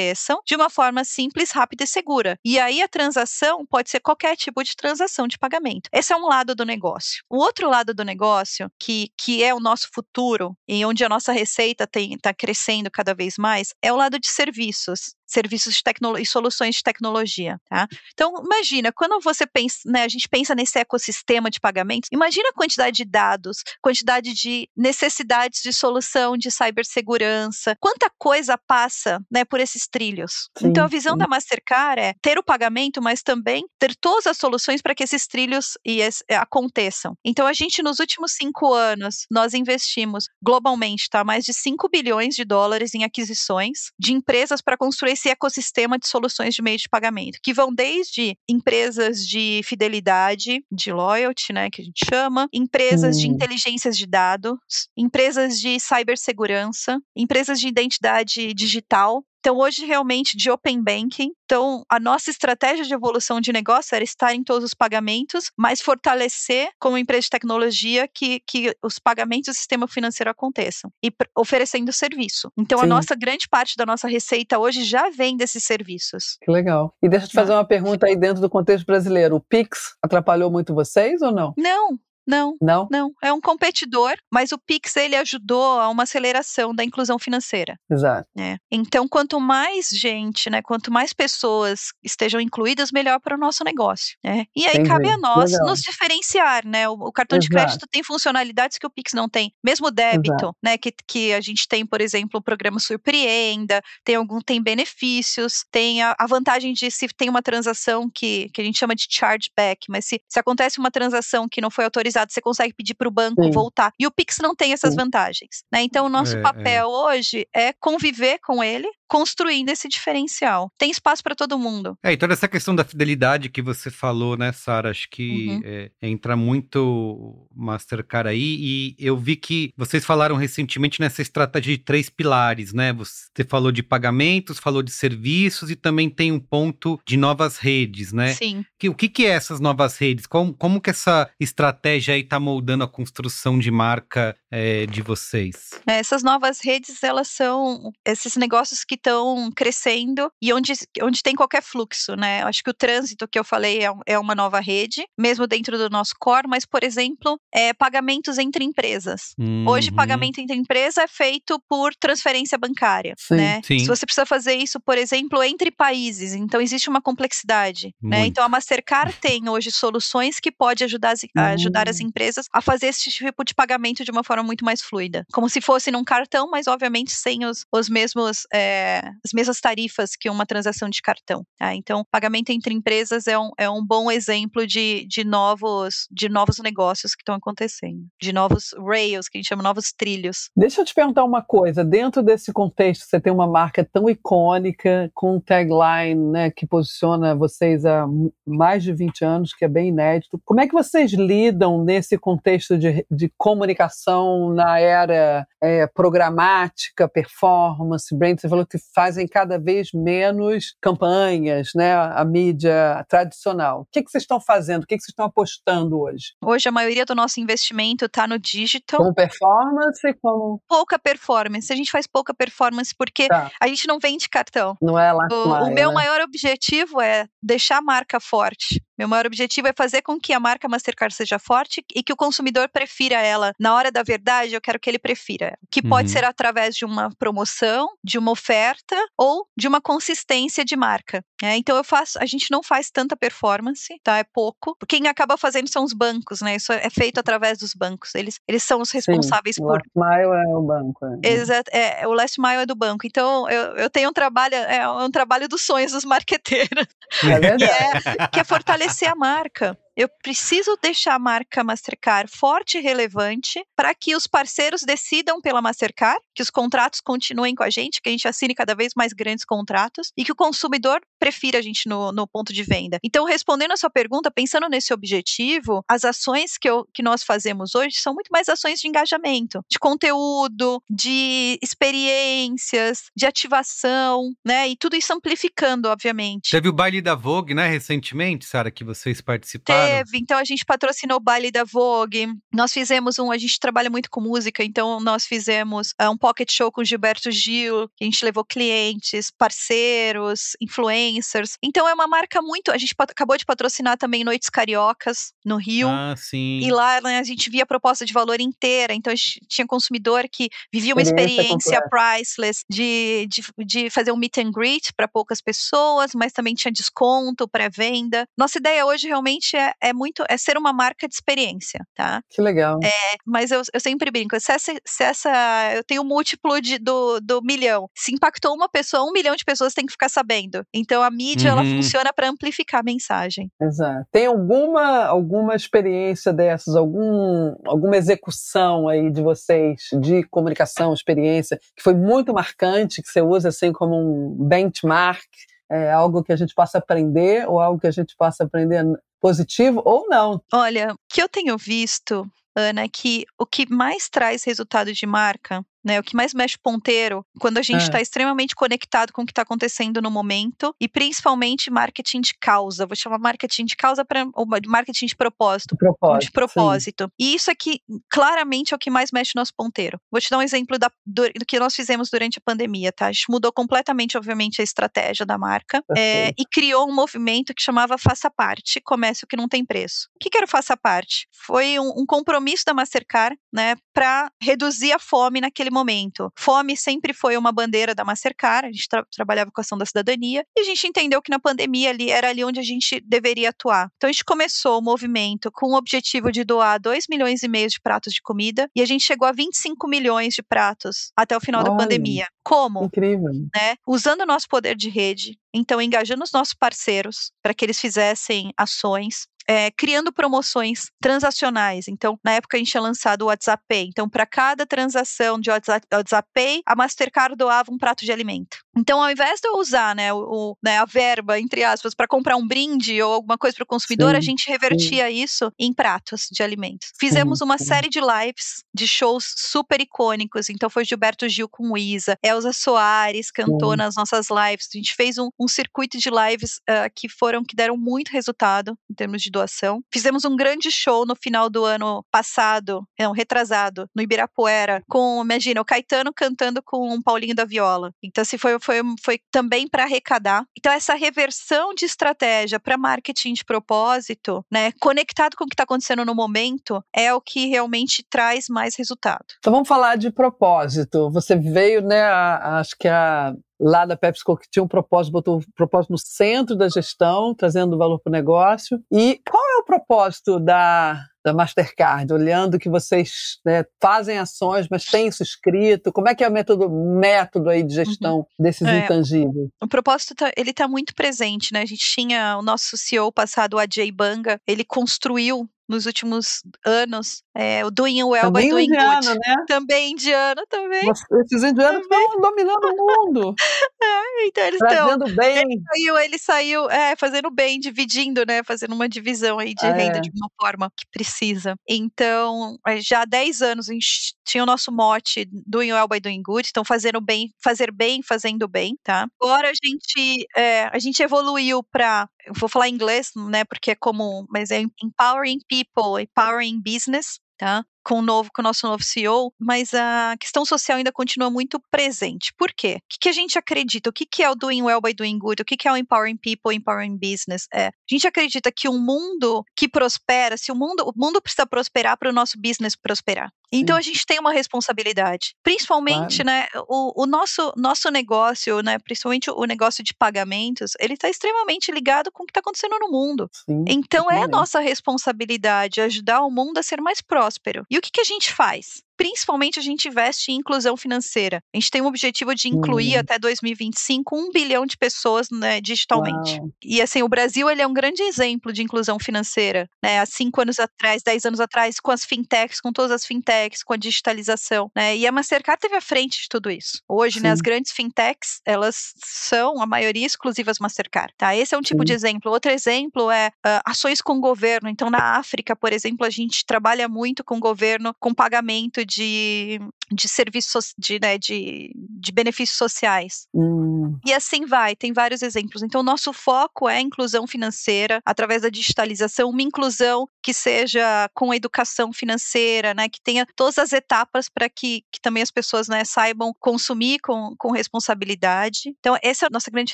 de 0.45 0.55
uma 0.55 0.69
forma 0.69 1.03
simples, 1.03 1.51
rápida 1.51 1.84
e 1.84 1.88
segura. 1.88 2.38
E 2.43 2.60
aí 2.60 2.81
a 2.81 2.88
transação 2.88 3.65
pode 3.65 3.89
ser 3.89 3.99
qualquer 3.99 4.36
tipo 4.36 4.63
de 4.63 4.75
transação 4.75 5.27
de 5.27 5.38
pagamento. 5.38 5.89
Esse 5.91 6.13
é 6.13 6.17
um 6.17 6.27
lado 6.27 6.55
do 6.55 6.65
negócio. 6.65 7.23
O 7.29 7.38
outro 7.38 7.69
lado 7.69 7.93
do 7.93 8.03
negócio, 8.03 8.69
que, 8.79 9.10
que 9.17 9.43
é 9.43 9.53
o 9.53 9.60
nosso 9.60 9.89
futuro 9.93 10.55
e 10.67 10.86
onde 10.86 11.03
a 11.03 11.10
nossa 11.10 11.31
receita 11.31 11.88
está 11.93 12.34
crescendo 12.34 12.89
cada 12.91 13.13
vez 13.13 13.36
mais, 13.38 13.73
é 13.81 13.91
o 13.91 13.95
lado 13.95 14.19
de 14.19 14.27
serviços. 14.27 15.15
Serviços 15.25 15.81
e 16.19 16.25
soluções 16.25 16.75
de 16.75 16.83
tecnologia, 16.83 17.59
tá? 17.69 17.88
Então, 18.13 18.43
imagina, 18.43 18.91
quando 18.91 19.19
você 19.21 19.45
pensa, 19.45 19.79
né, 19.85 20.03
a 20.03 20.07
gente 20.07 20.27
pensa 20.27 20.53
nesse 20.53 20.77
ecossistema 20.77 21.49
de 21.49 21.59
pagamentos, 21.59 22.09
imagina 22.11 22.49
a 22.49 22.53
quantidade 22.53 22.97
de 22.97 23.05
dados, 23.05 23.63
quantidade 23.81 24.33
de 24.33 24.69
necessidades 24.75 25.61
de 25.61 25.73
solução 25.73 26.38
de 26.38 26.51
cibersegurança, 26.51 27.75
quanta 27.79 28.09
coisa 28.17 28.57
passa, 28.57 29.19
né, 29.31 29.43
por 29.43 29.59
esses 29.59 29.88
trilhos. 29.88 30.49
Sim, 30.57 30.67
então, 30.67 30.85
a 30.85 30.88
visão 30.88 31.13
sim. 31.13 31.19
da 31.19 31.27
Mastercard 31.27 32.01
é 32.01 32.13
ter 32.21 32.38
o 32.38 32.43
pagamento, 32.43 33.01
mas 33.01 33.23
também 33.23 33.65
ter 33.79 33.95
todas 33.95 34.27
as 34.27 34.38
soluções 34.38 34.81
para 34.81 34.93
que 34.93 35.03
esses 35.03 35.27
trilhos 35.27 35.77
e 35.85 36.01
eh, 36.01 36.35
aconteçam. 36.35 37.17
Então, 37.23 37.47
a 37.47 37.53
gente, 37.53 37.81
nos 37.81 37.99
últimos 37.99 38.33
cinco 38.33 38.73
anos, 38.73 39.25
nós 39.31 39.53
investimos 39.53 40.27
globalmente, 40.41 41.09
tá, 41.09 41.23
mais 41.23 41.43
de 41.43 41.53
5 41.53 41.89
bilhões 41.89 42.35
de 42.35 42.45
dólares 42.45 42.93
em 42.93 43.03
aquisições 43.03 43.91
de 43.99 44.13
empresas 44.13 44.61
para 44.61 44.77
construir 44.77 45.14
esse 45.15 45.30
ecossistema 45.30 45.97
de 45.97 46.08
soluções 46.08 46.54
de 46.54 46.62
meio 46.62 46.78
de 46.78 46.89
pagamento, 46.89 47.39
que 47.41 47.54
vão 47.54 47.73
desde 47.73 48.38
empresas 48.47 49.25
de 49.25 49.62
fidelidade, 49.63 50.63
de 50.71 50.91
loyalty, 50.91 51.54
né, 51.54 51.69
que 51.69 51.82
a 51.82 51.86
gente 51.86 52.06
chama, 52.06 52.47
empresas 52.54 53.19
de 53.19 53.28
inteligências 53.28 53.97
de 53.97 54.06
dados, 54.06 54.58
empresas 54.95 55.60
de 55.60 55.80
cibersegurança, 55.80 56.99
empresas 57.15 57.60
de 57.60 57.67
identidade 57.67 58.54
digital. 58.54 59.23
Então, 59.45 59.60
hoje, 59.60 59.86
realmente, 59.86 60.36
de 60.36 60.49
Open 60.49 60.81
Banking. 60.81 61.31
Então, 61.43 61.84
a 61.88 61.99
nossa 61.99 62.31
estratégia 62.31 62.84
de 62.84 62.91
evolução 62.91 63.39
de 63.39 63.53
negócio 63.53 63.93
era 63.93 64.03
estar 64.03 64.34
em 64.34 64.43
todos 64.43 64.63
os 64.63 64.73
pagamentos, 64.73 65.51
mas 65.55 65.81
fortalecer, 65.81 66.69
como 66.79 66.97
empresa 66.97 67.21
de 67.21 67.29
tecnologia, 67.29 68.08
que, 68.12 68.39
que 68.39 68.75
os 68.84 68.97
pagamentos 68.97 69.53
do 69.53 69.55
sistema 69.55 69.88
financeiro 69.88 70.31
aconteçam 70.31 70.89
e 71.03 71.13
oferecendo 71.38 71.93
serviço. 71.93 72.51
Então, 72.58 72.79
a 72.79 72.86
Sim. 72.86 72.89
nossa 72.89 73.15
grande 73.15 73.47
parte 73.47 73.75
da 73.77 73.86
nossa 73.86 74.08
receita 74.08 74.58
hoje 74.58 74.84
já 74.84 75.12
vem 75.12 75.38
desses 75.38 75.63
serviços. 75.63 76.39
Que 76.41 76.51
legal. 76.51 76.95
E 76.99 77.08
deixa 77.08 77.27
eu 77.27 77.29
te 77.29 77.36
fazer 77.36 77.53
uma 77.53 77.67
pergunta 77.67 78.08
aí 78.08 78.15
dentro 78.15 78.41
do 78.41 78.49
contexto 78.49 78.84
brasileiro. 78.84 79.36
O 79.36 79.39
Pix 79.39 79.95
atrapalhou 80.01 80.49
muito 80.49 80.73
vocês 80.73 81.21
ou 81.21 81.31
não? 81.31 81.53
Não, 81.55 81.99
não. 82.27 82.55
Não? 82.61 82.88
Não, 82.91 83.11
é 83.21 83.31
um 83.31 83.41
competidor, 83.41 84.15
mas 84.31 84.51
o 84.51 84.57
Pix 84.57 84.95
ele 84.95 85.15
ajudou 85.15 85.79
a 85.79 85.89
uma 85.89 86.03
aceleração 86.03 86.73
da 86.73 86.83
inclusão 86.83 87.19
financeira. 87.19 87.77
Exato. 87.89 88.27
né? 88.35 88.57
Então, 88.71 89.07
quanto 89.07 89.39
mais 89.39 89.89
gente, 89.89 90.49
né, 90.49 90.61
quanto 90.61 90.91
mais 90.91 91.13
pessoas 91.13 91.89
estejam 92.03 92.41
incluídas, 92.41 92.91
melhor 92.91 93.19
para 93.19 93.35
o 93.35 93.39
nosso 93.39 93.63
negócio. 93.63 94.17
Né? 94.23 94.45
E 94.55 94.65
aí 94.65 94.75
Entendi. 94.75 94.89
cabe 94.89 95.09
a 95.09 95.17
nós 95.17 95.51
Legal. 95.51 95.67
nos 95.67 95.81
diferenciar, 95.81 96.65
né? 96.65 96.88
O, 96.89 96.93
o 96.93 97.11
cartão 97.11 97.38
de 97.38 97.47
Exato. 97.47 97.65
crédito 97.65 97.88
tem 97.91 98.03
funcionalidades 98.03 98.77
que 98.77 98.88
o 98.88 98.89
Pix 98.89 99.13
não 99.13 99.29
tem, 99.29 99.53
mesmo 99.63 99.88
o 99.88 99.91
débito, 99.91 100.55
né? 100.63 100.77
Que, 100.77 100.93
que 101.07 101.33
a 101.33 101.41
gente 101.41 101.67
tem, 101.67 101.85
por 101.85 102.01
exemplo, 102.01 102.39
o 102.39 102.43
programa 102.43 102.79
Surpreenda, 102.79 103.81
tem 104.03 104.15
algum 104.15 104.39
tem 104.39 104.61
benefícios, 104.61 105.65
tem 105.71 106.01
a, 106.01 106.15
a 106.17 106.27
vantagem 106.27 106.73
de 106.73 106.89
se 106.89 107.07
tem 107.09 107.29
uma 107.29 107.41
transação 107.41 108.09
que, 108.13 108.49
que 108.53 108.61
a 108.61 108.63
gente 108.63 108.77
chama 108.79 108.95
de 108.95 109.05
chargeback, 109.09 109.85
mas 109.89 110.05
se, 110.05 110.21
se 110.27 110.39
acontece 110.39 110.79
uma 110.79 110.91
transação 110.91 111.47
que 111.49 111.61
não 111.61 111.69
foi 111.69 111.85
autorizada, 111.85 112.14
você 112.30 112.41
consegue 112.41 112.73
pedir 112.73 112.93
para 112.93 113.08
o 113.08 113.12
banco 113.12 113.43
Sim. 113.43 113.51
voltar. 113.51 113.91
E 113.99 114.08
o 114.08 114.12
Pix 114.12 114.38
não 114.41 114.56
tem 114.56 114.73
essas 114.73 114.91
Sim. 114.91 114.97
vantagens, 114.97 115.63
né? 115.71 115.82
Então, 115.82 116.06
o 116.06 116.10
nosso 116.10 116.36
É, 116.36 116.39
é. 116.39 116.41
papel 116.41 116.88
hoje 116.88 117.47
é 117.54 117.73
conviver 117.73 118.39
com 118.45 118.63
ele, 118.63 118.88
construindo 119.07 119.69
esse 119.69 119.87
diferencial. 119.87 120.69
Tem 120.77 120.89
espaço 120.91 121.23
para 121.23 121.35
todo 121.35 121.57
mundo. 121.59 121.97
É, 122.03 122.11
e 122.13 122.17
toda 122.17 122.33
essa 122.33 122.47
questão 122.47 122.75
da 122.75 122.83
fidelidade 122.83 123.49
que 123.49 123.61
você 123.61 123.89
falou, 123.91 124.37
né, 124.37 124.51
Sara? 124.51 124.89
Acho 124.89 125.07
que 125.09 125.47
Uhum. 125.49 125.61
é, 125.63 125.91
entra 126.01 126.35
muito 126.35 127.47
Mastercard 127.55 128.29
aí. 128.29 128.57
E 128.59 128.95
eu 128.99 129.17
vi 129.17 129.35
que 129.35 129.71
vocês 129.77 130.05
falaram 130.05 130.35
recentemente 130.35 130.99
nessa 130.99 131.21
estratégia 131.21 131.75
de 131.77 131.83
três 131.83 132.09
pilares, 132.09 132.73
né? 132.73 132.93
Você 132.93 133.43
falou 133.47 133.71
de 133.71 133.83
pagamentos, 133.83 134.59
falou 134.59 134.81
de 134.81 134.91
serviços 134.91 135.69
e 135.69 135.75
também 135.75 136.09
tem 136.09 136.31
um 136.31 136.39
ponto 136.39 136.99
de 137.07 137.17
novas 137.17 137.57
redes, 137.57 138.11
né? 138.11 138.33
Sim. 138.33 138.63
Que, 138.79 138.89
o 138.89 138.95
que, 138.95 139.07
que 139.09 139.25
é 139.25 139.29
essas 139.29 139.59
novas 139.59 139.97
redes? 139.97 140.25
Como, 140.25 140.53
como 140.53 140.81
que 140.81 140.89
essa 140.89 141.29
estratégia 141.39 142.13
aí 142.13 142.21
está 142.21 142.39
moldando 142.39 142.83
a 142.83 142.87
construção 142.87 143.57
de 143.59 143.71
marca 143.71 144.35
é, 144.57 144.85
de 144.85 145.01
vocês? 145.01 145.71
É, 145.87 145.99
Essas 145.99 146.23
novas 146.23 146.59
redes, 146.61 147.03
elas 147.03 147.27
são 147.27 147.91
esses 148.05 148.35
negócios 148.37 148.83
que 148.83 148.95
estão 148.95 149.49
crescendo 149.55 150.31
e 150.41 150.53
onde, 150.53 150.73
onde 151.01 151.21
tem 151.21 151.35
qualquer 151.35 151.61
fluxo, 151.61 152.15
né? 152.15 152.41
Acho 152.43 152.63
que 152.63 152.69
o 152.69 152.73
trânsito 152.73 153.27
que 153.27 153.37
eu 153.37 153.43
falei 153.43 153.83
é, 153.85 153.91
é 154.05 154.19
uma 154.19 154.33
nova 154.35 154.59
rede, 154.59 155.05
mesmo 155.17 155.45
dentro 155.47 155.77
do 155.77 155.89
nosso 155.89 156.13
core, 156.19 156.47
mas, 156.47 156.65
por 156.65 156.83
exemplo, 156.83 157.37
é, 157.53 157.73
pagamentos 157.73 158.37
entre 158.37 158.63
empresas. 158.63 159.33
Hoje, 159.67 159.89
Uhum. 159.89 159.95
pagamento 159.95 160.39
entre 160.39 160.55
empresa 160.55 161.01
é 161.03 161.07
feito 161.07 161.59
por 161.69 161.93
transferência 161.95 162.57
bancária, 162.57 163.13
Sim. 163.17 163.35
né? 163.35 163.61
Sim. 163.63 163.79
Se 163.79 163.87
você 163.87 164.05
precisa 164.05 164.25
fazer 164.25 164.53
isso, 164.55 164.79
por 164.79 164.97
exemplo, 164.97 165.43
entre 165.43 165.69
países, 165.71 166.33
então 166.33 166.61
existe 166.61 166.89
uma 166.89 167.01
complexidade, 167.01 167.93
né? 168.01 168.19
Muito. 168.19 168.29
Então 168.31 168.43
a 168.45 168.49
Mastercard 168.49 169.13
tem 169.21 169.49
hoje 169.49 169.71
soluções 169.71 170.39
que 170.39 170.51
pode 170.51 170.83
ajudar 170.83 171.11
as, 171.11 171.21
a 171.35 171.47
ajudar 171.49 171.89
as 171.89 171.99
Hum. 171.99 172.03
empresas 172.07 172.45
a 172.53 172.61
fazer 172.61 172.87
esse 172.87 173.09
tipo 173.09 173.43
de 173.43 173.53
pagamento 173.53 174.03
de 174.03 174.11
uma 174.11 174.23
forma 174.23 174.44
muito 174.45 174.63
mais 174.63 174.81
fluida. 174.81 175.25
Como 175.34 175.49
se 175.49 175.60
fosse 175.60 175.91
num 175.91 176.03
cartão, 176.03 176.49
mas 176.49 176.67
obviamente 176.67 177.12
sem 177.12 177.45
os, 177.45 177.65
os 177.73 177.89
mesmos, 177.89 178.45
é, 178.53 179.01
as 179.23 179.34
mesmas 179.34 179.60
tarifas 179.60 180.12
que 180.15 180.29
uma 180.29 180.45
transação 180.45 180.89
de 180.89 181.01
cartão. 181.01 181.43
Tá? 181.58 181.73
Então, 181.73 182.05
pagamento 182.12 182.51
entre 182.51 182.73
empresas 182.73 183.27
é 183.27 183.38
um, 183.38 183.49
é 183.58 183.69
um 183.69 183.84
bom 183.86 184.12
exemplo 184.12 184.67
de, 184.67 185.05
de, 185.08 185.23
novos, 185.23 186.08
de 186.12 186.29
novos 186.29 186.60
negócios 186.60 187.15
que 187.15 187.21
estão 187.21 187.36
acontecendo, 187.36 188.05
de 188.21 188.31
novos 188.31 188.75
rails, 188.77 189.27
que 189.27 189.38
a 189.38 189.41
gente 189.41 189.47
chama 189.47 189.63
novos 189.63 189.91
trilhos. 189.91 190.49
Deixa 190.55 190.81
eu 190.81 190.86
te 190.86 190.93
perguntar 190.93 191.23
uma 191.23 191.41
coisa, 191.41 191.84
dentro 191.84 192.21
desse 192.21 192.51
contexto, 192.53 193.05
você 193.05 193.19
tem 193.19 193.31
uma 193.31 193.47
marca 193.47 193.84
tão 193.84 194.10
icônica, 194.10 195.10
com 195.13 195.38
um 195.38 195.39
tagline 195.39 196.31
né, 196.31 196.51
que 196.51 196.67
posiciona 196.67 197.36
vocês 197.36 197.86
há 197.86 198.05
mais 198.45 198.84
de 198.84 198.93
20 198.93 199.25
anos, 199.25 199.53
que 199.53 199.65
é 199.65 199.67
bem 199.67 199.89
inédito. 199.89 200.39
Como 200.43 200.60
é 200.60 200.67
que 200.67 200.73
vocês 200.73 201.12
lidam 201.13 201.84
nesse 201.84 202.17
contexto 202.17 202.77
de, 202.77 203.05
de 203.10 203.31
comunicação 203.38 204.24
na 204.53 204.79
era 204.79 205.47
é, 205.61 205.88
programática, 205.88 207.07
performance, 207.07 208.15
brand? 208.15 208.39
Você 208.39 208.49
falou 208.49 208.65
que 208.65 208.77
fazem 208.93 209.27
cada 209.27 209.57
vez 209.59 209.89
menos 209.93 210.75
campanhas, 210.81 211.69
né, 211.75 211.93
a 211.93 212.23
mídia 212.25 213.05
tradicional. 213.07 213.81
O 213.81 213.88
que, 213.91 214.03
que 214.03 214.11
vocês 214.11 214.23
estão 214.23 214.39
fazendo? 214.39 214.83
O 214.83 214.88
que, 214.88 214.95
que 214.95 215.01
vocês 215.01 215.11
estão 215.11 215.25
apostando 215.25 215.99
hoje? 215.99 216.33
Hoje 216.43 216.69
a 216.69 216.71
maioria 216.71 217.05
do 217.05 217.15
nosso 217.15 217.39
investimento 217.39 218.05
está 218.05 218.27
no 218.27 218.38
digital. 218.38 219.03
Com 219.03 219.13
performance? 219.13 220.13
Como... 220.21 220.61
Pouca 220.67 220.99
performance. 220.99 221.71
A 221.71 221.75
gente 221.75 221.91
faz 221.91 222.07
pouca 222.07 222.33
performance 222.33 222.93
porque 222.97 223.27
tá. 223.27 223.51
a 223.59 223.67
gente 223.67 223.88
não 223.88 223.99
vende 223.99 224.29
cartão. 224.29 224.75
Não 224.81 224.97
é 224.97 225.11
lá. 225.11 225.27
O, 225.31 225.65
o 225.65 225.73
meu 225.73 225.89
né? 225.89 225.95
maior 225.95 226.21
objetivo 226.21 227.01
é 227.01 227.27
deixar 227.41 227.77
a 227.77 227.81
marca 227.81 228.19
forte. 228.19 228.81
Meu 228.97 229.08
maior 229.08 229.25
objetivo 229.25 229.67
é 229.67 229.73
fazer 229.73 230.01
com 230.01 230.19
que 230.19 230.31
a 230.34 230.39
marca 230.39 230.69
Mastercard 230.69 231.13
seja 231.13 231.38
forte 231.38 231.84
e 231.93 232.01
que 232.01 232.13
o 232.13 232.15
consumidor 232.15 232.69
prefira 232.69 233.21
ela. 233.21 233.53
Na 233.60 233.73
hora 233.73 233.91
da 233.91 234.03
verdade, 234.03 234.53
eu 234.53 234.62
quero 234.62 234.79
que 234.79 234.89
ele 234.89 234.99
prefira. 234.99 235.58
Que 235.69 235.81
pode 235.81 236.08
uhum. 236.08 236.13
ser 236.13 236.23
através 236.23 236.75
de 236.75 236.86
uma 236.86 237.10
promoção, 237.17 237.89
de 238.03 238.17
uma 238.17 238.31
oferta 238.31 238.95
ou 239.17 239.47
de 239.58 239.67
uma 239.67 239.81
consistência 239.81 240.63
de 240.63 240.75
marca. 240.75 241.23
É, 241.45 241.58
então 241.58 241.77
eu 241.77 241.84
faço, 241.84 242.17
a 242.19 242.25
gente 242.25 242.49
não 242.49 242.63
faz 242.63 242.89
tanta 242.89 243.15
performance, 243.15 243.93
tá? 244.03 244.17
É 244.17 244.23
pouco. 244.23 244.75
Quem 244.88 245.08
acaba 245.08 245.38
fazendo 245.38 245.69
são 245.69 245.84
os 245.84 245.93
bancos, 245.93 246.41
né? 246.41 246.55
Isso 246.55 246.71
é 246.73 246.89
feito 246.89 247.19
através 247.19 247.60
dos 247.60 247.73
bancos. 247.73 248.15
Eles, 248.15 248.39
eles 248.47 248.63
são 248.63 248.81
os 248.81 248.91
responsáveis 248.91 249.55
Sim, 249.55 249.62
por. 249.62 249.81
O 249.93 249.99
last 249.99 250.17
mile 250.23 250.43
é 250.43 250.55
o 250.55 250.62
banco. 250.62 251.05
É. 251.23 251.29
Exato. 251.29 251.69
É, 251.71 252.08
o 252.08 252.13
last 252.13 252.41
mile 252.41 252.63
é 252.63 252.65
do 252.65 252.75
banco. 252.75 253.05
Então 253.05 253.49
eu, 253.49 253.75
eu 253.75 253.89
tenho 253.89 254.10
um 254.10 254.13
trabalho, 254.13 254.55
é 254.55 254.89
um 254.89 255.12
trabalho 255.12 255.47
dos 255.47 255.62
sonhos 255.62 255.91
dos 255.91 256.03
marqueteiros. 256.05 256.88
É 257.23 257.39
verdade. 257.39 258.01
que, 258.01 258.10
é, 258.10 258.27
que 258.27 258.39
é 258.39 258.43
fortalecer 258.43 259.10
a 259.10 259.15
marca. 259.15 259.77
Eu 259.95 260.10
preciso 260.21 260.77
deixar 260.81 261.15
a 261.15 261.19
marca 261.19 261.63
Mastercard 261.63 262.29
forte 262.29 262.77
e 262.77 262.81
relevante 262.81 263.63
para 263.75 263.95
que 263.95 264.13
os 264.13 264.27
parceiros 264.27 264.81
decidam 264.81 265.39
pela 265.39 265.62
Mastercard, 265.62 266.19
que 266.34 266.41
os 266.41 266.49
contratos 266.49 266.99
continuem 266.99 267.55
com 267.55 267.63
a 267.63 267.69
gente, 267.69 268.01
que 268.01 268.10
a 268.10 268.12
gente 268.12 268.27
assine 268.27 268.53
cada 268.53 268.75
vez 268.75 268.91
mais 268.93 269.13
grandes 269.13 269.45
contratos 269.45 270.12
e 270.17 270.25
que 270.25 270.34
o 270.34 270.36
consumidor 270.36 270.99
prefira 271.17 271.60
a 271.60 271.62
gente 271.62 271.88
no, 271.88 272.12
no 272.12 272.27
ponto 272.27 272.51
de 272.51 272.62
venda. 272.62 272.99
Então, 273.01 273.23
respondendo 273.23 273.71
a 273.71 273.77
sua 273.77 273.89
pergunta, 273.89 274.29
pensando 274.29 274.67
nesse 274.67 274.93
objetivo, 274.93 275.81
as 275.88 276.03
ações 276.03 276.58
que, 276.58 276.69
eu, 276.69 276.86
que 276.93 277.01
nós 277.01 277.23
fazemos 277.23 277.73
hoje 277.73 277.95
são 277.95 278.13
muito 278.13 278.29
mais 278.29 278.49
ações 278.49 278.81
de 278.81 278.89
engajamento, 278.89 279.62
de 279.69 279.79
conteúdo, 279.79 280.84
de 280.89 281.58
experiências, 281.62 283.03
de 283.15 283.25
ativação, 283.25 284.29
né? 284.45 284.67
E 284.67 284.75
tudo 284.75 284.97
isso 284.97 285.13
amplificando, 285.13 285.88
obviamente. 285.88 286.51
Teve 286.51 286.67
o 286.67 286.73
baile 286.73 287.01
da 287.01 287.15
Vogue, 287.15 287.53
né, 287.53 287.67
recentemente, 287.67 288.45
Sara, 288.45 288.69
que 288.69 288.84
vocês 288.84 289.21
participaram 289.21 289.85
teve, 289.85 289.85
então 290.13 290.38
a 290.38 290.43
gente 290.43 290.65
patrocinou 290.65 291.17
o 291.17 291.21
baile 291.21 291.52
da 291.52 291.63
Vogue. 291.63 292.28
Nós 292.54 292.71
fizemos 292.71 293.19
um, 293.19 293.32
a 293.32 293.38
gente 293.38 293.60
trabalha 293.60 293.89
muito 293.89 294.10
com 294.10 294.21
música, 294.21 294.63
então 294.63 295.00
nós 295.00 295.26
fizemos 295.26 295.89
uh, 296.02 296.10
um 296.10 296.17
pocket 296.17 296.52
show 296.52 296.71
com 296.71 296.84
Gilberto 296.84 297.32
Gil, 297.32 297.88
que 297.95 298.04
a 298.04 298.06
gente 298.06 298.24
levou 298.24 298.43
clientes, 298.43 299.32
parceiros, 299.38 300.56
influencers. 300.62 301.58
Então 301.63 301.88
é 301.88 301.93
uma 301.93 302.08
marca 302.08 302.41
muito. 302.41 302.71
A 302.71 302.78
gente 302.78 302.93
acabou 302.98 303.38
de 303.38 303.45
patrocinar 303.45 303.98
também 303.98 304.24
Noites 304.24 304.50
Cariocas 304.50 305.34
no 305.43 305.58
Rio. 305.58 305.88
Ah, 305.89 306.15
sim. 306.17 306.60
E 306.62 306.71
lá 306.71 307.02
né, 307.02 307.19
a 307.19 307.24
gente 307.24 307.50
via 307.50 307.63
a 307.63 307.67
proposta 307.67 308.06
de 308.06 308.13
valor 308.13 308.39
inteira, 308.39 308.93
então 308.93 309.12
a 309.12 309.15
gente 309.15 309.39
tinha 309.48 309.67
consumidor 309.67 310.26
que 310.32 310.50
vivia 310.74 310.93
uma 310.93 311.02
experiência 311.02 311.82
priceless 311.89 312.63
de, 312.69 313.28
de, 313.30 313.43
de 313.65 313.89
fazer 313.89 314.12
um 314.12 314.17
meet 314.17 314.38
and 314.38 314.52
greet 314.52 314.93
para 314.95 315.08
poucas 315.08 315.41
pessoas, 315.41 316.12
mas 316.15 316.34
também 316.34 316.54
tinha 316.54 316.71
desconto, 316.71 317.48
pré-venda. 317.48 318.28
Nossa 318.38 318.58
ideia 318.58 318.86
hoje 318.86 319.08
realmente 319.08 319.56
é 319.56 319.74
é, 319.81 319.93
muito 319.93 320.23
é 320.29 320.38
ser 320.38 320.57
uma 320.57 320.73
marca 320.73 321.07
de 321.07 321.13
experiência, 321.13 321.79
tá? 321.95 322.21
Que 322.29 322.41
legal. 322.41 322.79
É, 322.83 323.15
mas 323.25 323.51
eu, 323.51 323.61
eu 323.73 323.79
sempre 323.79 324.11
brinco, 324.11 324.39
se 324.39 324.51
essa, 324.51 324.73
se 324.85 325.03
essa 325.03 325.73
eu 325.75 325.83
tenho 325.83 326.01
um 326.01 326.05
múltiplo 326.05 326.59
de, 326.61 326.77
do, 326.77 327.19
do 327.19 327.41
milhão. 327.41 327.89
Se 327.95 328.13
impactou 328.13 328.53
uma 328.53 328.69
pessoa, 328.69 329.03
um 329.03 329.11
milhão 329.11 329.35
de 329.35 329.43
pessoas 329.43 329.73
tem 329.73 329.85
que 329.85 329.91
ficar 329.91 330.09
sabendo. 330.09 330.63
Então 330.73 331.01
a 331.01 331.11
mídia 331.11 331.53
uhum. 331.53 331.59
ela 331.59 331.69
funciona 331.69 332.13
para 332.13 332.29
amplificar 332.29 332.81
a 332.81 332.83
mensagem. 332.83 333.49
Exato. 333.61 334.07
Tem 334.11 334.25
alguma 334.25 335.05
alguma 335.05 335.55
experiência 335.55 336.33
dessas, 336.33 336.75
algum, 336.75 337.55
alguma 337.65 337.97
execução 337.97 338.88
aí 338.88 339.09
de 339.09 339.21
vocês 339.21 339.81
de 340.01 340.23
comunicação, 340.23 340.93
experiência 340.93 341.59
que 341.75 341.83
foi 341.83 341.93
muito 341.93 342.33
marcante, 342.33 343.01
que 343.01 343.09
você 343.09 343.21
usa 343.21 343.49
assim 343.49 343.71
como 343.71 343.95
um 343.95 344.47
benchmark? 344.47 345.25
É 345.69 345.91
algo 345.91 346.23
que 346.23 346.31
a 346.31 346.35
gente 346.35 346.53
possa 346.53 346.77
aprender 346.77 347.47
ou 347.49 347.59
algo 347.59 347.79
que 347.79 347.88
a 347.88 347.91
gente 347.91 348.15
possa 348.15 348.43
aprender 348.43 348.85
positivo 349.25 349.81
ou 349.83 350.07
não. 350.07 350.39
Olha, 350.53 350.93
o 350.93 350.97
que 351.09 351.19
eu 351.19 351.27
tenho 351.27 351.57
visto, 351.57 352.31
Ana, 352.55 352.81
é 352.81 352.88
que 352.88 353.25
o 353.39 353.45
que 353.45 353.65
mais 353.67 354.07
traz 354.07 354.43
resultado 354.43 354.93
de 354.93 355.07
marca 355.07 355.65
né? 355.86 356.00
O 356.00 356.04
que 356.04 356.15
mais 356.15 356.34
mexe 356.34 356.58
ponteiro 356.58 357.24
quando 357.39 357.60
a 357.60 357.62
gente 357.62 357.82
está 357.82 358.00
é. 358.00 358.02
extremamente 358.02 358.56
conectado 358.56 359.13
com 359.13 359.21
o 359.21 359.26
que 359.26 359.32
está 359.32 359.43
acontecendo 359.43 360.02
no 360.02 360.10
momento 360.10 360.76
e 360.82 360.88
principalmente 360.88 361.69
marketing 361.69 362.21
de 362.21 362.34
causa. 362.34 362.88
Vou 362.88 362.95
chamar 362.95 363.19
marketing 363.19 363.65
de 363.65 363.76
causa 363.76 364.04
para 364.04 364.26
marketing 364.65 365.06
de 365.06 365.15
propósito, 365.15 365.78
propósito 365.78 366.26
de 366.26 366.32
propósito. 366.32 367.04
Sim. 367.06 367.12
E 367.19 367.36
isso 367.36 367.52
aqui 367.52 367.80
claramente 368.10 368.74
é 368.74 368.76
o 368.76 368.80
que 368.80 368.89
mais 368.89 369.12
mexe 369.12 369.34
no 369.36 369.41
nosso 369.41 369.54
ponteiro. 369.56 370.00
Vou 370.12 370.19
te 370.19 370.30
dar 370.30 370.39
um 370.39 370.41
exemplo 370.41 370.80
da, 370.80 370.89
do, 371.06 371.24
do, 371.24 371.45
que 371.45 371.60
nós 371.60 371.76
fizemos 371.76 372.10
durante 372.10 372.39
a 372.39 372.41
pandemia, 372.41 372.91
tá? 372.91 373.08
A 373.08 373.12
gente 373.12 373.30
mudou 373.30 373.52
completamente, 373.52 374.17
obviamente, 374.17 374.62
a 374.62 374.63
estratégia 374.63 375.26
da 375.26 375.38
marca 375.38 375.84
é, 375.95 376.30
e 376.38 376.45
criou 376.45 376.89
um 376.89 376.93
movimento 376.93 377.54
que 377.54 377.62
chamava 377.62 377.98
Faça 377.98 378.30
Parte, 378.30 378.82
comércio 378.82 379.28
que 379.28 379.38
não 379.38 379.48
tem 379.48 379.63
preço. 379.63 380.10
O 380.15 380.19
que, 380.19 380.30
que 380.30 380.38
era 380.38 380.45
o 380.45 380.50
Faça 380.50 380.76
Parte? 380.76 381.28
Foi 381.32 381.78
um, 381.80 381.93
um 381.98 382.06
compromisso 382.06 382.63
da 382.65 382.74
Mastercard, 382.74 383.38
né, 383.54 383.76
para 383.93 384.32
reduzir 384.41 384.91
a 384.91 385.00
fome 385.00 385.41
naquele 385.41 385.69
momento. 385.75 386.31
Fome 386.38 386.75
sempre 386.75 387.13
foi 387.13 387.38
uma 387.38 387.51
bandeira 387.51 387.93
da 387.93 388.03
Mastercard, 388.03 388.67
a 388.67 388.71
gente 388.71 388.88
tra 388.89 389.05
trabalhava 389.15 389.51
com 389.51 389.59
a 389.59 389.63
ação 389.63 389.77
da 389.77 389.85
cidadania, 389.85 390.43
e 390.57 390.61
a 390.61 390.63
gente 390.63 390.88
entendeu 390.88 391.21
que 391.21 391.29
na 391.29 391.39
pandemia 391.39 391.89
ali 391.89 392.09
era 392.09 392.29
ali 392.29 392.43
onde 392.43 392.59
a 392.59 392.63
gente 392.63 392.99
deveria 393.01 393.49
atuar. 393.49 393.89
Então 393.97 394.09
a 394.09 394.11
gente 394.11 394.25
começou 394.25 394.79
o 394.79 394.81
movimento 394.81 395.51
com 395.51 395.67
o 395.67 395.77
objetivo 395.77 396.31
de 396.31 396.43
doar 396.43 396.79
2 396.79 397.05
milhões 397.09 397.43
e 397.43 397.47
meio 397.47 397.69
de 397.69 397.79
pratos 397.79 398.13
de 398.13 398.21
comida, 398.21 398.69
e 398.75 398.81
a 398.81 398.85
gente 398.85 399.03
chegou 399.03 399.27
a 399.27 399.31
25 399.31 399.88
milhões 399.88 400.33
de 400.33 400.41
pratos 400.41 401.11
até 401.15 401.35
o 401.35 401.41
final 401.41 401.61
Olha, 401.61 401.71
da 401.71 401.77
pandemia. 401.77 402.27
Como? 402.43 402.85
Incrível. 402.85 403.31
Né? 403.55 403.75
Usando 403.88 404.21
o 404.21 404.25
nosso 404.25 404.47
poder 404.47 404.75
de 404.75 404.89
rede, 404.89 405.38
então 405.53 405.81
engajando 405.81 406.23
os 406.23 406.31
nossos 406.31 406.53
parceiros 406.53 407.31
para 407.41 407.53
que 407.53 407.65
eles 407.65 407.79
fizessem 407.79 408.51
ações, 408.57 409.27
é, 409.47 409.71
criando 409.71 410.12
promoções 410.12 410.91
transacionais. 410.99 411.88
Então, 411.88 412.19
na 412.23 412.34
época 412.34 412.58
a 412.58 412.60
gente 412.60 412.71
tinha 412.71 412.81
lançado 412.81 413.23
o 413.23 413.25
WhatsApp 413.25 413.63
Pay. 413.67 413.88
Então, 413.89 414.10
para 414.10 414.25
cada 414.25 414.65
transação 414.65 415.39
de 415.39 415.49
WhatsApp, 415.49 415.86
Pay, 416.34 416.62
a 416.65 416.75
Mastercard 416.75 417.36
doava 417.36 417.71
um 417.71 417.77
prato 417.77 418.03
de 418.03 418.12
alimento. 418.12 418.64
Então, 418.77 419.01
ao 419.01 419.09
invés 419.09 419.39
de 419.39 419.47
eu 419.47 419.57
usar 419.57 419.95
né, 419.95 420.13
o, 420.13 420.57
né, 420.63 420.77
a 420.77 420.85
verba, 420.85 421.39
entre 421.39 421.63
aspas, 421.63 421.93
para 421.95 422.07
comprar 422.07 422.35
um 422.35 422.47
brinde 422.47 423.01
ou 423.01 423.13
alguma 423.13 423.38
coisa 423.38 423.55
para 423.55 423.63
o 423.63 423.67
consumidor, 423.67 424.11
sim, 424.11 424.17
a 424.17 424.21
gente 424.21 424.49
revertia 424.49 425.07
sim. 425.07 425.23
isso 425.23 425.51
em 425.57 425.73
pratos 425.73 426.27
de 426.31 426.43
alimentos. 426.43 426.91
Fizemos 426.99 427.39
sim, 427.39 427.45
uma 427.45 427.57
série 427.57 427.89
de 427.89 427.99
lives 427.99 428.63
de 428.73 428.88
shows 428.88 429.33
super 429.38 429.81
icônicos. 429.81 430.49
Então, 430.49 430.69
foi 430.69 430.83
Gilberto 430.85 431.27
Gil 431.29 431.47
com 431.47 431.77
Isa, 431.77 432.17
Elza 432.23 432.51
Soares 432.51 433.31
cantou 433.31 433.75
nas 433.75 433.95
nossas 433.95 434.27
lives. 434.29 434.67
A 434.73 434.77
gente 434.77 434.93
fez 434.93 435.17
um, 435.17 435.29
um 435.39 435.47
circuito 435.47 435.97
de 435.97 436.09
lives 436.09 436.57
uh, 436.69 436.91
que 436.93 437.07
foram, 437.07 437.43
que 437.43 437.55
deram 437.55 437.77
muito 437.77 438.09
resultado 438.09 438.77
em 438.89 438.93
termos 438.93 439.21
de 439.21 439.29
doação. 439.29 439.81
Fizemos 439.91 440.25
um 440.25 440.35
grande 440.35 440.69
show 440.71 441.05
no 441.05 441.15
final 441.15 441.49
do 441.49 441.63
ano 441.63 442.03
passado, 442.11 442.85
não, 442.99 443.11
retrasado, 443.11 443.89
no 443.95 444.01
Ibirapuera, 444.01 444.81
com, 444.89 445.21
imagina, 445.23 445.61
o 445.61 445.65
Caetano 445.65 446.13
cantando 446.13 446.61
com 446.63 446.93
o 446.93 447.03
Paulinho 447.03 447.35
da 447.35 447.45
Viola. 447.45 447.91
Então, 448.03 448.21
assim, 448.21 448.38
foi, 448.38 448.59
foi, 448.65 448.82
foi 449.04 449.19
também 449.32 449.67
para 449.67 449.84
arrecadar. 449.84 450.43
Então, 450.58 450.71
essa 450.71 450.95
reversão 450.95 451.73
de 451.73 451.86
estratégia 451.86 452.60
para 452.60 452.78
marketing 452.78 453.34
de 453.34 453.45
propósito, 453.45 454.43
né, 454.51 454.71
conectado 454.80 455.36
com 455.38 455.45
o 455.45 455.47
que 455.47 455.54
está 455.54 455.63
acontecendo 455.63 456.04
no 456.04 456.15
momento, 456.15 456.84
é 456.93 457.13
o 457.13 457.21
que 457.21 457.47
realmente 457.47 458.04
traz 458.10 458.45
mais 458.49 458.75
resultado. 458.75 459.25
Então, 459.39 459.54
vamos 459.54 459.67
falar 459.67 459.95
de 459.95 460.12
propósito. 460.12 461.12
Você 461.12 461.36
veio, 461.36 461.82
né, 461.82 462.01
a, 462.01 462.36
a, 462.36 462.60
acho 462.60 462.75
que 462.80 462.88
há 462.88 463.34
lá 463.59 463.85
da 463.85 463.95
PepsiCo 463.95 464.37
que 464.37 464.49
tinha 464.49 464.63
um 464.63 464.67
propósito, 464.67 465.13
botou 465.13 465.35
o 465.35 465.39
um 465.39 465.43
propósito 465.55 465.91
no 465.91 465.97
centro 465.97 466.55
da 466.55 466.69
gestão, 466.69 467.33
trazendo 467.33 467.77
valor 467.77 467.99
para 467.99 468.09
o 468.09 468.13
negócio. 468.13 468.81
E 468.91 469.21
qual 469.29 469.43
é 469.57 469.57
o 469.57 469.63
propósito 469.65 470.39
da, 470.39 471.01
da 471.23 471.33
Mastercard, 471.33 472.11
olhando 472.13 472.59
que 472.59 472.69
vocês 472.69 473.39
né, 473.45 473.63
fazem 473.81 474.17
ações, 474.17 474.67
mas 474.69 474.85
tem 474.85 475.07
isso 475.07 475.23
escrito? 475.23 475.91
Como 475.91 476.09
é 476.09 476.15
que 476.15 476.23
é 476.23 476.27
o 476.27 476.31
método, 476.31 476.69
método 476.69 477.49
aí 477.49 477.63
de 477.63 477.77
uhum. 477.77 477.85
gestão 477.85 478.17
uhum. 478.17 478.25
desses 478.39 478.67
é, 478.67 478.85
intangíveis? 478.85 479.49
O 479.61 479.67
propósito 479.67 480.15
tá, 480.15 480.31
ele 480.37 480.51
está 480.51 480.67
muito 480.67 480.93
presente, 480.93 481.53
né? 481.53 481.61
A 481.61 481.65
gente 481.65 481.85
tinha 481.85 482.37
o 482.37 482.41
nosso 482.41 482.77
CEO 482.77 483.11
passado, 483.11 483.55
o 483.55 483.59
Ajay 483.59 483.91
Banga, 483.91 484.39
ele 484.47 484.63
construiu 484.63 485.49
nos 485.67 485.86
últimos 485.86 486.41
anos. 486.65 487.23
É, 487.36 487.65
o 487.65 487.71
Doing 487.71 488.04
Well 488.04 488.23
também 488.23 488.45
by 488.45 488.49
Doing 488.49 488.65
indiano, 488.65 489.08
Good. 489.08 489.19
Né? 489.19 489.36
Também 489.47 489.91
indiano, 489.91 490.41
também. 490.49 490.89
esses 490.89 491.43
indianos 491.43 491.82
estão 491.82 492.21
dominando 492.21 492.63
o 492.63 493.06
mundo. 493.06 493.36
é, 493.84 494.28
então 494.28 494.43
eles 494.45 494.60
Fazendo 494.60 495.15
bem. 495.15 495.38
Ele 495.38 495.62
saiu, 495.62 495.97
ele 495.97 496.17
saiu 496.17 496.69
é, 496.69 496.95
fazendo 496.95 497.30
bem, 497.32 497.60
dividindo, 497.60 498.25
né? 498.25 498.43
Fazendo 498.43 498.73
uma 498.73 498.88
divisão 498.88 499.39
aí 499.39 499.54
de 499.54 499.65
renda 499.65 499.97
é. 499.97 500.01
de 500.01 500.10
uma 500.10 500.30
forma 500.39 500.71
que 500.75 500.86
precisa. 500.91 501.56
Então, 501.67 502.58
é, 502.65 502.80
já 502.80 503.01
há 503.01 503.06
10 503.06 503.41
anos 503.41 503.69
a 503.69 503.73
gente 503.73 504.15
tinha 504.25 504.43
o 504.43 504.45
nosso 504.45 504.71
mote 504.71 505.28
Doing 505.45 505.73
Well 505.73 505.88
by 505.88 505.99
Doing 505.99 506.21
Good, 506.23 506.49
então 506.49 506.63
fazendo 506.63 507.01
bem, 507.01 507.34
fazer 507.43 507.71
bem, 507.71 508.01
fazendo 508.01 508.47
bem, 508.47 508.78
tá? 508.84 509.08
Agora 509.21 509.49
a 509.49 509.54
gente, 509.54 510.25
é, 510.36 510.69
a 510.71 510.80
gente 510.80 511.01
evoluiu 511.01 511.63
para 511.63 512.08
vou 512.35 512.49
falar 512.49 512.69
em 512.69 512.73
inglês, 512.73 513.11
né, 513.15 513.43
porque 513.43 513.71
é 513.71 513.75
comum, 513.75 514.25
mas 514.29 514.51
é 514.51 514.63
empowering 514.81 515.39
people, 515.47 516.01
empowering 516.01 516.61
business, 516.61 517.19
tá? 517.38 517.65
com 517.85 517.99
o 517.99 518.01
novo, 518.01 518.31
com 518.33 518.41
o 518.41 518.43
nosso 518.43 518.67
novo 518.67 518.83
CEO, 518.83 519.31
mas 519.39 519.71
a 519.75 520.15
questão 520.19 520.43
social 520.43 520.79
ainda 520.79 520.91
continua 520.91 521.29
muito 521.29 521.61
presente. 521.69 522.33
Por 522.35 522.51
quê? 522.51 522.77
O 522.77 522.83
que, 522.89 522.99
que 523.01 523.09
a 523.09 523.11
gente 523.11 523.38
acredita? 523.38 523.91
O 523.91 523.93
que, 523.93 524.07
que 524.07 524.23
é 524.23 524.29
o 524.29 524.33
doing 524.33 524.63
well 524.63 524.81
by 524.81 524.91
doing 524.91 525.19
good? 525.19 525.43
O 525.43 525.45
que, 525.45 525.55
que 525.55 525.67
é 525.67 525.71
o 525.71 525.77
empowering 525.77 526.17
people, 526.17 526.55
empowering 526.55 526.97
business? 526.97 527.47
É, 527.53 527.67
a 527.67 527.71
gente 527.88 528.07
acredita 528.07 528.51
que 528.51 528.67
um 528.67 528.79
mundo 528.79 529.45
que 529.55 529.67
prospera, 529.67 530.35
se 530.35 530.51
o 530.51 530.55
mundo, 530.55 530.83
o 530.83 530.93
mundo 530.95 531.21
precisa 531.21 531.45
prosperar 531.45 531.95
para 531.95 532.09
o 532.09 532.13
nosso 532.13 532.39
business 532.41 532.75
prosperar. 532.75 533.31
Então 533.51 533.75
a 533.75 533.81
gente 533.81 534.05
tem 534.05 534.19
uma 534.19 534.31
responsabilidade, 534.31 535.36
principalmente, 535.43 536.23
claro. 536.23 536.25
né, 536.25 536.47
o, 536.67 537.03
o, 537.03 537.05
nosso 537.05 537.53
nosso 537.55 537.89
negócio, 537.89 538.62
né, 538.62 538.77
principalmente 538.79 539.29
o 539.29 539.45
negócio 539.45 539.84
de 539.84 539.93
pagamentos, 539.93 540.73
ele 540.79 540.93
está 540.93 541.10
extremamente 541.10 541.71
ligado 541.71 542.12
com 542.12 542.23
o 542.23 542.25
que 542.25 542.31
está 542.31 542.39
acontecendo 542.39 542.77
no 542.79 542.89
mundo. 542.89 543.29
Sim, 543.31 543.65
então 543.67 544.10
é 544.10 544.23
a 544.23 544.27
nossa 544.27 544.60
responsabilidade 544.60 545.81
ajudar 545.81 546.21
o 546.21 546.31
mundo 546.31 546.58
a 546.58 546.63
ser 546.63 546.81
mais 546.81 547.01
próspero. 547.01 547.65
E 547.69 547.77
o 547.77 547.81
que, 547.81 547.91
que 547.91 548.01
a 548.01 548.05
gente 548.05 548.34
faz? 548.34 548.86
principalmente 548.97 549.60
a 549.60 549.62
gente 549.62 549.88
investe 549.88 550.31
em 550.31 550.36
inclusão 550.36 550.75
financeira. 550.77 551.41
A 551.53 551.58
gente 551.58 551.69
tem 551.69 551.81
o 551.81 551.86
objetivo 551.86 552.34
de 552.34 552.47
incluir 552.47 552.93
uhum. 552.93 552.99
até 553.01 553.19
2025 553.19 554.17
um 554.17 554.31
bilhão 554.31 554.65
de 554.65 554.77
pessoas 554.77 555.29
né, 555.29 555.62
digitalmente. 555.62 556.39
Uau. 556.39 556.49
E 556.63 556.81
assim, 556.81 557.03
o 557.03 557.10
Brasil 557.10 557.49
ele 557.49 557.62
é 557.62 557.67
um 557.67 557.73
grande 557.73 558.01
exemplo 558.03 558.51
de 558.53 558.63
inclusão 558.63 558.97
financeira. 558.99 559.69
Né? 559.84 559.99
Há 559.99 560.05
cinco 560.05 560.41
anos 560.41 560.60
atrás, 560.60 561.03
dez 561.03 561.25
anos 561.25 561.39
atrás, 561.39 561.79
com 561.79 561.91
as 561.91 562.05
fintechs, 562.05 562.62
com 562.62 562.71
todas 562.71 562.91
as 562.91 563.05
fintechs, 563.05 563.25
com 563.65 563.74
a 563.74 563.78
digitalização. 563.78 564.71
Né? 564.76 564.98
E 564.98 565.08
a 565.08 565.12
Mastercard 565.12 565.60
teve 565.60 565.76
à 565.76 565.82
frente 565.82 566.24
de 566.24 566.30
tudo 566.30 566.50
isso. 566.50 566.82
Hoje, 566.88 567.19
né, 567.19 567.32
as 567.32 567.41
grandes 567.41 567.71
fintechs, 567.71 568.41
elas 568.45 568.93
são, 569.04 569.62
a 569.62 569.65
maioria, 569.65 570.06
exclusivas 570.06 570.60
Mastercard. 570.60 571.13
Tá? 571.17 571.36
Esse 571.36 571.56
é 571.56 571.58
um 571.58 571.62
tipo 571.62 571.82
Sim. 571.82 571.86
de 571.86 571.93
exemplo. 571.93 572.32
Outro 572.32 572.52
exemplo 572.52 573.10
é 573.12 573.28
uh, 573.28 573.62
ações 573.65 574.02
com 574.02 574.13
o 574.13 574.21
governo. 574.21 574.69
Então, 574.69 574.89
na 574.89 575.17
África, 575.17 575.56
por 575.56 575.74
exemplo, 575.74 576.06
a 576.06 576.10
gente 576.10 576.45
trabalha 576.45 576.88
muito 576.88 577.24
com 577.24 577.38
o 577.38 577.39
governo, 577.39 577.93
com 578.00 578.13
pagamento 578.13 578.86
de, 578.86 579.60
de 579.91 580.08
serviços, 580.08 580.74
de, 580.78 581.00
né, 581.00 581.17
de, 581.17 581.71
de 581.76 582.12
benefícios 582.12 582.58
sociais. 582.58 583.28
Hum. 583.34 583.98
E 584.06 584.13
assim 584.13 584.45
vai, 584.45 584.76
tem 584.76 584.93
vários 584.93 585.21
exemplos. 585.21 585.63
Então, 585.63 585.84
nosso 585.84 586.13
foco 586.13 586.69
é 586.69 586.78
a 586.78 586.82
inclusão 586.82 587.28
financeira 587.28 588.02
através 588.06 588.41
da 588.41 588.50
digitalização, 588.50 589.30
uma 589.30 589.41
inclusão 589.41 590.08
que 590.21 590.34
seja 590.34 591.10
com 591.13 591.34
educação 591.34 591.93
financeira, 591.93 592.74
né, 592.74 592.89
que 592.89 593.02
tenha 593.02 593.24
todas 593.35 593.57
as 593.57 593.73
etapas 593.73 594.29
para 594.29 594.49
que, 594.49 594.83
que 594.91 594.99
também 595.01 595.23
as 595.23 595.31
pessoas 595.31 595.67
né, 595.67 595.83
saibam 595.83 596.33
consumir 596.39 596.99
com, 596.99 597.35
com 597.38 597.51
responsabilidade. 597.51 598.75
Então, 598.79 598.97
essa 599.03 599.25
é 599.25 599.27
a 599.27 599.31
nossa 599.31 599.49
grande 599.51 599.73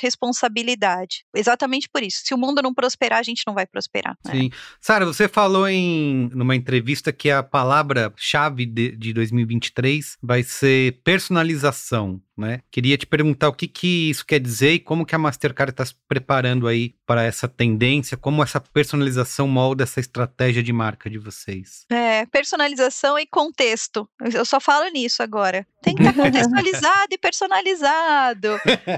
responsabilidade. 0.00 1.24
Exatamente 1.34 1.88
por 1.88 2.02
isso. 2.02 2.22
Se 2.24 2.34
o 2.34 2.38
mundo 2.38 2.62
não 2.62 2.74
prosperar, 2.74 3.18
a 3.18 3.22
gente 3.22 3.42
não 3.46 3.54
vai 3.54 3.66
prosperar. 3.66 4.16
Né? 4.24 4.32
Sim. 4.32 4.50
Sara, 4.80 5.04
você 5.04 5.28
falou 5.28 5.68
em 5.68 6.30
numa 6.34 6.56
entrevista 6.56 7.12
que 7.12 7.30
a 7.30 7.42
palavra-chave 7.42 8.66
de, 8.66 8.96
de 8.96 9.12
2023 9.12 10.18
vai 10.22 10.42
ser 10.42 11.00
personalização, 11.04 12.20
né? 12.36 12.60
Queria 12.70 12.96
te 12.96 13.06
perguntar 13.06 13.48
o 13.48 13.52
que, 13.52 13.68
que 13.68 14.10
isso 14.10 14.24
quer 14.24 14.40
dizer 14.40 14.72
e 14.72 14.78
como 14.78 15.04
que 15.04 15.14
a 15.14 15.18
Mastercard 15.18 15.70
está 15.70 15.84
se 15.84 15.94
preparando 16.08 16.66
aí 16.66 16.94
para 17.06 17.24
essa 17.24 17.46
tendência, 17.46 18.16
como 18.16 18.42
essa 18.42 18.60
personalização 18.60 19.46
molda 19.46 19.84
essa 19.84 20.00
estratégia 20.00 20.62
de 20.62 20.72
marca 20.72 21.10
de 21.10 21.18
vocês. 21.18 21.84
É, 21.90 22.24
personalização 22.26 23.18
e 23.18 23.26
contexto. 23.26 24.08
Eu 24.32 24.44
só 24.44 24.60
falo 24.60 24.90
nisso 24.90 25.22
agora. 25.22 25.66
Tem 25.82 25.94
que 25.94 26.02
estar 26.02 26.14
contextualizado 26.22 27.08
e 27.10 27.18
personalizado. 27.18 28.48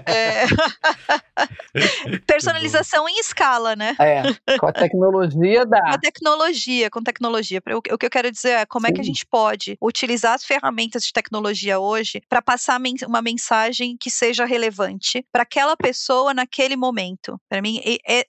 É. 0.06 0.44
Personalização 2.26 3.08
em 3.08 3.18
escala, 3.18 3.74
né? 3.74 3.96
É, 3.98 4.58
com 4.58 4.66
a 4.66 4.72
tecnologia 4.72 5.64
da. 5.64 5.80
Com 5.80 5.88
a 5.88 5.98
tecnologia, 5.98 6.90
com 6.90 7.02
tecnologia. 7.02 7.62
O, 7.70 7.94
o 7.94 7.98
que 7.98 8.06
eu 8.06 8.10
quero 8.10 8.30
dizer 8.30 8.50
é 8.50 8.66
como 8.66 8.86
Sim. 8.86 8.92
é 8.92 8.94
que 8.94 9.00
a 9.00 9.04
gente 9.04 9.26
pode 9.26 9.76
utilizar 9.80 10.34
as 10.34 10.44
ferramentas 10.44 11.02
de 11.02 11.12
tecnologia 11.12 11.78
hoje 11.78 12.22
para 12.28 12.42
passar 12.42 12.80
uma 13.06 13.22
mensagem 13.24 13.96
que 13.98 14.10
seja 14.10 14.44
relevante 14.44 15.26
para 15.32 15.42
aquela 15.42 15.76
pessoa 15.76 16.34
naquele 16.34 16.76
momento. 16.76 17.40
Para 17.48 17.62
mim, 17.62 17.80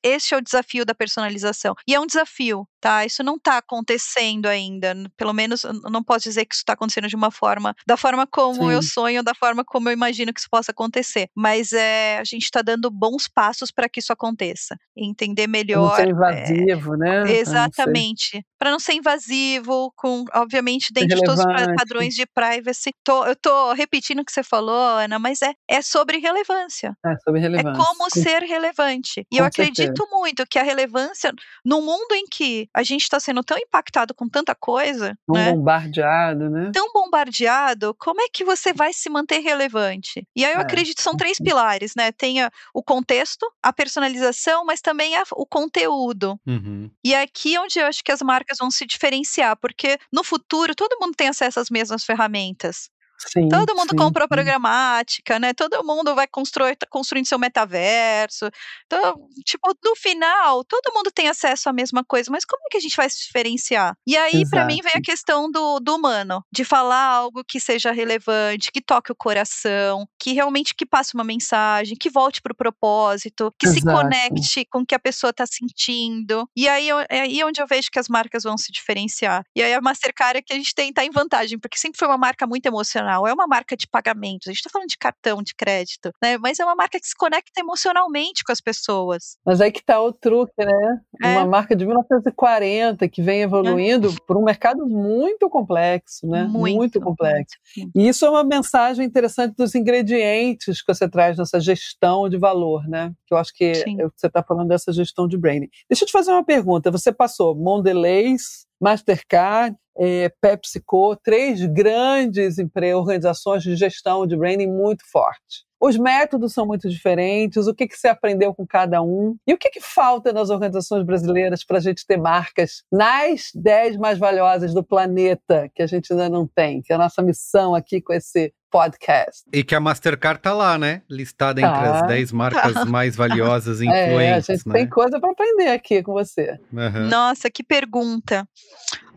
esse 0.01 0.33
é 0.33 0.37
o 0.37 0.41
desafio 0.41 0.85
da 0.85 0.95
personalização. 0.95 1.75
E 1.87 1.93
é 1.93 1.99
um 1.99 2.07
desafio, 2.07 2.67
tá? 2.85 3.03
Isso 3.03 3.23
não 3.23 3.35
está 3.37 3.57
acontecendo 3.57 4.45
ainda. 4.45 4.93
Pelo 5.17 5.33
menos, 5.33 5.63
não 5.89 6.03
posso 6.03 6.25
dizer 6.25 6.45
que 6.45 6.53
isso 6.53 6.61
está 6.61 6.73
acontecendo 6.73 7.07
de 7.07 7.15
uma 7.15 7.31
forma, 7.31 7.73
da 7.87 7.97
forma 7.97 8.27
como 8.27 8.67
Sim. 8.67 8.73
eu 8.73 8.83
sonho, 8.83 9.23
da 9.23 9.33
forma 9.33 9.65
como 9.65 9.89
eu 9.89 9.93
imagino 9.93 10.31
que 10.31 10.39
isso 10.39 10.49
possa 10.51 10.71
acontecer. 10.71 11.27
Mas 11.35 11.73
é, 11.73 12.19
a 12.19 12.23
gente 12.23 12.43
está 12.43 12.61
dando 12.61 12.91
bons 12.91 13.27
passos 13.27 13.71
para 13.71 13.89
que 13.89 13.99
isso 13.99 14.13
aconteça. 14.13 14.77
Entender 14.95 15.47
melhor. 15.47 15.89
Não 15.89 15.95
ser 15.95 16.09
invasivo, 16.09 16.93
é, 16.93 16.97
né? 16.97 17.31
Exatamente. 17.31 18.45
Para 18.59 18.69
não 18.69 18.79
ser 18.79 18.93
invasivo, 18.93 19.91
com, 19.95 20.23
obviamente, 20.35 20.93
dentro 20.93 21.17
de 21.17 21.23
todos 21.23 21.39
os 21.39 21.75
padrões 21.75 22.13
de 22.13 22.27
privacy. 22.27 22.91
Tô, 23.03 23.25
eu 23.25 23.35
tô 23.35 23.73
repetindo 23.73 24.19
o 24.19 24.25
que 24.25 24.31
você 24.31 24.43
falou, 24.43 24.97
Ana, 24.99 25.17
mas 25.17 25.41
é, 25.41 25.53
é 25.67 25.81
sobre 25.81 26.19
relevância. 26.19 26.95
É 27.03 27.17
sobre 27.17 27.39
é 27.39 27.43
relevância. 27.43 27.81
É 27.81 27.83
como 27.83 28.03
com, 28.03 28.09
ser 28.11 28.43
relevante. 28.43 29.25
E 29.31 29.37
eu 29.37 29.45
acredito 29.45 29.81
certeza. 29.81 30.09
muito 30.11 30.45
que 30.47 30.59
a 30.59 30.63
relevância, 30.63 31.33
no 31.65 31.81
mundo 31.81 32.13
em 32.13 32.25
que 32.31 32.69
a 32.75 32.83
gente 32.83 33.03
está 33.03 33.21
sendo 33.21 33.41
tão 33.41 33.57
impactado 33.57 34.13
com 34.13 34.27
tanta 34.27 34.53
coisa. 34.53 35.17
Tão 35.25 35.35
né? 35.35 35.53
bombardeado, 35.53 36.49
né? 36.49 36.71
Tão 36.73 36.91
bombardeado, 36.91 37.95
como 37.95 38.21
é 38.21 38.27
que 38.27 38.43
você 38.43 38.73
vai 38.73 38.91
se 38.91 39.09
manter 39.09 39.39
relevante? 39.39 40.27
E 40.35 40.43
aí 40.43 40.53
eu 40.53 40.59
é. 40.59 40.61
acredito 40.61 40.97
que 40.97 41.03
são 41.03 41.15
três 41.15 41.37
pilares, 41.37 41.93
né? 41.95 42.11
Tem 42.11 42.39
o 42.73 42.83
contexto, 42.83 43.49
a 43.63 43.71
personalização, 43.71 44.65
mas 44.65 44.81
também 44.81 45.15
a, 45.15 45.23
o 45.31 45.45
conteúdo. 45.45 46.37
Uhum. 46.45 46.91
E 47.01 47.13
é 47.13 47.21
aqui 47.21 47.57
onde 47.57 47.79
eu 47.79 47.85
acho 47.85 48.03
que 48.03 48.11
as 48.11 48.21
marcas 48.21 48.57
vão 48.57 48.69
se 48.69 48.85
diferenciar, 48.85 49.55
porque 49.55 49.97
no 50.11 50.23
futuro 50.23 50.75
todo 50.75 50.97
mundo 50.99 51.15
tem 51.15 51.29
acesso 51.29 51.61
às 51.61 51.69
mesmas 51.69 52.03
ferramentas. 52.03 52.89
Sim, 53.17 53.47
todo 53.49 53.75
mundo 53.75 53.91
sim, 53.91 53.95
comprou 53.95 54.25
sim. 54.25 54.29
programática, 54.29 55.39
né? 55.39 55.53
Todo 55.53 55.83
mundo 55.83 56.13
vai 56.13 56.27
construir, 56.27 56.75
tá 56.75 56.85
construindo 56.89 57.25
seu 57.25 57.39
metaverso. 57.39 58.49
Então, 58.85 59.27
tipo, 59.43 59.73
no 59.83 59.95
final, 59.95 60.63
todo 60.63 60.93
mundo 60.93 61.11
tem 61.11 61.27
acesso 61.27 61.69
à 61.69 61.73
mesma 61.73 62.03
coisa, 62.03 62.29
mas 62.31 62.45
como 62.45 62.61
é 62.65 62.69
que 62.69 62.77
a 62.77 62.81
gente 62.81 62.95
vai 62.95 63.09
se 63.09 63.25
diferenciar? 63.25 63.95
E 64.05 64.17
aí, 64.17 64.47
para 64.49 64.65
mim, 64.65 64.79
vem 64.81 64.93
a 64.95 65.01
questão 65.01 65.49
do, 65.49 65.79
do 65.79 65.95
humano, 65.95 66.43
de 66.51 66.63
falar 66.63 67.03
algo 67.03 67.43
que 67.43 67.59
seja 67.59 67.91
relevante, 67.91 68.71
que 68.71 68.81
toque 68.81 69.11
o 69.11 69.15
coração, 69.15 70.07
que 70.19 70.33
realmente 70.33 70.75
que 70.75 70.85
passe 70.85 71.13
uma 71.13 71.23
mensagem, 71.23 71.95
que 71.97 72.09
volte 72.09 72.41
para 72.41 72.53
o 72.53 72.55
propósito, 72.55 73.53
que 73.57 73.67
Exato. 73.67 73.79
se 73.79 73.85
conecte 73.85 74.65
com 74.65 74.79
o 74.79 74.85
que 74.85 74.95
a 74.95 74.99
pessoa 74.99 75.31
está 75.31 75.45
sentindo. 75.45 76.47
E 76.55 76.67
aí 76.67 76.89
é 77.09 77.21
aí 77.21 77.43
onde 77.43 77.61
eu 77.61 77.67
vejo 77.67 77.89
que 77.91 77.99
as 77.99 78.09
marcas 78.09 78.43
vão 78.43 78.57
se 78.57 78.71
diferenciar. 78.71 79.43
E 79.55 79.63
aí 79.63 79.73
a 79.73 79.81
Mastercard 79.81 80.39
é 80.39 80.41
que 80.41 80.53
a 80.53 80.55
gente 80.55 80.73
tem 80.75 80.91
tá 80.91 81.03
em 81.03 81.11
vantagem, 81.11 81.57
porque 81.57 81.77
sempre 81.77 81.97
foi 81.97 82.07
uma 82.07 82.17
marca 82.17 82.45
muito 82.45 82.65
emocional 82.65 83.04
emocional, 83.05 83.27
é 83.27 83.33
uma 83.33 83.47
marca 83.47 83.77
de 83.77 83.87
pagamentos. 83.87 84.47
A 84.47 84.51
gente 84.51 84.59
está 84.59 84.69
falando 84.69 84.89
de 84.89 84.97
cartão 84.97 85.41
de 85.41 85.53
crédito, 85.55 86.11
né? 86.21 86.37
Mas 86.37 86.59
é 86.59 86.65
uma 86.65 86.75
marca 86.75 86.99
que 86.99 87.07
se 87.07 87.15
conecta 87.15 87.59
emocionalmente 87.59 88.43
com 88.43 88.51
as 88.51 88.59
pessoas. 88.59 89.37
Mas 89.45 89.61
aí 89.61 89.71
que 89.71 89.79
está 89.79 90.01
o 90.01 90.11
truque, 90.11 90.53
né? 90.57 91.01
É. 91.21 91.37
Uma 91.37 91.45
marca 91.45 91.75
de 91.75 91.85
1940 91.85 93.07
que 93.07 93.21
vem 93.21 93.41
evoluindo 93.41 94.09
é. 94.09 94.15
por 94.25 94.37
um 94.37 94.43
mercado 94.43 94.85
muito 94.87 95.49
complexo, 95.49 96.27
né? 96.27 96.43
Muito, 96.43 96.75
muito 96.75 97.01
complexo. 97.01 97.55
Muito. 97.77 97.91
E 97.95 98.07
isso 98.07 98.25
é 98.25 98.29
uma 98.29 98.43
mensagem 98.43 99.05
interessante 99.05 99.55
dos 99.55 99.75
ingredientes 99.75 100.81
que 100.81 100.93
você 100.93 101.07
traz 101.07 101.37
nessa 101.37 101.59
gestão 101.59 102.27
de 102.27 102.37
valor, 102.37 102.87
né? 102.87 103.13
Que 103.27 103.33
eu 103.33 103.37
acho 103.37 103.53
que 103.53 103.75
Sim. 103.75 103.97
você 103.97 104.27
está 104.27 104.43
falando 104.43 104.69
dessa 104.69 104.91
gestão 104.91 105.27
de 105.27 105.37
branding. 105.37 105.69
Deixa 105.89 106.03
eu 106.03 106.07
te 106.07 106.11
fazer 106.11 106.31
uma 106.31 106.43
pergunta. 106.43 106.91
Você 106.91 107.11
passou 107.11 107.55
Mondelez, 107.55 108.65
Mastercard, 108.81 109.75
é, 109.97 110.29
PepsiCo, 110.41 111.15
três 111.23 111.65
grandes 111.65 112.57
organizações 112.95 113.63
de 113.63 113.75
gestão 113.75 114.27
de 114.27 114.35
branding 114.35 114.67
muito 114.67 115.03
fortes. 115.09 115.63
Os 115.79 115.97
métodos 115.97 116.53
são 116.53 116.65
muito 116.65 116.89
diferentes, 116.89 117.67
o 117.67 117.73
que, 117.73 117.87
que 117.87 117.95
você 117.97 118.07
aprendeu 118.07 118.53
com 118.55 118.65
cada 118.65 119.01
um? 119.01 119.35
E 119.45 119.53
o 119.53 119.57
que, 119.57 119.69
que 119.69 119.81
falta 119.81 120.33
nas 120.33 120.49
organizações 120.49 121.05
brasileiras 121.05 121.63
para 121.63 121.77
a 121.77 121.81
gente 121.81 122.05
ter 122.07 122.17
marcas 122.17 122.83
nas 122.91 123.51
10 123.53 123.97
mais 123.97 124.17
valiosas 124.17 124.73
do 124.73 124.83
planeta, 124.83 125.69
que 125.75 125.83
a 125.83 125.87
gente 125.87 126.11
ainda 126.11 126.29
não 126.29 126.47
tem, 126.47 126.81
que 126.81 126.91
é 126.91 126.95
a 126.95 126.99
nossa 126.99 127.21
missão 127.21 127.75
aqui 127.75 128.01
com 128.01 128.13
esse 128.13 128.53
podcast. 128.75 129.43
E 129.53 129.63
que 129.63 129.73
a 129.73 129.79
Mastercard 129.79 130.41
tá 130.41 130.53
lá, 130.53 130.77
né? 130.77 131.01
Listada 131.09 131.61
tá. 131.61 131.67
entre 131.67 131.87
as 131.87 132.07
10 132.07 132.31
marcas 132.33 132.73
tá. 132.73 132.85
mais 132.85 133.15
valiosas 133.15 133.79
e 133.79 133.85
influentes. 133.85 134.15
É, 134.25 134.33
a 134.33 134.39
gente 134.39 134.67
né? 134.67 134.73
tem 134.73 134.87
coisa 134.87 135.19
para 135.19 135.31
aprender 135.31 135.67
aqui 135.67 136.01
com 136.01 136.13
você. 136.13 136.57
Uhum. 136.71 137.07
Nossa, 137.09 137.49
que 137.49 137.63
pergunta. 137.63 138.47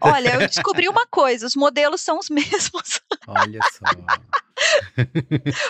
Olha, 0.00 0.34
eu 0.34 0.46
descobri 0.46 0.88
uma 0.88 1.06
coisa: 1.06 1.46
os 1.46 1.54
modelos 1.54 2.00
são 2.00 2.18
os 2.18 2.28
mesmos. 2.30 3.00
Olha 3.26 3.60
só. 3.72 3.84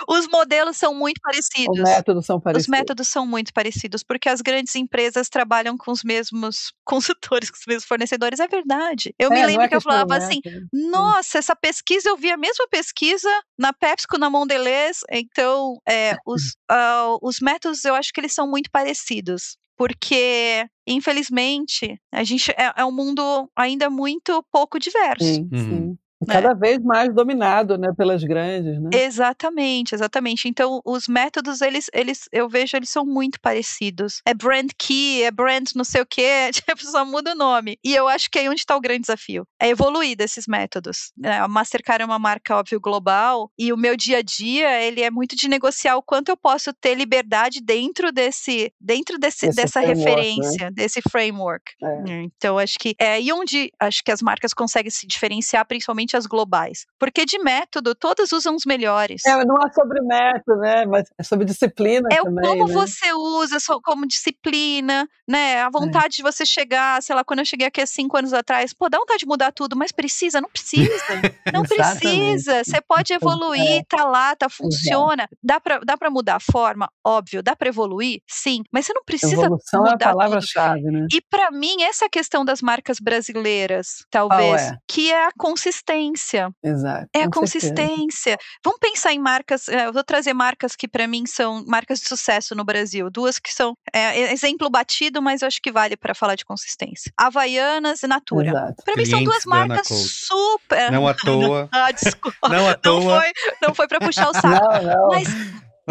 Os 0.09 0.27
modelos 0.29 0.77
são 0.77 0.95
muito 0.95 1.21
parecidos. 1.21 1.79
Os 1.79 1.85
métodos 1.85 2.27
são 2.27 2.41
parecidos. 2.41 2.65
Os 2.65 2.69
métodos 2.69 3.09
são 3.09 3.27
muito 3.27 3.53
parecidos, 3.53 4.03
porque 4.03 4.29
as 4.29 4.41
grandes 4.41 4.75
empresas 4.75 5.29
trabalham 5.29 5.77
com 5.77 5.91
os 5.91 6.03
mesmos 6.03 6.73
consultores, 6.85 7.51
com 7.51 7.57
os 7.57 7.67
mesmos 7.67 7.85
fornecedores. 7.85 8.41
É 8.41 8.49
verdade. 8.49 9.15
Eu 9.19 9.31
é, 9.33 9.35
me 9.35 9.47
lembro 9.47 9.63
é 9.65 9.69
que 9.69 9.77
eu 9.77 9.81
falava 9.81 10.17
assim: 10.17 10.41
nossa, 10.73 11.39
essa 11.39 11.55
pesquisa, 11.55 12.09
eu 12.09 12.17
vi 12.17 12.31
a 12.31 12.37
mesma 12.37 12.67
pesquisa 12.69 13.29
na 13.59 13.73
PepsiCo, 13.73 14.19
na 14.19 14.31
Mondelez. 14.31 15.01
Então, 15.11 15.77
é, 15.87 16.17
os, 16.27 16.55
uh, 16.71 17.19
os 17.23 17.41
métodos 17.41 17.85
eu 17.85 17.95
acho 17.95 18.13
que 18.13 18.21
eles 18.21 18.33
são 18.33 18.49
muito 18.49 18.71
parecidos 18.71 19.57
porque 19.79 20.69
infelizmente 20.85 21.99
a 22.13 22.25
gente 22.25 22.51
é, 22.51 22.73
é, 22.77 22.85
um 22.85 22.91
mundo 22.91 23.49
ainda 23.57 23.89
muito 23.89 24.45
pouco 24.51 24.79
diverso. 24.79 25.25
Sim, 25.25 25.49
uhum. 25.53 25.59
sim. 25.59 25.99
Né? 26.27 26.35
Cada 26.35 26.55
vez 26.55 26.83
mais 26.83 27.15
dominado, 27.15 27.79
né, 27.79 27.93
pelas 27.97 28.25
grandes, 28.25 28.81
né? 28.81 28.91
Exatamente, 28.93 29.95
exatamente. 29.95 30.49
Então, 30.49 30.81
os 30.85 31.07
métodos, 31.07 31.61
eles, 31.61 31.89
eles, 31.93 32.29
eu 32.33 32.49
vejo, 32.49 32.77
eles 32.77 32.91
são 32.91 33.07
muito 33.07 33.41
parecidos. 33.41 34.21
É 34.27 34.35
brand 34.35 34.71
key, 34.77 35.23
é 35.23 35.31
brand 35.31 35.69
não 35.77 35.85
sei 35.85 36.03
o 36.03 36.07
quê, 36.07 36.51
tipo, 36.53 36.77
só 36.85 37.05
muda 37.05 37.33
o 37.33 37.37
nome. 37.37 37.79
E 37.85 37.95
eu 37.95 38.09
acho 38.09 38.29
que 38.31 38.39
é 38.39 38.43
aí 38.43 38.49
onde 38.49 38.61
está 38.61 38.77
o 38.77 38.81
grande 38.81 39.03
desafio. 39.03 39.47
É 39.61 39.69
evoluir 39.69 40.17
desses 40.17 40.47
métodos. 40.47 41.13
É, 41.23 41.39
a 41.39 41.47
Mastercard 41.47 42.03
é 42.03 42.07
uma 42.07 42.19
marca, 42.19 42.57
óbvio, 42.57 42.81
global, 42.81 43.51
e 43.57 43.73
o 43.73 43.77
meu 43.77 43.97
dia 43.97 44.19
a 44.19 44.23
dia, 44.23 44.83
ele 44.83 45.03
é 45.03 45.11
muito 45.11 45.37
de 45.37 45.49
negociar 45.49 45.97
o 45.97 46.03
quanto 46.03 46.31
eu 46.31 46.37
posso 46.37 46.73
ter 46.73 46.95
liberdade 46.95 47.61
dentro 47.61 48.11
desse, 48.13 48.73
dentro 48.81 49.19
desse, 49.19 49.51
dessa 49.55 49.81
né? 49.81 49.89
referência, 49.89 50.67
né? 50.67 50.71
desse 50.73 51.01
framework. 51.01 51.65
É. 51.83 52.23
Então, 52.23 52.59
acho 52.59 52.79
que 52.79 52.95
é 52.99 53.13
aí 53.13 53.33
onde 53.33 53.71
acho 53.79 54.03
que 54.03 54.11
as 54.11 54.21
marcas 54.21 54.53
conseguem 54.53 54.91
se 54.91 55.07
diferenciar, 55.07 55.67
principalmente 55.67 56.08
as 56.17 56.27
globais. 56.27 56.87
Porque 56.99 57.25
de 57.25 57.39
método, 57.39 57.95
todas 57.95 58.33
usam 58.33 58.55
os 58.55 58.65
melhores. 58.65 59.25
É, 59.25 59.45
não 59.45 59.57
é 59.57 59.73
sobre 59.73 60.01
método, 60.01 60.61
né? 60.61 60.87
Mas 60.87 61.09
é 61.19 61.23
sobre 61.23 61.45
disciplina 61.45 62.09
é 62.11 62.17
também. 62.23 62.45
Como 62.45 62.67
né? 62.67 62.73
você 62.73 63.13
usa 63.13 63.59
como 63.83 64.07
disciplina, 64.07 65.09
né? 65.27 65.63
A 65.63 65.67
é. 65.67 65.71
vontade 65.71 66.07
é. 66.07 66.17
de 66.17 66.23
você 66.23 66.45
chegar, 66.45 67.03
sei 67.03 67.15
lá, 67.15 67.25
quando 67.25 67.41
eu 67.41 67.45
cheguei 67.45 67.67
aqui 67.67 67.81
há 67.81 67.87
cinco 67.87 68.17
anos 68.17 68.33
atrás, 68.33 68.73
pô, 68.73 68.89
dá 68.89 68.99
vontade 68.99 69.21
de 69.21 69.27
mudar 69.27 69.53
tudo, 69.53 69.77
mas 69.77 69.93
precisa? 69.93 70.41
Não 70.41 70.49
precisa. 70.49 70.89
Não 71.53 71.63
precisa. 71.63 72.63
Você 72.65 72.81
pode 72.81 73.13
evoluir, 73.13 73.81
é. 73.81 73.83
tá 73.89 74.05
lá, 74.05 74.37
tá, 74.37 74.49
funciona. 74.49 75.29
Dá 75.43 75.59
pra, 75.59 75.81
dá 75.81 75.97
pra 75.97 76.11
mudar 76.11 76.37
a 76.37 76.41
forma? 76.41 76.91
Óbvio. 77.05 77.43
Dá 77.43 77.57
pra 77.57 77.69
evoluir? 77.69 78.21
Sim. 78.29 78.63
Mas 78.73 78.87
você 78.87 78.93
não 78.93 79.05
precisa 79.05 79.45
Evolução 79.45 79.81
mudar 79.81 79.93
é 79.93 79.95
a 79.95 79.99
palavra-chave, 79.99 80.83
né? 80.83 81.07
E 81.13 81.21
para 81.21 81.51
mim, 81.51 81.83
essa 81.83 82.09
questão 82.09 82.45
das 82.45 82.61
marcas 82.61 82.99
brasileiras, 83.01 84.05
talvez, 84.11 84.63
é? 84.63 84.77
que 84.87 85.11
é 85.11 85.27
a 85.27 85.33
consistência 85.37 85.98
consistência. 85.99 86.51
Exato. 86.63 87.09
É 87.15 87.23
a 87.23 87.31
consistência. 87.31 87.77
Certeza. 88.11 88.39
Vamos 88.65 88.79
pensar 88.81 89.13
em 89.13 89.19
marcas. 89.19 89.69
Eh, 89.69 89.87
eu 89.87 89.93
vou 89.93 90.05
trazer 90.05 90.33
marcas 90.33 90.77
que 90.77 90.87
para 90.89 91.07
mim 91.07 91.27
são 91.27 91.65
marcas 91.67 92.01
de 92.01 92.09
sucesso 92.09 92.55
no 92.55 92.65
Brasil. 92.65 93.11
Duas 93.11 93.39
que 93.39 93.53
são 93.53 93.75
é, 93.93 94.33
exemplo 94.33 94.71
batido, 94.71 95.21
mas 95.21 95.43
eu 95.43 95.49
acho 95.49 95.61
que 95.61 95.73
vale 95.73 95.97
para 95.97 96.15
falar 96.15 96.35
de 96.35 96.45
consistência. 96.45 97.13
Havaianas 97.17 98.03
e 98.03 98.07
Natura. 98.07 98.75
Para 98.85 98.97
mim 98.97 99.07
são 99.07 99.23
duas 99.23 99.45
marcas 99.45 99.89
super. 99.89 100.91
Não 100.93 101.07
à 101.07 101.15
toa. 101.15 101.69
ah, 101.73 101.91
desculpa. 101.93 102.49
Não 102.49 102.69
à 102.69 102.75
toa. 102.75 102.99
Não 103.01 103.21
foi, 103.21 103.33
não 103.63 103.75
foi 103.75 103.89
para 103.89 104.01
puxar 104.01 104.31
o 104.31 104.35
saco. 104.35 104.49
Não, 104.49 104.83
não. 104.83 105.09
Mas. 105.09 105.29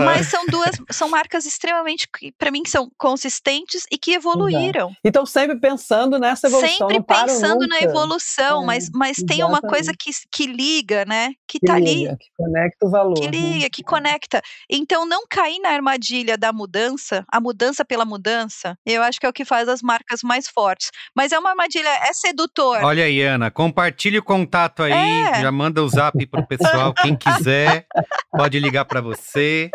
Mas 0.06 0.28
são 0.28 0.45
duas, 0.45 0.76
são 0.91 1.10
marcas 1.10 1.45
extremamente, 1.45 2.08
para 2.38 2.52
mim, 2.52 2.64
são 2.66 2.89
consistentes 2.98 3.84
e 3.91 3.98
que 3.98 4.14
evoluíram. 4.14 4.91
E 5.04 5.08
estão 5.08 5.26
sempre 5.26 5.60
pensando 5.60 6.20
nessa 6.20 6.48
evolução. 6.48 6.89
Sempre 6.89 7.04
pensando 7.04 7.68
na 7.68 7.82
evolução, 7.82 8.64
é, 8.64 8.66
mas, 8.66 8.89
mas 8.93 9.18
tem 9.18 9.43
uma 9.43 9.62
coisa 9.62 9.91
que, 9.98 10.12
que 10.32 10.45
liga, 10.48 11.06
né? 11.06 11.32
Que, 11.48 11.60
que 11.60 11.66
tá 11.66 11.80
liga, 11.80 12.12
ali. 12.12 12.18
Que 12.18 12.28
conecta 12.38 12.86
o 12.86 12.89
valor. 12.89 13.14
Que 13.16 13.26
né? 13.26 13.32
liga, 13.32 13.64
né? 13.64 13.70
que 13.70 13.84
conecta. 13.84 14.41
Então, 14.70 15.06
não 15.06 15.26
cair 15.28 15.60
na 15.60 15.70
armadilha 15.70 16.38
da 16.38 16.54
mudança, 16.54 17.26
a 17.32 17.39
mudança 17.39 17.84
pela 17.84 18.06
mudança, 18.06 18.78
eu 18.86 19.02
acho 19.04 19.20
que 19.20 19.26
é 19.26 19.30
o 19.30 19.34
que 19.34 19.45
faz 19.45 19.68
as 19.68 19.82
marcas 19.82 20.22
mais 20.24 20.48
fortes. 20.48 20.91
Mas 21.16 21.32
é 21.32 21.39
uma 21.39 21.50
armadilha, 21.50 21.89
é 21.89 22.14
sedutor. 22.14 22.84
Olha 22.84 23.04
aí, 23.04 23.22
Ana, 23.22 23.50
compartilhe 23.50 24.20
o 24.20 24.24
contato 24.24 24.84
aí, 24.84 24.93
é. 24.93 25.41
já 25.41 25.52
manda 25.52 25.84
o 25.84 25.89
zap 25.89 26.26
pro 26.28 26.45
pessoal, 26.45 26.93
quem 26.93 27.16
quiser, 27.16 27.86
pode 28.32 28.60
ligar 28.60 28.86
para 28.86 29.02
você. 29.02 29.70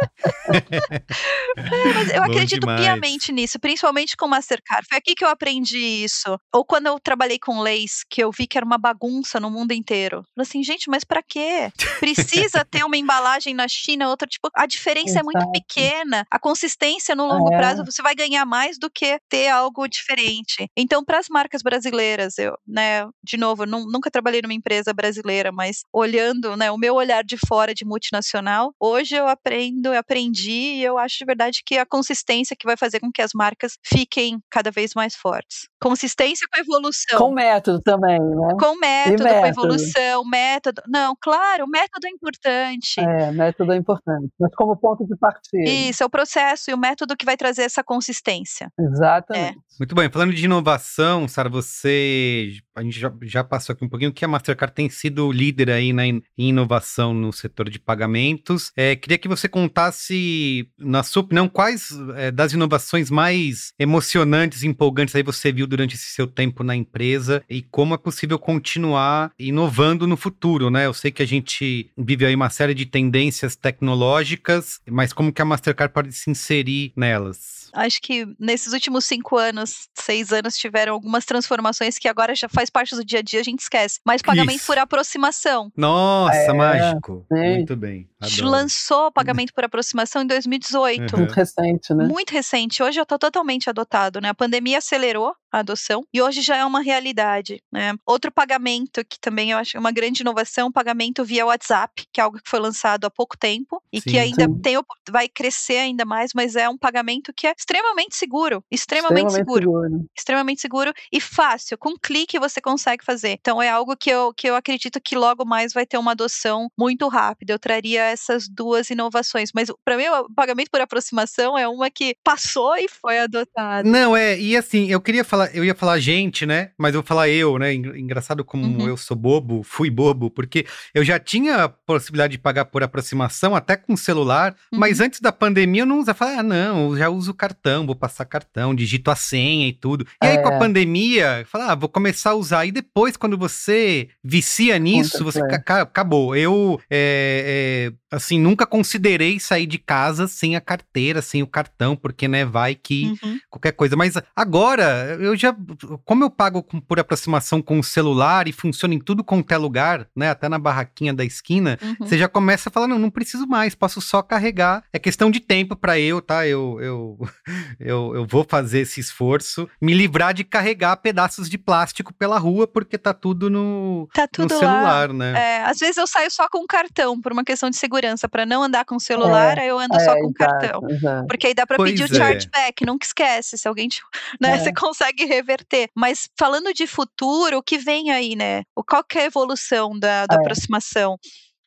É, 1.56 1.94
mas 1.94 2.08
eu 2.10 2.22
Bom 2.22 2.30
acredito 2.30 2.60
demais. 2.60 2.80
piamente 2.80 3.32
nisso, 3.32 3.58
principalmente 3.58 4.16
com 4.16 4.28
Mastercard. 4.28 4.86
Foi 4.88 4.98
aqui 4.98 5.14
que 5.14 5.24
eu 5.24 5.28
aprendi 5.28 5.78
isso. 5.78 6.38
Ou 6.52 6.64
quando 6.64 6.86
eu 6.86 6.98
trabalhei 7.00 7.38
com 7.38 7.60
leis, 7.60 8.04
que 8.08 8.22
eu 8.22 8.30
vi 8.30 8.46
que 8.46 8.56
era 8.56 8.66
uma 8.66 8.78
bagunça 8.78 9.40
no 9.40 9.50
mundo 9.50 9.72
inteiro. 9.72 10.24
Falei 10.34 10.48
assim, 10.48 10.62
gente, 10.62 10.88
mas 10.88 11.04
para 11.04 11.22
quê? 11.22 11.72
Precisa 11.98 12.64
ter 12.70 12.84
uma 12.84 12.96
embalagem 12.96 13.54
na 13.54 13.66
China, 13.68 14.08
outra, 14.08 14.28
tipo, 14.28 14.48
a 14.54 14.66
diferença 14.66 15.18
Exato. 15.18 15.20
é 15.20 15.40
muito 15.40 15.52
pequena. 15.52 16.26
A 16.30 16.38
consistência 16.38 17.14
no 17.14 17.26
longo 17.26 17.52
é. 17.52 17.56
prazo, 17.56 17.84
você 17.84 18.02
vai 18.02 18.14
ganhar 18.14 18.44
mais 18.44 18.78
do 18.78 18.90
que 18.90 19.18
ter 19.28 19.48
algo 19.48 19.86
diferente. 19.88 20.68
Então, 20.76 21.04
para 21.04 21.18
as 21.18 21.28
marcas 21.28 21.62
brasileiras, 21.62 22.38
eu, 22.38 22.56
né, 22.66 23.06
de 23.22 23.36
novo, 23.36 23.66
não, 23.66 23.84
nunca 23.86 24.10
trabalhei 24.10 24.42
numa 24.42 24.54
empresa 24.54 24.92
brasileira, 24.92 25.50
mas 25.50 25.82
olhando, 25.92 26.56
né, 26.56 26.70
o 26.70 26.78
meu 26.78 26.94
olhar 26.94 27.24
de 27.24 27.36
fora 27.36 27.74
de 27.74 27.84
multinacional, 27.84 28.74
hoje 28.80 29.14
eu 29.14 29.28
aprendo, 29.28 29.92
eu 29.92 29.98
aprendi 30.02 30.50
e 30.50 30.84
eu 30.84 30.98
acho 30.98 31.18
de 31.18 31.24
verdade 31.24 31.62
que 31.64 31.78
a 31.78 31.86
consistência 31.86 32.56
que 32.58 32.66
vai 32.66 32.76
fazer 32.76 33.00
com 33.00 33.10
que 33.10 33.22
as 33.22 33.30
marcas 33.34 33.78
fiquem 33.84 34.38
cada 34.50 34.70
vez 34.70 34.92
mais 34.94 35.14
fortes. 35.14 35.68
Consistência 35.80 36.46
com 36.52 36.60
evolução. 36.60 37.18
Com 37.18 37.32
método 37.32 37.80
também, 37.80 38.20
né? 38.20 38.54
Com 38.60 38.76
método, 38.78 39.24
método. 39.24 39.40
com 39.40 39.46
evolução, 39.46 40.24
método. 40.24 40.82
Não, 40.86 41.16
claro, 41.20 41.64
o 41.64 41.68
método 41.68 42.06
é 42.06 42.10
importante. 42.10 43.00
É, 43.00 43.32
método 43.32 43.72
é 43.72 43.76
importante, 43.76 44.30
mas 44.38 44.54
como 44.54 44.76
ponto 44.76 45.04
de 45.06 45.16
partida. 45.16 45.68
Isso, 45.68 46.02
é 46.02 46.06
o 46.06 46.10
processo 46.10 46.70
e 46.70 46.74
o 46.74 46.78
método 46.78 47.16
que 47.16 47.24
vai 47.24 47.36
trazer 47.36 47.62
essa 47.62 47.82
consistência. 47.82 48.70
Exatamente. 48.78 49.58
É. 49.58 49.78
Muito 49.78 49.94
bem, 49.94 50.10
falando 50.10 50.32
de 50.32 50.44
inovação, 50.44 51.26
Sara, 51.26 51.48
você. 51.48 52.52
A 52.74 52.82
gente 52.82 52.98
já, 52.98 53.12
já 53.22 53.44
passou 53.44 53.72
aqui 53.72 53.84
um 53.84 53.88
pouquinho 53.88 54.12
que 54.12 54.24
a 54.24 54.28
Mastercard 54.28 54.74
tem 54.74 54.88
sido 54.88 55.30
líder 55.30 55.70
aí 55.70 55.92
na 55.92 56.06
in, 56.06 56.22
inovação 56.36 57.12
no 57.12 57.32
setor 57.32 57.68
de 57.68 57.78
pagamentos. 57.78 58.72
É, 58.76 58.96
queria 58.96 59.18
que 59.18 59.28
você 59.28 59.48
contasse, 59.48 60.68
na 60.78 61.02
sua 61.02 61.22
opinião, 61.22 61.48
quais 61.48 61.90
é, 62.16 62.30
das 62.30 62.52
inovações 62.52 63.10
mais 63.10 63.72
emocionantes 63.78 64.62
empolgantes 64.62 65.14
aí 65.14 65.22
você 65.22 65.52
viu 65.52 65.66
durante 65.66 65.94
esse 65.94 66.06
seu 66.06 66.26
tempo 66.26 66.64
na 66.64 66.74
empresa 66.74 67.44
e 67.48 67.62
como 67.62 67.94
é 67.94 67.98
possível 67.98 68.38
continuar 68.38 69.32
inovando 69.38 70.06
no 70.06 70.16
futuro, 70.16 70.70
né? 70.70 70.86
Eu 70.86 70.94
sei 70.94 71.10
que 71.10 71.22
a 71.22 71.26
gente 71.26 71.90
vive 71.96 72.24
aí 72.24 72.34
uma 72.34 72.50
série 72.50 72.74
de 72.74 72.86
tendências 72.86 73.54
tecnológicas, 73.54 74.80
mas 74.88 75.12
como 75.12 75.32
que 75.32 75.42
a 75.42 75.44
Mastercard 75.44 75.92
pode 75.92 76.12
se 76.12 76.30
inserir 76.30 76.92
nelas? 76.96 77.70
Acho 77.72 78.00
que 78.02 78.26
nesses 78.38 78.72
últimos 78.72 79.06
cinco 79.06 79.36
anos, 79.38 79.88
seis 79.94 80.30
anos, 80.30 80.56
tiveram 80.56 80.92
algumas 80.92 81.24
transformações 81.24 81.98
que 81.98 82.06
agora 82.06 82.34
já 82.34 82.48
faz 82.48 82.61
parte 82.70 82.94
do 82.94 83.04
dia 83.04 83.20
a 83.20 83.22
dia, 83.22 83.40
a 83.40 83.44
gente 83.44 83.60
esquece. 83.60 84.00
Mas 84.04 84.22
pagamento 84.22 84.56
Isso. 84.56 84.66
por 84.66 84.78
aproximação. 84.78 85.70
Nossa, 85.76 86.34
é, 86.34 86.52
mágico. 86.52 87.26
Sim. 87.32 87.54
Muito 87.54 87.76
bem. 87.76 88.08
Adoro. 88.20 88.48
Lançou 88.48 89.12
pagamento 89.12 89.52
por 89.52 89.64
aproximação 89.64 90.22
em 90.22 90.26
2018. 90.26 91.12
Uhum. 91.12 91.18
Muito 91.20 91.32
recente, 91.32 91.94
né? 91.94 92.06
Muito 92.06 92.30
recente. 92.30 92.82
Hoje 92.82 92.96
já 92.96 93.02
está 93.02 93.18
totalmente 93.18 93.68
adotado, 93.68 94.20
né? 94.20 94.28
A 94.28 94.34
pandemia 94.34 94.78
acelerou 94.78 95.34
a 95.52 95.58
adoção 95.58 96.02
e 96.12 96.22
hoje 96.22 96.40
já 96.40 96.56
é 96.56 96.64
uma 96.64 96.80
realidade, 96.80 97.62
né? 97.70 97.94
Outro 98.06 98.32
pagamento 98.32 99.04
que 99.04 99.20
também 99.20 99.50
eu 99.50 99.58
acho 99.58 99.78
uma 99.78 99.92
grande 99.92 100.22
inovação, 100.22 100.72
pagamento 100.72 101.24
via 101.24 101.44
WhatsApp, 101.44 102.06
que 102.10 102.20
é 102.20 102.24
algo 102.24 102.38
que 102.38 102.48
foi 102.48 102.58
lançado 102.58 103.04
há 103.04 103.10
pouco 103.10 103.36
tempo 103.36 103.82
e 103.92 104.00
sim, 104.00 104.10
que 104.10 104.18
ainda 104.18 104.48
tem, 104.62 104.80
vai 105.10 105.28
crescer 105.28 105.76
ainda 105.76 106.04
mais, 106.04 106.30
mas 106.34 106.56
é 106.56 106.68
um 106.68 106.78
pagamento 106.78 107.32
que 107.36 107.46
é 107.46 107.54
extremamente 107.56 108.16
seguro, 108.16 108.64
extremamente, 108.70 109.26
extremamente 109.26 109.32
seguro, 109.32 109.62
seguro, 109.62 110.10
extremamente 110.16 110.60
seguro 110.60 110.92
e 111.12 111.20
fácil, 111.20 111.76
com 111.76 111.90
um 111.90 111.96
clique 112.00 112.38
você 112.38 112.51
consegue 112.60 113.04
fazer. 113.04 113.38
Então 113.40 113.62
é 113.62 113.68
algo 113.68 113.96
que 113.96 114.10
eu, 114.10 114.32
que 114.34 114.48
eu 114.48 114.54
acredito 114.54 115.00
que 115.00 115.16
logo 115.16 115.44
mais 115.44 115.72
vai 115.72 115.86
ter 115.86 115.98
uma 115.98 116.12
adoção 116.12 116.68
muito 116.78 117.08
rápida. 117.08 117.52
Eu 117.52 117.58
traria 117.58 118.02
essas 118.04 118.48
duas 118.48 118.90
inovações. 118.90 119.50
Mas 119.54 119.68
para 119.84 119.96
mim, 119.96 120.06
o 120.08 120.34
pagamento 120.34 120.70
por 120.70 120.80
aproximação 120.80 121.56
é 121.58 121.66
uma 121.68 121.90
que 121.90 122.16
passou 122.24 122.76
e 122.76 122.88
foi 122.88 123.18
adotada. 123.18 123.88
Não, 123.88 124.16
é, 124.16 124.38
e 124.38 124.56
assim, 124.56 124.86
eu 124.86 125.00
queria 125.00 125.24
falar, 125.24 125.54
eu 125.54 125.64
ia 125.64 125.74
falar 125.74 125.98
gente, 125.98 126.46
né? 126.46 126.70
Mas 126.78 126.94
eu 126.94 127.00
vou 127.00 127.06
falar 127.06 127.28
eu, 127.28 127.58
né? 127.58 127.72
Engraçado 127.74 128.44
como 128.44 128.64
uhum. 128.64 128.88
eu 128.88 128.96
sou 128.96 129.16
bobo, 129.16 129.62
fui 129.62 129.90
bobo, 129.90 130.30
porque 130.30 130.66
eu 130.94 131.04
já 131.04 131.18
tinha 131.18 131.64
a 131.64 131.68
possibilidade 131.68 132.32
de 132.32 132.38
pagar 132.38 132.66
por 132.66 132.82
aproximação 132.82 133.54
até 133.54 133.76
com 133.76 133.96
celular, 133.96 134.54
uhum. 134.72 134.78
mas 134.78 135.00
antes 135.00 135.20
da 135.20 135.32
pandemia 135.32 135.82
eu 135.82 135.86
não 135.86 136.00
usava. 136.00 136.18
Falei, 136.18 136.38
ah, 136.38 136.42
não, 136.42 136.90
eu 136.90 136.98
já 136.98 137.08
uso 137.08 137.34
cartão, 137.34 137.86
vou 137.86 137.96
passar 137.96 138.24
cartão, 138.24 138.74
digito 138.74 139.10
a 139.10 139.16
senha 139.16 139.66
e 139.66 139.72
tudo. 139.72 140.06
E 140.22 140.26
aí 140.26 140.38
com 140.38 140.48
a 140.48 140.54
é. 140.54 140.58
pandemia, 140.58 141.40
eu 141.40 141.46
falei, 141.46 141.68
ah, 141.68 141.74
vou 141.74 141.88
começar 141.88 142.30
a 142.30 142.34
usar. 142.42 142.66
E 142.66 142.72
depois, 142.72 143.16
quando 143.16 143.38
você 143.38 144.08
vicia 144.22 144.78
nisso, 144.78 145.24
você 145.24 145.40
acabou. 145.40 146.36
Eu, 146.36 146.80
é, 146.90 147.90
é, 147.90 147.92
assim, 148.12 148.38
nunca 148.38 148.66
considerei 148.66 149.40
sair 149.40 149.66
de 149.66 149.78
casa 149.78 150.28
sem 150.28 150.54
a 150.54 150.60
carteira, 150.60 151.22
sem 151.22 151.42
o 151.42 151.46
cartão, 151.46 151.96
porque, 151.96 152.28
né, 152.28 152.44
vai 152.44 152.74
que 152.74 153.16
uhum. 153.22 153.38
qualquer 153.48 153.72
coisa. 153.72 153.96
Mas 153.96 154.14
agora, 154.36 155.16
eu 155.18 155.34
já, 155.34 155.56
como 156.04 156.22
eu 156.22 156.30
pago 156.30 156.62
por 156.62 157.00
aproximação 157.00 157.62
com 157.62 157.78
o 157.78 157.84
celular 157.84 158.46
e 158.46 158.52
funciona 158.52 158.94
em 158.94 159.00
tudo 159.00 159.24
quanto 159.24 159.50
é 159.50 159.56
lugar, 159.56 160.06
né, 160.14 160.28
até 160.28 160.48
na 160.48 160.58
barraquinha 160.58 161.14
da 161.14 161.24
esquina, 161.24 161.78
uhum. 161.82 161.96
você 162.00 162.18
já 162.18 162.28
começa 162.28 162.68
a 162.68 162.72
falar, 162.72 162.86
não, 162.86 162.98
não 162.98 163.10
preciso 163.10 163.46
mais, 163.46 163.74
posso 163.74 164.00
só 164.00 164.20
carregar. 164.20 164.84
É 164.92 164.98
questão 164.98 165.30
de 165.30 165.40
tempo 165.40 165.74
para 165.74 165.98
eu, 165.98 166.20
tá? 166.20 166.46
Eu, 166.46 166.78
eu, 166.80 167.18
eu, 167.80 168.14
eu 168.14 168.26
vou 168.26 168.44
fazer 168.46 168.80
esse 168.80 169.00
esforço, 169.00 169.68
me 169.80 169.94
livrar 169.94 170.34
de 170.34 170.44
carregar 170.44 170.96
pedaços 170.98 171.48
de 171.48 171.56
plástico 171.56 172.12
pela 172.12 172.38
rua, 172.38 172.66
porque 172.66 172.98
tá 172.98 173.14
tudo 173.14 173.48
no, 173.48 174.06
tá 174.12 174.28
tudo 174.28 174.52
no 174.52 174.58
celular, 174.58 175.08
lá. 175.08 175.14
né? 175.14 175.32
É, 175.34 175.62
às 175.64 175.78
vezes 175.78 175.96
eu 175.96 176.06
saio 176.06 176.30
só 176.30 176.46
com 176.48 176.66
cartão, 176.66 177.20
por 177.20 177.32
uma 177.32 177.44
questão 177.44 177.70
de 177.70 177.76
segurança, 177.76 178.01
para 178.28 178.46
não 178.46 178.62
andar 178.62 178.84
com 178.84 178.96
o 178.96 179.00
celular, 179.00 179.58
é, 179.58 179.62
aí 179.62 179.68
eu 179.68 179.78
ando 179.78 179.96
é, 179.96 180.00
só 180.00 180.14
com 180.14 180.32
cartão. 180.32 180.80
Uhum. 180.80 181.26
Porque 181.26 181.46
aí 181.46 181.54
dá 181.54 181.66
para 181.66 181.82
pedir 181.82 182.04
o 182.04 182.14
é. 182.14 182.18
chargeback, 182.18 182.84
nunca 182.84 183.06
esquece, 183.06 183.56
se 183.56 183.68
alguém, 183.68 183.88
te, 183.88 184.00
né, 184.40 184.54
é. 184.54 184.58
você 184.58 184.72
consegue 184.72 185.24
reverter. 185.24 185.88
Mas 185.94 186.28
falando 186.38 186.72
de 186.72 186.86
futuro, 186.86 187.58
o 187.58 187.62
que 187.62 187.78
vem 187.78 188.10
aí, 188.10 188.36
né? 188.36 188.62
Qual 188.74 189.02
que 189.04 189.18
é 189.18 189.22
a 189.22 189.26
evolução 189.26 189.98
da, 189.98 190.26
da 190.26 190.36
é. 190.36 190.38
aproximação? 190.38 191.18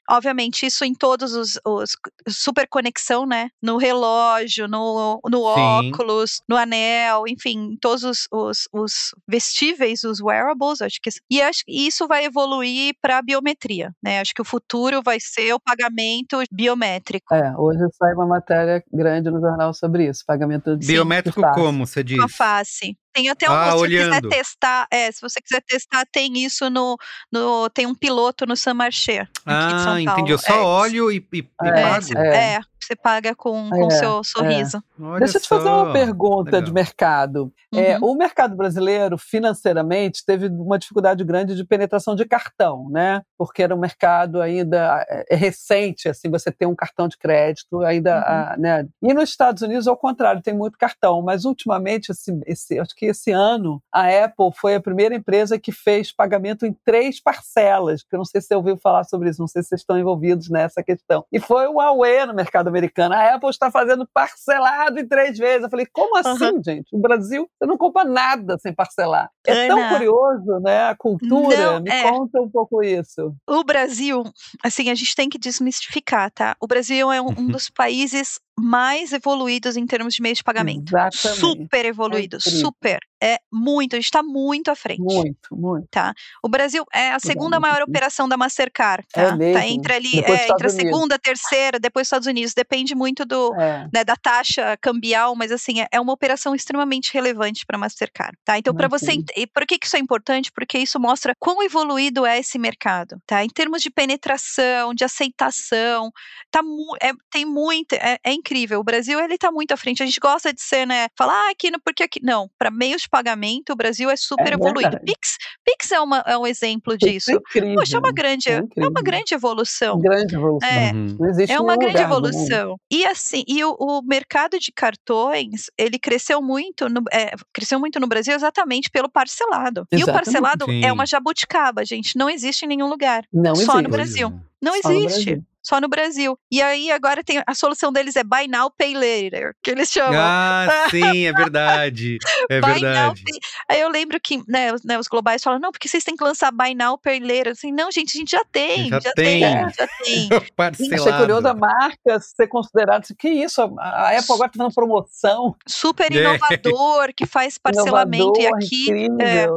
Obviamente, 0.10 0.66
isso 0.66 0.86
em 0.86 0.94
todos 0.94 1.34
os, 1.34 1.60
os 1.66 1.98
super 2.30 2.68
conexão, 2.68 3.26
né? 3.26 3.50
No 3.62 3.78
relógio, 3.78 4.68
no, 4.68 5.20
no 5.30 5.42
óculos, 5.42 6.42
no 6.48 6.56
anel, 6.56 7.24
enfim, 7.28 7.76
todos 7.82 8.04
os, 8.04 8.28
os, 8.32 8.68
os, 8.72 9.12
vestíveis, 9.28 10.04
os 10.04 10.22
wearables, 10.22 10.82
acho 10.82 11.00
que 11.02 11.10
e 11.30 11.42
acho 11.42 11.64
que 11.66 11.88
isso 11.88 12.08
vai 12.08 12.26
evoluir 12.26 12.94
para 13.02 13.18
a 13.18 13.22
biometria, 13.22 13.92
né? 14.04 14.20
Acho 14.20 14.34
que 14.34 14.42
o 14.42 14.46
futuro 14.46 15.02
vai 15.04 15.18
ser 15.20 15.54
o 15.54 15.60
pagamento 15.60 16.42
biométrico. 16.52 17.34
É, 17.34 17.54
hoje 17.58 17.80
sai 17.94 18.14
uma 18.14 18.28
matéria 18.28 18.84
grande 18.92 19.30
no 19.30 19.40
jornal 19.40 19.74
sobre 19.74 20.08
isso, 20.08 20.24
pagamento 20.26 20.78
de 20.78 20.86
Biométrico 20.86 21.42
como, 21.54 21.86
você 21.86 22.04
diz? 22.04 22.18
Com 22.18 22.26
a 22.26 22.30
face. 22.30 22.98
Tem 23.16 23.30
até 23.30 23.50
um, 23.50 23.54
ah, 23.54 23.72
se 23.72 23.78
olhando. 23.78 24.14
você 24.14 24.22
quiser 24.22 24.36
testar, 24.36 24.88
é, 24.92 25.10
se 25.10 25.22
você 25.22 25.40
quiser 25.40 25.62
testar, 25.62 26.06
tem 26.12 26.44
isso 26.44 26.70
no, 26.70 26.98
no 27.32 27.70
tem 27.70 27.86
um 27.86 27.96
piloto 27.96 28.46
no 28.46 28.58
San 28.58 28.74
Marché. 28.74 29.26
Ah, 29.46 29.96
entendi. 30.02 30.34
Eu 30.34 30.38
só 30.38 30.54
é, 30.54 30.60
olho 30.60 31.10
e, 31.10 31.26
e, 31.32 31.40
é, 31.40 31.40
e 31.40 31.44
pago. 31.82 32.18
É, 32.18 32.60
você 32.82 32.96
paga 32.96 33.36
com 33.36 33.70
o 33.70 33.88
é, 33.88 33.90
seu 33.92 34.20
é. 34.20 34.24
sorriso. 34.24 34.78
É. 34.78 35.20
Deixa 35.20 35.38
eu 35.38 35.42
te 35.42 35.48
fazer 35.48 35.68
uma 35.68 35.92
pergunta 35.92 36.52
Legal. 36.52 36.62
de 36.62 36.74
mercado. 36.74 37.54
É, 37.74 37.98
uhum. 37.98 38.12
o 38.12 38.16
mercado 38.16 38.56
brasileiro, 38.56 39.18
financeiramente, 39.18 40.24
teve 40.26 40.48
uma 40.48 40.78
dificuldade 40.78 41.24
grande 41.24 41.56
de 41.56 41.66
penetração 41.66 42.16
de 42.16 42.26
cartão, 42.26 42.88
né? 42.90 43.22
Porque 43.38 43.64
era 43.64 43.76
um 43.76 43.80
mercado 43.80 44.42
ainda 44.42 45.06
é 45.30 45.36
recente, 45.36 46.08
assim, 46.08 46.30
você 46.30 46.52
tem 46.52 46.68
um 46.68 46.76
cartão 46.76 47.08
de 47.08 47.18
crédito, 47.18 47.82
ainda, 47.82 48.56
uhum. 48.56 48.62
né? 48.62 48.88
E 49.02 49.14
nos 49.14 49.30
Estados 49.30 49.62
Unidos, 49.62 49.88
ao 49.88 49.98
contrário, 49.98 50.42
tem 50.42 50.54
muito 50.54 50.78
cartão. 50.78 51.22
Mas 51.22 51.44
ultimamente, 51.44 52.12
esse, 52.12 52.32
esse, 52.46 52.80
acho 52.80 52.96
que 52.96 53.08
esse 53.08 53.32
ano, 53.32 53.82
a 53.92 54.08
Apple 54.26 54.52
foi 54.56 54.76
a 54.76 54.82
primeira 54.82 55.16
empresa 55.16 55.60
que 55.60 55.72
fez 55.72 56.14
pagamento 56.14 56.66
em 56.66 56.76
três 56.86 57.22
parcelas, 57.22 58.04
que 58.04 58.16
eu 58.16 58.18
não 58.18 58.26
sei 58.26 58.42
se 58.42 58.48
você 58.48 58.56
ouviu 58.56 58.78
falar 58.78 59.04
sobre 59.06 59.30
isso, 59.30 59.42
não 59.42 59.48
sei 59.48 59.64
se 59.64 59.70
vocês 59.70 59.82
estão 59.82 59.98
envolvidos 59.98 60.50
nessa 60.50 60.84
questão. 60.84 61.26
E 61.32 61.40
foi 61.40 61.68
o 61.68 61.76
Huawei 61.76 62.26
no 62.26 62.34
mercado 62.34 62.65
americana. 62.70 63.16
A 63.16 63.36
Apple 63.36 63.50
está 63.50 63.72
fazendo 63.72 64.08
parcelado 64.14 65.00
em 65.00 65.08
três 65.08 65.38
vezes. 65.38 65.64
Eu 65.64 65.70
falei, 65.70 65.86
como 65.92 66.18
assim, 66.18 66.56
uhum. 66.56 66.64
gente? 66.64 66.88
O 66.94 67.00
Brasil, 67.00 67.50
você 67.58 67.68
não 67.68 67.78
compra 67.78 68.04
nada 68.04 68.58
sem 68.60 68.74
parcelar. 68.74 69.30
É 69.46 69.66
Ana, 69.66 69.76
tão 69.76 69.90
curioso, 69.90 70.60
né? 70.62 70.90
A 70.90 70.96
cultura. 70.96 71.74
Não, 71.74 71.82
Me 71.82 71.90
é. 71.90 72.04
conta 72.04 72.42
um 72.42 72.50
pouco 72.50 72.84
isso. 72.84 73.34
O 73.48 73.64
Brasil, 73.64 74.24
assim, 74.64 74.90
a 74.90 74.96
gente 74.96 75.16
tem 75.16 75.30
que 75.30 75.38
desmistificar, 75.38 76.32
tá? 76.32 76.56
O 76.60 76.68
Brasil 76.68 77.12
é 77.12 77.22
um, 77.22 77.30
um 77.30 77.48
dos 77.48 77.70
países 77.70 78.40
mais 78.58 79.12
evoluídos 79.12 79.76
em 79.76 79.86
termos 79.86 80.14
de 80.14 80.22
meios 80.22 80.38
de 80.38 80.44
pagamento. 80.44 80.90
Exatamente. 80.90 81.40
Super 81.40 81.86
evoluídos, 81.86 82.48
é 82.48 82.50
super. 82.50 83.00
É 83.22 83.38
muito, 83.52 83.96
a 83.96 83.98
gente 83.98 84.06
está 84.06 84.22
muito 84.22 84.70
à 84.70 84.76
frente. 84.76 85.02
Muito, 85.02 85.56
muito. 85.56 85.88
Tá? 85.90 86.14
O 86.44 86.50
Brasil 86.50 86.86
é 86.94 87.12
a 87.12 87.20
segunda 87.20 87.60
maior 87.60 87.82
operação 87.82 88.28
da 88.28 88.38
Mastercard, 88.38 89.06
tá? 89.12 89.22
É 89.22 89.36
mesmo. 89.36 89.60
tá 89.60 89.68
entre 89.68 89.94
ali, 89.94 90.20
é, 90.20 90.50
entre 90.50 90.68
a 90.68 90.70
segunda, 90.70 91.16
a 91.16 91.20
terceira, 91.20 91.80
depois 91.80 92.04
os 92.04 92.08
Estados 92.08 92.28
Unidos. 92.28 92.54
Depende 92.54 92.94
muito 92.94 93.26
do, 93.26 93.54
é. 93.56 93.88
né, 93.94 94.04
da 94.04 94.16
taxa 94.16 94.78
cambial, 94.82 95.36
mas 95.36 95.52
assim, 95.52 95.82
é, 95.82 95.88
é 95.92 96.00
uma 96.00 96.14
operação 96.14 96.54
extremamente 96.54 97.14
relevante 97.14 97.66
para 97.66 97.78
a 97.78 97.80
Mastercard, 97.80 98.38
tá? 98.44 98.58
Então, 98.58 98.76
para 98.76 98.88
você, 98.88 99.14
e 99.36 99.48
por 99.48 99.66
que, 99.66 99.80
que 99.80 99.86
isso 99.88 99.96
é 99.96 100.00
importante? 100.00 100.52
Porque 100.52 100.78
isso 100.78 101.00
mostra 101.00 101.34
quão 101.40 101.64
evoluído 101.64 102.26
é 102.26 102.40
esse 102.40 102.60
mercado, 102.60 103.18
tá? 103.26 103.44
Em 103.44 103.50
termos 103.50 103.82
de 103.82 103.90
penetração, 103.90 104.94
de 104.94 105.04
aceitação, 105.04 106.12
tá, 106.52 106.62
é, 107.02 107.12
tem 107.32 107.46
muito, 107.46 107.94
é, 107.94 108.18
é 108.24 108.34
incrível. 108.34 108.80
O 108.80 108.84
Brasil, 108.84 109.20
ele 109.20 109.38
tá 109.38 109.52
muito 109.52 109.72
à 109.74 109.78
frente. 109.78 110.04
A 110.04 110.06
gente 110.06 110.20
gosta 110.20 110.54
de 110.54 110.62
ser, 110.62 110.86
né, 110.86 111.08
falar, 111.18 111.34
ah, 111.34 111.52
aqui, 111.52 111.72
no, 111.72 111.80
porque 111.80 112.04
aqui. 112.04 112.20
Não, 112.22 112.50
para 112.58 112.72
meios 112.72 113.05
de 113.06 113.10
pagamento, 113.10 113.72
o 113.72 113.76
Brasil 113.76 114.10
é 114.10 114.16
super 114.16 114.52
é 114.52 114.54
evoluído. 114.54 115.00
Pix, 115.06 115.38
Pix 115.64 115.92
é, 115.92 116.00
uma, 116.00 116.24
é 116.26 116.38
um 116.38 116.46
exemplo 116.46 116.98
disso. 116.98 117.32
É 117.32 117.36
incrível, 117.36 117.76
Poxa, 117.76 117.98
é 117.98 118.00
uma 118.00 118.12
grande, 118.12 118.50
é, 118.50 118.62
é 118.78 118.88
uma 118.88 119.02
grande 119.02 119.34
evolução. 119.34 120.00
Grande 120.00 120.36
evolução. 120.36 120.70
É, 120.70 120.92
uhum. 120.92 121.18
Não 121.20 121.30
existe 121.30 121.52
é 121.52 121.60
uma 121.60 121.78
grande 121.78 122.02
evolução. 122.02 122.78
E 122.92 123.06
assim, 123.06 123.44
e 123.48 123.64
o, 123.64 123.76
o, 123.80 124.02
mercado 124.04 124.60
de 124.60 124.72
cartões, 124.72 125.66
ele 125.78 125.98
cresceu 125.98 126.42
muito, 126.42 126.90
no, 126.90 127.04
é, 127.12 127.32
cresceu 127.54 127.80
muito 127.80 128.00
no 128.00 128.08
Brasil 128.08 128.36
exatamente 128.36 128.90
pelo 128.90 129.10
parcelado. 129.10 129.86
Exatamente. 129.92 130.02
E 130.02 130.04
o 130.04 130.14
parcelado 130.14 130.66
Sim. 130.66 130.84
é 130.84 130.92
uma 130.92 131.06
jabuticaba, 131.06 131.86
gente. 131.86 132.18
Não 132.18 132.30
existe 132.30 132.66
em 132.66 132.68
nenhum 132.68 132.88
lugar. 132.88 133.24
Não 133.32 133.56
só 133.56 133.62
existe. 133.62 133.84
no 133.84 133.90
Brasil. 133.90 134.42
Não 134.62 134.82
Só 134.82 134.92
existe 134.92 135.44
só 135.66 135.82
no 135.82 135.88
Brasil. 135.88 136.38
E 136.52 136.62
aí 136.62 136.92
agora 136.92 137.24
tem 137.24 137.42
a 137.46 137.56
solução 137.56 137.92
deles 137.92 138.16
é 138.16 138.24
Buy 138.24 138.48
Now 138.48 138.70
Pay 138.70 138.94
Later, 138.94 139.56
que 139.64 139.72
eles 139.72 139.90
chamam. 139.90 140.14
Ah, 140.16 140.88
sim, 140.92 141.26
é 141.26 141.34
verdade. 141.34 142.18
É 142.50 142.62
Buy 142.62 142.74
verdade. 142.74 143.24
Now. 143.26 143.40
Aí 143.70 143.82
eu 143.82 143.90
lembro 143.90 144.20
que 144.20 144.42
né, 144.48 144.72
os, 144.72 144.84
né, 144.84 145.00
os, 145.00 145.08
globais 145.08 145.42
falam, 145.42 145.60
não, 145.60 145.72
porque 145.72 145.88
vocês 145.88 146.04
têm 146.04 146.16
que 146.16 146.24
lançar 146.24 146.52
Buy 146.52 146.76
Now 146.76 147.00
Pay 147.00 147.20
Later. 147.20 147.54
Assim, 147.54 147.72
não, 147.72 147.92
gente, 147.92 148.16
a 148.16 148.20
gente 148.20 148.32
já 148.32 148.46
tem, 148.52 148.90
já, 148.90 149.00
já 149.00 149.12
tem, 149.14 149.42
tem, 149.42 149.70
já 149.74 149.88
tem. 150.04 150.30
Parcelado. 150.56 151.02
Achei 151.02 151.14
curioso 151.14 151.48
a 151.48 151.54
marca 151.56 152.20
ser 152.20 152.48
considerada, 152.48 153.00
assim, 153.00 153.16
que 153.18 153.30
isso, 153.30 153.62
a 153.80 154.10
Apple 154.18 154.34
agora 154.34 154.50
tá 154.50 154.58
fazendo 154.58 154.74
promoção. 154.74 155.56
Super 155.68 156.12
é. 156.12 156.18
inovador, 156.18 157.06
é. 157.10 157.14
que 157.14 157.26
faz 157.26 157.58
parcelamento 157.58 158.40
inovador, 158.40 158.62
e 158.62 158.66
aqui, 158.66 159.08
é, 159.20 159.48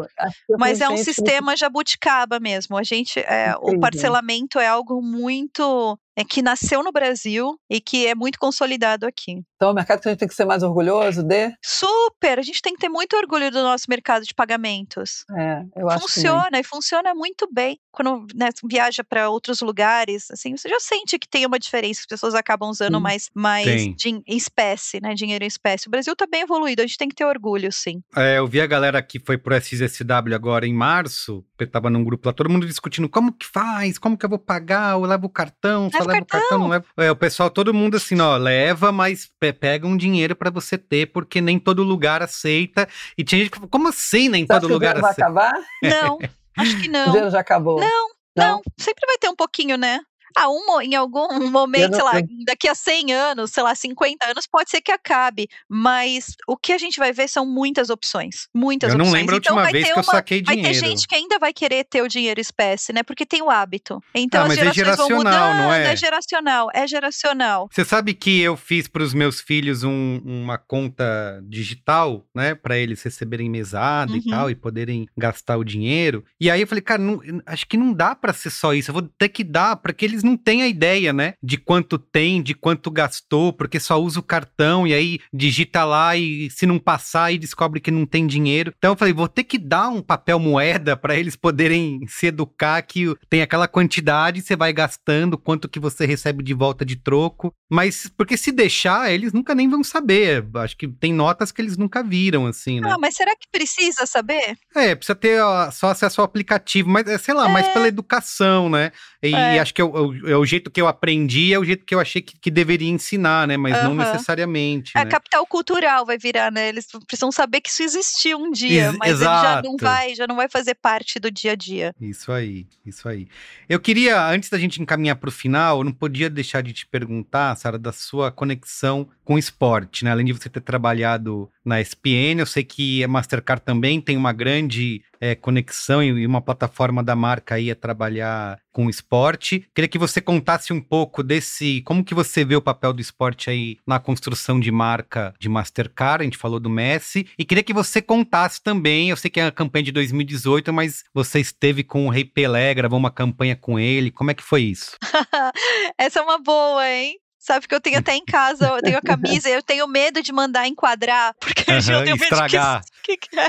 mas 0.58 0.80
é 0.80 0.88
um 0.88 0.96
sistema 0.96 1.54
jabuticaba 1.54 2.40
mesmo. 2.40 2.78
A 2.78 2.82
gente, 2.82 3.20
é, 3.20 3.54
o 3.60 3.78
parcelamento 3.78 4.58
é 4.58 4.66
algo 4.66 5.02
muito 5.02 5.97
é 6.18 6.24
que 6.24 6.42
nasceu 6.42 6.82
no 6.82 6.90
Brasil 6.90 7.56
e 7.70 7.80
que 7.80 8.08
é 8.08 8.12
muito 8.12 8.40
consolidado 8.40 9.06
aqui. 9.06 9.40
Então, 9.54 9.68
é 9.68 9.70
um 9.70 9.74
mercado 9.74 10.00
que 10.00 10.08
a 10.08 10.10
gente 10.10 10.18
tem 10.18 10.26
que 10.26 10.34
ser 10.34 10.44
mais 10.44 10.64
orgulhoso 10.64 11.22
de? 11.22 11.52
Super! 11.64 12.40
A 12.40 12.42
gente 12.42 12.60
tem 12.60 12.74
que 12.74 12.80
ter 12.80 12.88
muito 12.88 13.16
orgulho 13.16 13.52
do 13.52 13.62
nosso 13.62 13.84
mercado 13.88 14.24
de 14.24 14.34
pagamentos. 14.34 15.24
É, 15.36 15.62
eu 15.76 15.88
acho 15.88 16.00
Funciona, 16.00 16.58
e 16.58 16.64
funciona 16.64 17.14
muito 17.14 17.48
bem. 17.52 17.78
Quando 17.92 18.26
né, 18.34 18.48
viaja 18.68 19.04
para 19.04 19.30
outros 19.30 19.60
lugares, 19.60 20.28
assim, 20.32 20.56
você 20.56 20.68
já 20.68 20.80
sente 20.80 21.20
que 21.20 21.28
tem 21.28 21.46
uma 21.46 21.56
diferença, 21.56 22.00
as 22.00 22.06
pessoas 22.06 22.34
acabam 22.34 22.68
usando 22.68 22.96
sim. 22.96 23.02
mais, 23.02 23.30
mais 23.32 23.66
em 24.04 24.20
espécie, 24.26 25.00
né, 25.00 25.14
dinheiro 25.14 25.44
em 25.44 25.48
espécie. 25.48 25.86
O 25.86 25.90
Brasil 25.90 26.14
está 26.14 26.26
bem 26.26 26.40
evoluído, 26.40 26.82
a 26.82 26.86
gente 26.86 26.98
tem 26.98 27.08
que 27.08 27.14
ter 27.14 27.26
orgulho, 27.26 27.70
sim. 27.70 28.02
É, 28.16 28.38
eu 28.38 28.46
vi 28.48 28.60
a 28.60 28.66
galera 28.66 29.00
que 29.00 29.20
foi 29.20 29.38
pro 29.38 29.54
SZSW 29.54 30.34
agora 30.34 30.66
em 30.66 30.74
março, 30.74 31.44
eu 31.60 31.70
tava 31.70 31.88
num 31.88 32.02
grupo 32.02 32.26
lá, 32.26 32.32
todo 32.32 32.50
mundo 32.50 32.66
discutindo 32.66 33.08
como 33.08 33.32
que 33.32 33.46
faz, 33.46 33.98
como 33.98 34.18
que 34.18 34.24
eu 34.24 34.30
vou 34.30 34.38
pagar, 34.38 34.94
eu 34.94 35.02
levo 35.02 35.26
o 35.26 35.30
cartão, 35.30 35.88
só 35.90 36.07
leva 36.08 36.22
o 36.22 36.26
cartão, 36.26 36.58
não 36.58 36.68
leva. 36.68 36.84
É, 36.96 37.10
o 37.10 37.16
pessoal, 37.16 37.50
todo 37.50 37.72
mundo 37.72 37.96
assim, 37.96 38.20
ó, 38.20 38.36
leva, 38.36 38.90
mas 38.90 39.30
pega 39.60 39.86
um 39.86 39.96
dinheiro 39.96 40.34
para 40.34 40.50
você 40.50 40.76
ter, 40.76 41.06
porque 41.06 41.40
nem 41.40 41.58
todo 41.58 41.82
lugar 41.82 42.22
aceita. 42.22 42.88
E 43.16 43.24
tinha 43.24 43.40
gente 43.40 43.50
que 43.50 43.56
falou, 43.56 43.70
como 43.70 43.88
assim 43.88 44.28
nem 44.28 44.46
todo 44.46 44.68
lugar 44.68 44.96
aceita? 44.96 45.30
Vai 45.30 45.48
acabar? 45.48 45.62
Não, 45.82 46.18
acho 46.56 46.80
que 46.80 46.88
não. 46.88 47.04
O 47.08 47.10
dinheiro 47.10 47.30
já 47.30 47.40
acabou. 47.40 47.80
Não, 47.80 48.08
não, 48.36 48.52
não, 48.52 48.62
sempre 48.76 49.06
vai 49.06 49.16
ter 49.18 49.28
um 49.28 49.36
pouquinho, 49.36 49.76
né? 49.76 50.00
Ah, 50.36 50.48
um, 50.50 50.80
em 50.80 50.94
algum 50.94 51.48
momento, 51.50 51.90
não, 51.92 51.94
sei 51.98 52.04
lá, 52.04 52.18
eu... 52.20 52.26
daqui 52.46 52.68
a 52.68 52.74
100 52.74 53.12
anos, 53.12 53.50
sei 53.50 53.62
lá, 53.62 53.74
50 53.74 54.26
anos, 54.30 54.46
pode 54.46 54.70
ser 54.70 54.80
que 54.80 54.92
acabe. 54.92 55.48
Mas 55.68 56.34
o 56.46 56.56
que 56.56 56.72
a 56.72 56.78
gente 56.78 56.98
vai 56.98 57.12
ver 57.12 57.28
são 57.28 57.46
muitas 57.46 57.90
opções. 57.90 58.48
Muitas 58.54 58.92
eu 58.92 58.98
não 58.98 59.04
opções. 59.06 59.20
lembro 59.20 59.34
a 59.36 59.38
então, 59.38 59.52
última 59.54 59.62
vai 59.62 59.72
vez 59.72 59.84
ter 59.86 59.92
que 59.92 59.98
eu 59.98 60.02
uma, 60.02 60.12
saquei 60.12 60.42
vai 60.42 60.56
dinheiro. 60.56 60.80
ter 60.80 60.86
gente 60.88 61.06
que 61.06 61.14
ainda 61.14 61.38
vai 61.38 61.52
querer 61.52 61.84
ter 61.84 62.02
o 62.02 62.08
dinheiro 62.08 62.40
espécie, 62.40 62.92
né? 62.92 63.02
Porque 63.02 63.24
tem 63.26 63.42
o 63.42 63.50
hábito. 63.50 64.02
Então 64.14 64.42
Ah, 64.42 64.46
as 64.46 64.52
é 64.52 64.72
gerações 64.72 64.96
vão 64.96 65.08
geracional, 65.08 65.46
mudando. 65.52 65.62
não 65.64 65.72
é? 65.72 65.92
É 65.92 65.96
geracional, 65.96 66.68
é 66.74 66.86
geracional. 66.86 67.68
Você 67.72 67.84
sabe 67.84 68.14
que 68.14 68.40
eu 68.40 68.56
fiz 68.56 68.86
para 68.88 69.02
os 69.02 69.14
meus 69.14 69.40
filhos 69.40 69.82
um- 69.84 70.20
uma 70.24 70.58
conta 70.58 71.40
digital, 71.44 72.26
né, 72.34 72.54
para 72.54 72.76
eles 72.78 73.02
receberem 73.02 73.48
mesada 73.50 74.12
e 74.12 74.16
Uhum. 74.16 74.30
tal 74.30 74.50
e 74.50 74.54
poderem 74.54 75.06
gastar 75.16 75.56
o 75.56 75.64
dinheiro. 75.64 76.24
E 76.40 76.50
aí 76.50 76.60
eu 76.60 76.66
falei, 76.66 76.82
cara, 76.82 77.00
não- 77.02 77.20
acho 77.46 77.66
que 77.66 77.76
não 77.76 77.92
dá 77.92 78.14
para 78.14 78.32
ser 78.32 78.50
só 78.50 78.72
isso. 78.74 78.90
Eu 78.90 78.94
vou 78.94 79.02
ter 79.02 79.28
que 79.28 79.44
dar 79.44 79.76
para 79.76 79.92
que 79.92 80.04
eles 80.04 80.17
não 80.22 80.36
tenham 80.36 80.64
a 80.64 80.68
ideia, 80.68 81.12
né, 81.12 81.34
de 81.42 81.56
quanto 81.56 81.98
tem, 81.98 82.42
de 82.42 82.54
quanto 82.54 82.90
gastou, 82.90 83.52
porque 83.52 83.78
só 83.80 84.00
usa 84.00 84.20
o 84.20 84.22
cartão 84.22 84.86
e 84.86 84.94
aí 84.94 85.18
digita 85.32 85.84
lá 85.84 86.16
e 86.16 86.50
se 86.50 86.66
não 86.66 86.78
passar 86.78 87.24
aí 87.24 87.38
descobre 87.38 87.80
que 87.80 87.90
não 87.90 88.06
tem 88.06 88.26
dinheiro. 88.26 88.72
Então 88.76 88.92
eu 88.92 88.96
falei, 88.96 89.12
vou 89.14 89.28
ter 89.28 89.44
que 89.44 89.58
dar 89.58 89.88
um 89.88 90.02
papel 90.02 90.38
moeda 90.38 90.96
para 90.96 91.16
eles 91.16 91.36
poderem 91.36 92.00
se 92.06 92.26
educar 92.26 92.80
que 92.82 93.14
tem 93.28 93.42
aquela 93.42 93.68
quantidade, 93.68 94.40
você 94.42 94.56
vai 94.56 94.72
gastando, 94.72 95.38
quanto 95.38 95.68
que 95.68 95.80
você 95.80 96.06
recebe 96.06 96.42
de 96.42 96.54
volta 96.54 96.84
de 96.84 96.96
troco. 96.96 97.52
Mas 97.70 98.10
porque 98.16 98.36
se 98.36 98.50
deixar, 98.50 99.12
eles 99.12 99.32
nunca 99.32 99.54
nem 99.54 99.68
vão 99.68 99.84
saber. 99.84 100.46
Acho 100.54 100.76
que 100.76 100.88
tem 100.88 101.12
notas 101.12 101.52
que 101.52 101.60
eles 101.60 101.76
nunca 101.76 102.02
viram, 102.02 102.46
assim, 102.46 102.80
né? 102.80 102.90
Ah, 102.92 102.98
mas 102.98 103.14
será 103.14 103.32
que 103.36 103.46
precisa 103.50 104.06
saber? 104.06 104.56
É, 104.74 104.94
precisa 104.94 105.14
ter 105.14 105.40
ó, 105.42 105.70
só 105.70 105.88
acesso 105.90 106.20
ao 106.20 106.24
aplicativo, 106.24 106.88
mas 106.88 107.06
é, 107.06 107.18
sei 107.18 107.34
lá, 107.34 107.48
mais 107.48 107.68
pela 107.68 107.88
educação, 107.88 108.68
né? 108.68 108.90
E 109.22 109.34
É. 109.34 109.58
acho 109.58 109.74
que 109.74 109.82
é 109.82 109.84
é 110.26 110.36
o 110.36 110.44
jeito 110.44 110.70
que 110.70 110.80
eu 110.80 110.86
aprendi, 110.88 111.52
é 111.52 111.58
o 111.58 111.64
jeito 111.64 111.84
que 111.84 111.94
eu 111.94 112.00
achei 112.00 112.20
que, 112.22 112.38
que 112.38 112.50
deveria 112.50 112.88
ensinar, 112.88 113.46
né? 113.46 113.56
Mas 113.56 113.72
não 113.82 113.92
Aham. 113.92 114.04
necessariamente. 114.04 114.92
A 114.96 115.04
né? 115.04 115.10
capital 115.10 115.46
cultural 115.46 116.04
vai 116.04 116.18
virar, 116.18 116.50
né? 116.50 116.68
Eles 116.68 116.86
precisam 117.06 117.30
saber 117.32 117.60
que 117.60 117.70
isso 117.70 117.82
existiu 117.82 118.38
um 118.38 118.50
dia, 118.50 118.88
Ex- 118.88 118.96
mas 118.98 119.20
ele 119.20 119.24
já 119.24 119.62
não 119.62 119.72
exato. 119.72 119.76
vai, 119.84 120.14
já 120.14 120.26
não 120.26 120.36
vai 120.36 120.48
fazer 120.48 120.74
parte 120.74 121.18
do 121.18 121.30
dia 121.30 121.52
a 121.52 121.54
dia. 121.56 121.94
Isso 122.00 122.32
aí, 122.32 122.66
isso 122.84 123.08
aí. 123.08 123.28
Eu 123.68 123.80
queria, 123.80 124.26
antes 124.28 124.48
da 124.50 124.58
gente 124.58 124.80
encaminhar 124.80 125.16
para 125.16 125.28
o 125.28 125.32
final, 125.32 125.78
eu 125.78 125.84
não 125.84 125.92
podia 125.92 126.30
deixar 126.30 126.62
de 126.62 126.72
te 126.72 126.86
perguntar, 126.86 127.54
Sara, 127.56 127.78
da 127.78 127.92
sua 127.92 128.30
conexão 128.30 129.08
com 129.24 129.34
o 129.34 129.38
esporte, 129.38 130.04
né? 130.04 130.10
Além 130.10 130.26
de 130.26 130.32
você 130.32 130.48
ter 130.48 130.60
trabalhado 130.60 131.50
na 131.64 131.80
SPN, 131.80 132.40
eu 132.40 132.46
sei 132.46 132.64
que 132.64 133.04
a 133.04 133.08
Mastercard 133.08 133.62
também 133.62 134.00
tem 134.00 134.16
uma 134.16 134.32
grande 134.32 135.02
eh, 135.20 135.34
conexão 135.34 136.02
e 136.02 136.26
uma 136.26 136.40
plataforma 136.40 137.02
da 137.02 137.14
marca 137.14 137.54
aí 137.54 137.70
a 137.70 137.74
trabalhar 137.74 138.58
com 138.72 138.88
esporte. 138.88 139.68
Queria 139.74 139.88
que 139.88 139.98
você 139.98 140.20
contasse 140.20 140.72
um 140.72 140.80
pouco 140.80 141.22
desse, 141.22 141.82
como 141.82 142.04
que 142.04 142.14
você 142.14 142.44
vê 142.44 142.54
o 142.54 142.62
papel 142.62 142.92
do 142.92 143.00
esporte 143.00 143.50
aí 143.50 143.76
na 143.86 143.98
construção 143.98 144.60
de 144.60 144.70
marca 144.70 145.34
de 145.38 145.48
Mastercard, 145.48 146.22
a 146.22 146.24
gente 146.24 146.38
falou 146.38 146.60
do 146.60 146.70
Messi, 146.70 147.26
e 147.38 147.44
queria 147.44 147.64
que 147.64 147.72
você 147.72 148.00
contasse 148.00 148.62
também, 148.62 149.10
eu 149.10 149.16
sei 149.16 149.30
que 149.30 149.40
é 149.40 149.46
a 149.46 149.52
campanha 149.52 149.84
de 149.84 149.92
2018, 149.92 150.72
mas 150.72 151.04
você 151.12 151.40
esteve 151.40 151.82
com 151.82 152.06
o 152.06 152.10
Rei 152.10 152.24
Pelé, 152.24 152.72
gravou 152.74 152.98
uma 152.98 153.10
campanha 153.10 153.56
com 153.56 153.78
ele, 153.78 154.10
como 154.10 154.30
é 154.30 154.34
que 154.34 154.42
foi 154.42 154.62
isso? 154.62 154.96
Essa 155.98 156.20
é 156.20 156.22
uma 156.22 156.38
boa, 156.38 156.88
hein? 156.88 157.18
Sabe 157.48 157.66
que 157.66 157.74
eu 157.74 157.80
tenho 157.80 157.98
até 157.98 158.14
em 158.14 158.26
casa, 158.26 158.66
eu 158.66 158.82
tenho 158.82 158.98
a 158.98 159.00
camisa, 159.00 159.48
eu 159.48 159.62
tenho 159.62 159.88
medo 159.88 160.22
de 160.22 160.30
mandar 160.34 160.66
enquadrar, 160.68 161.34
porque 161.40 161.62
eu 161.70 161.76
Aham, 161.76 162.04
tenho 162.04 162.16
medo 162.18 162.22
estragar. 162.24 162.84
que, 163.02 163.16
que, 163.16 163.40
é, 163.40 163.48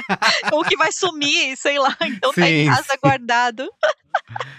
ou 0.54 0.64
que 0.64 0.78
vai 0.78 0.90
sumir, 0.90 1.58
sei 1.58 1.78
lá. 1.78 1.94
Então 2.04 2.32
tá 2.32 2.48
em 2.50 2.64
Sim, 2.64 2.72
casa 2.72 2.94
sim. 2.94 2.98
guardado. 3.04 3.70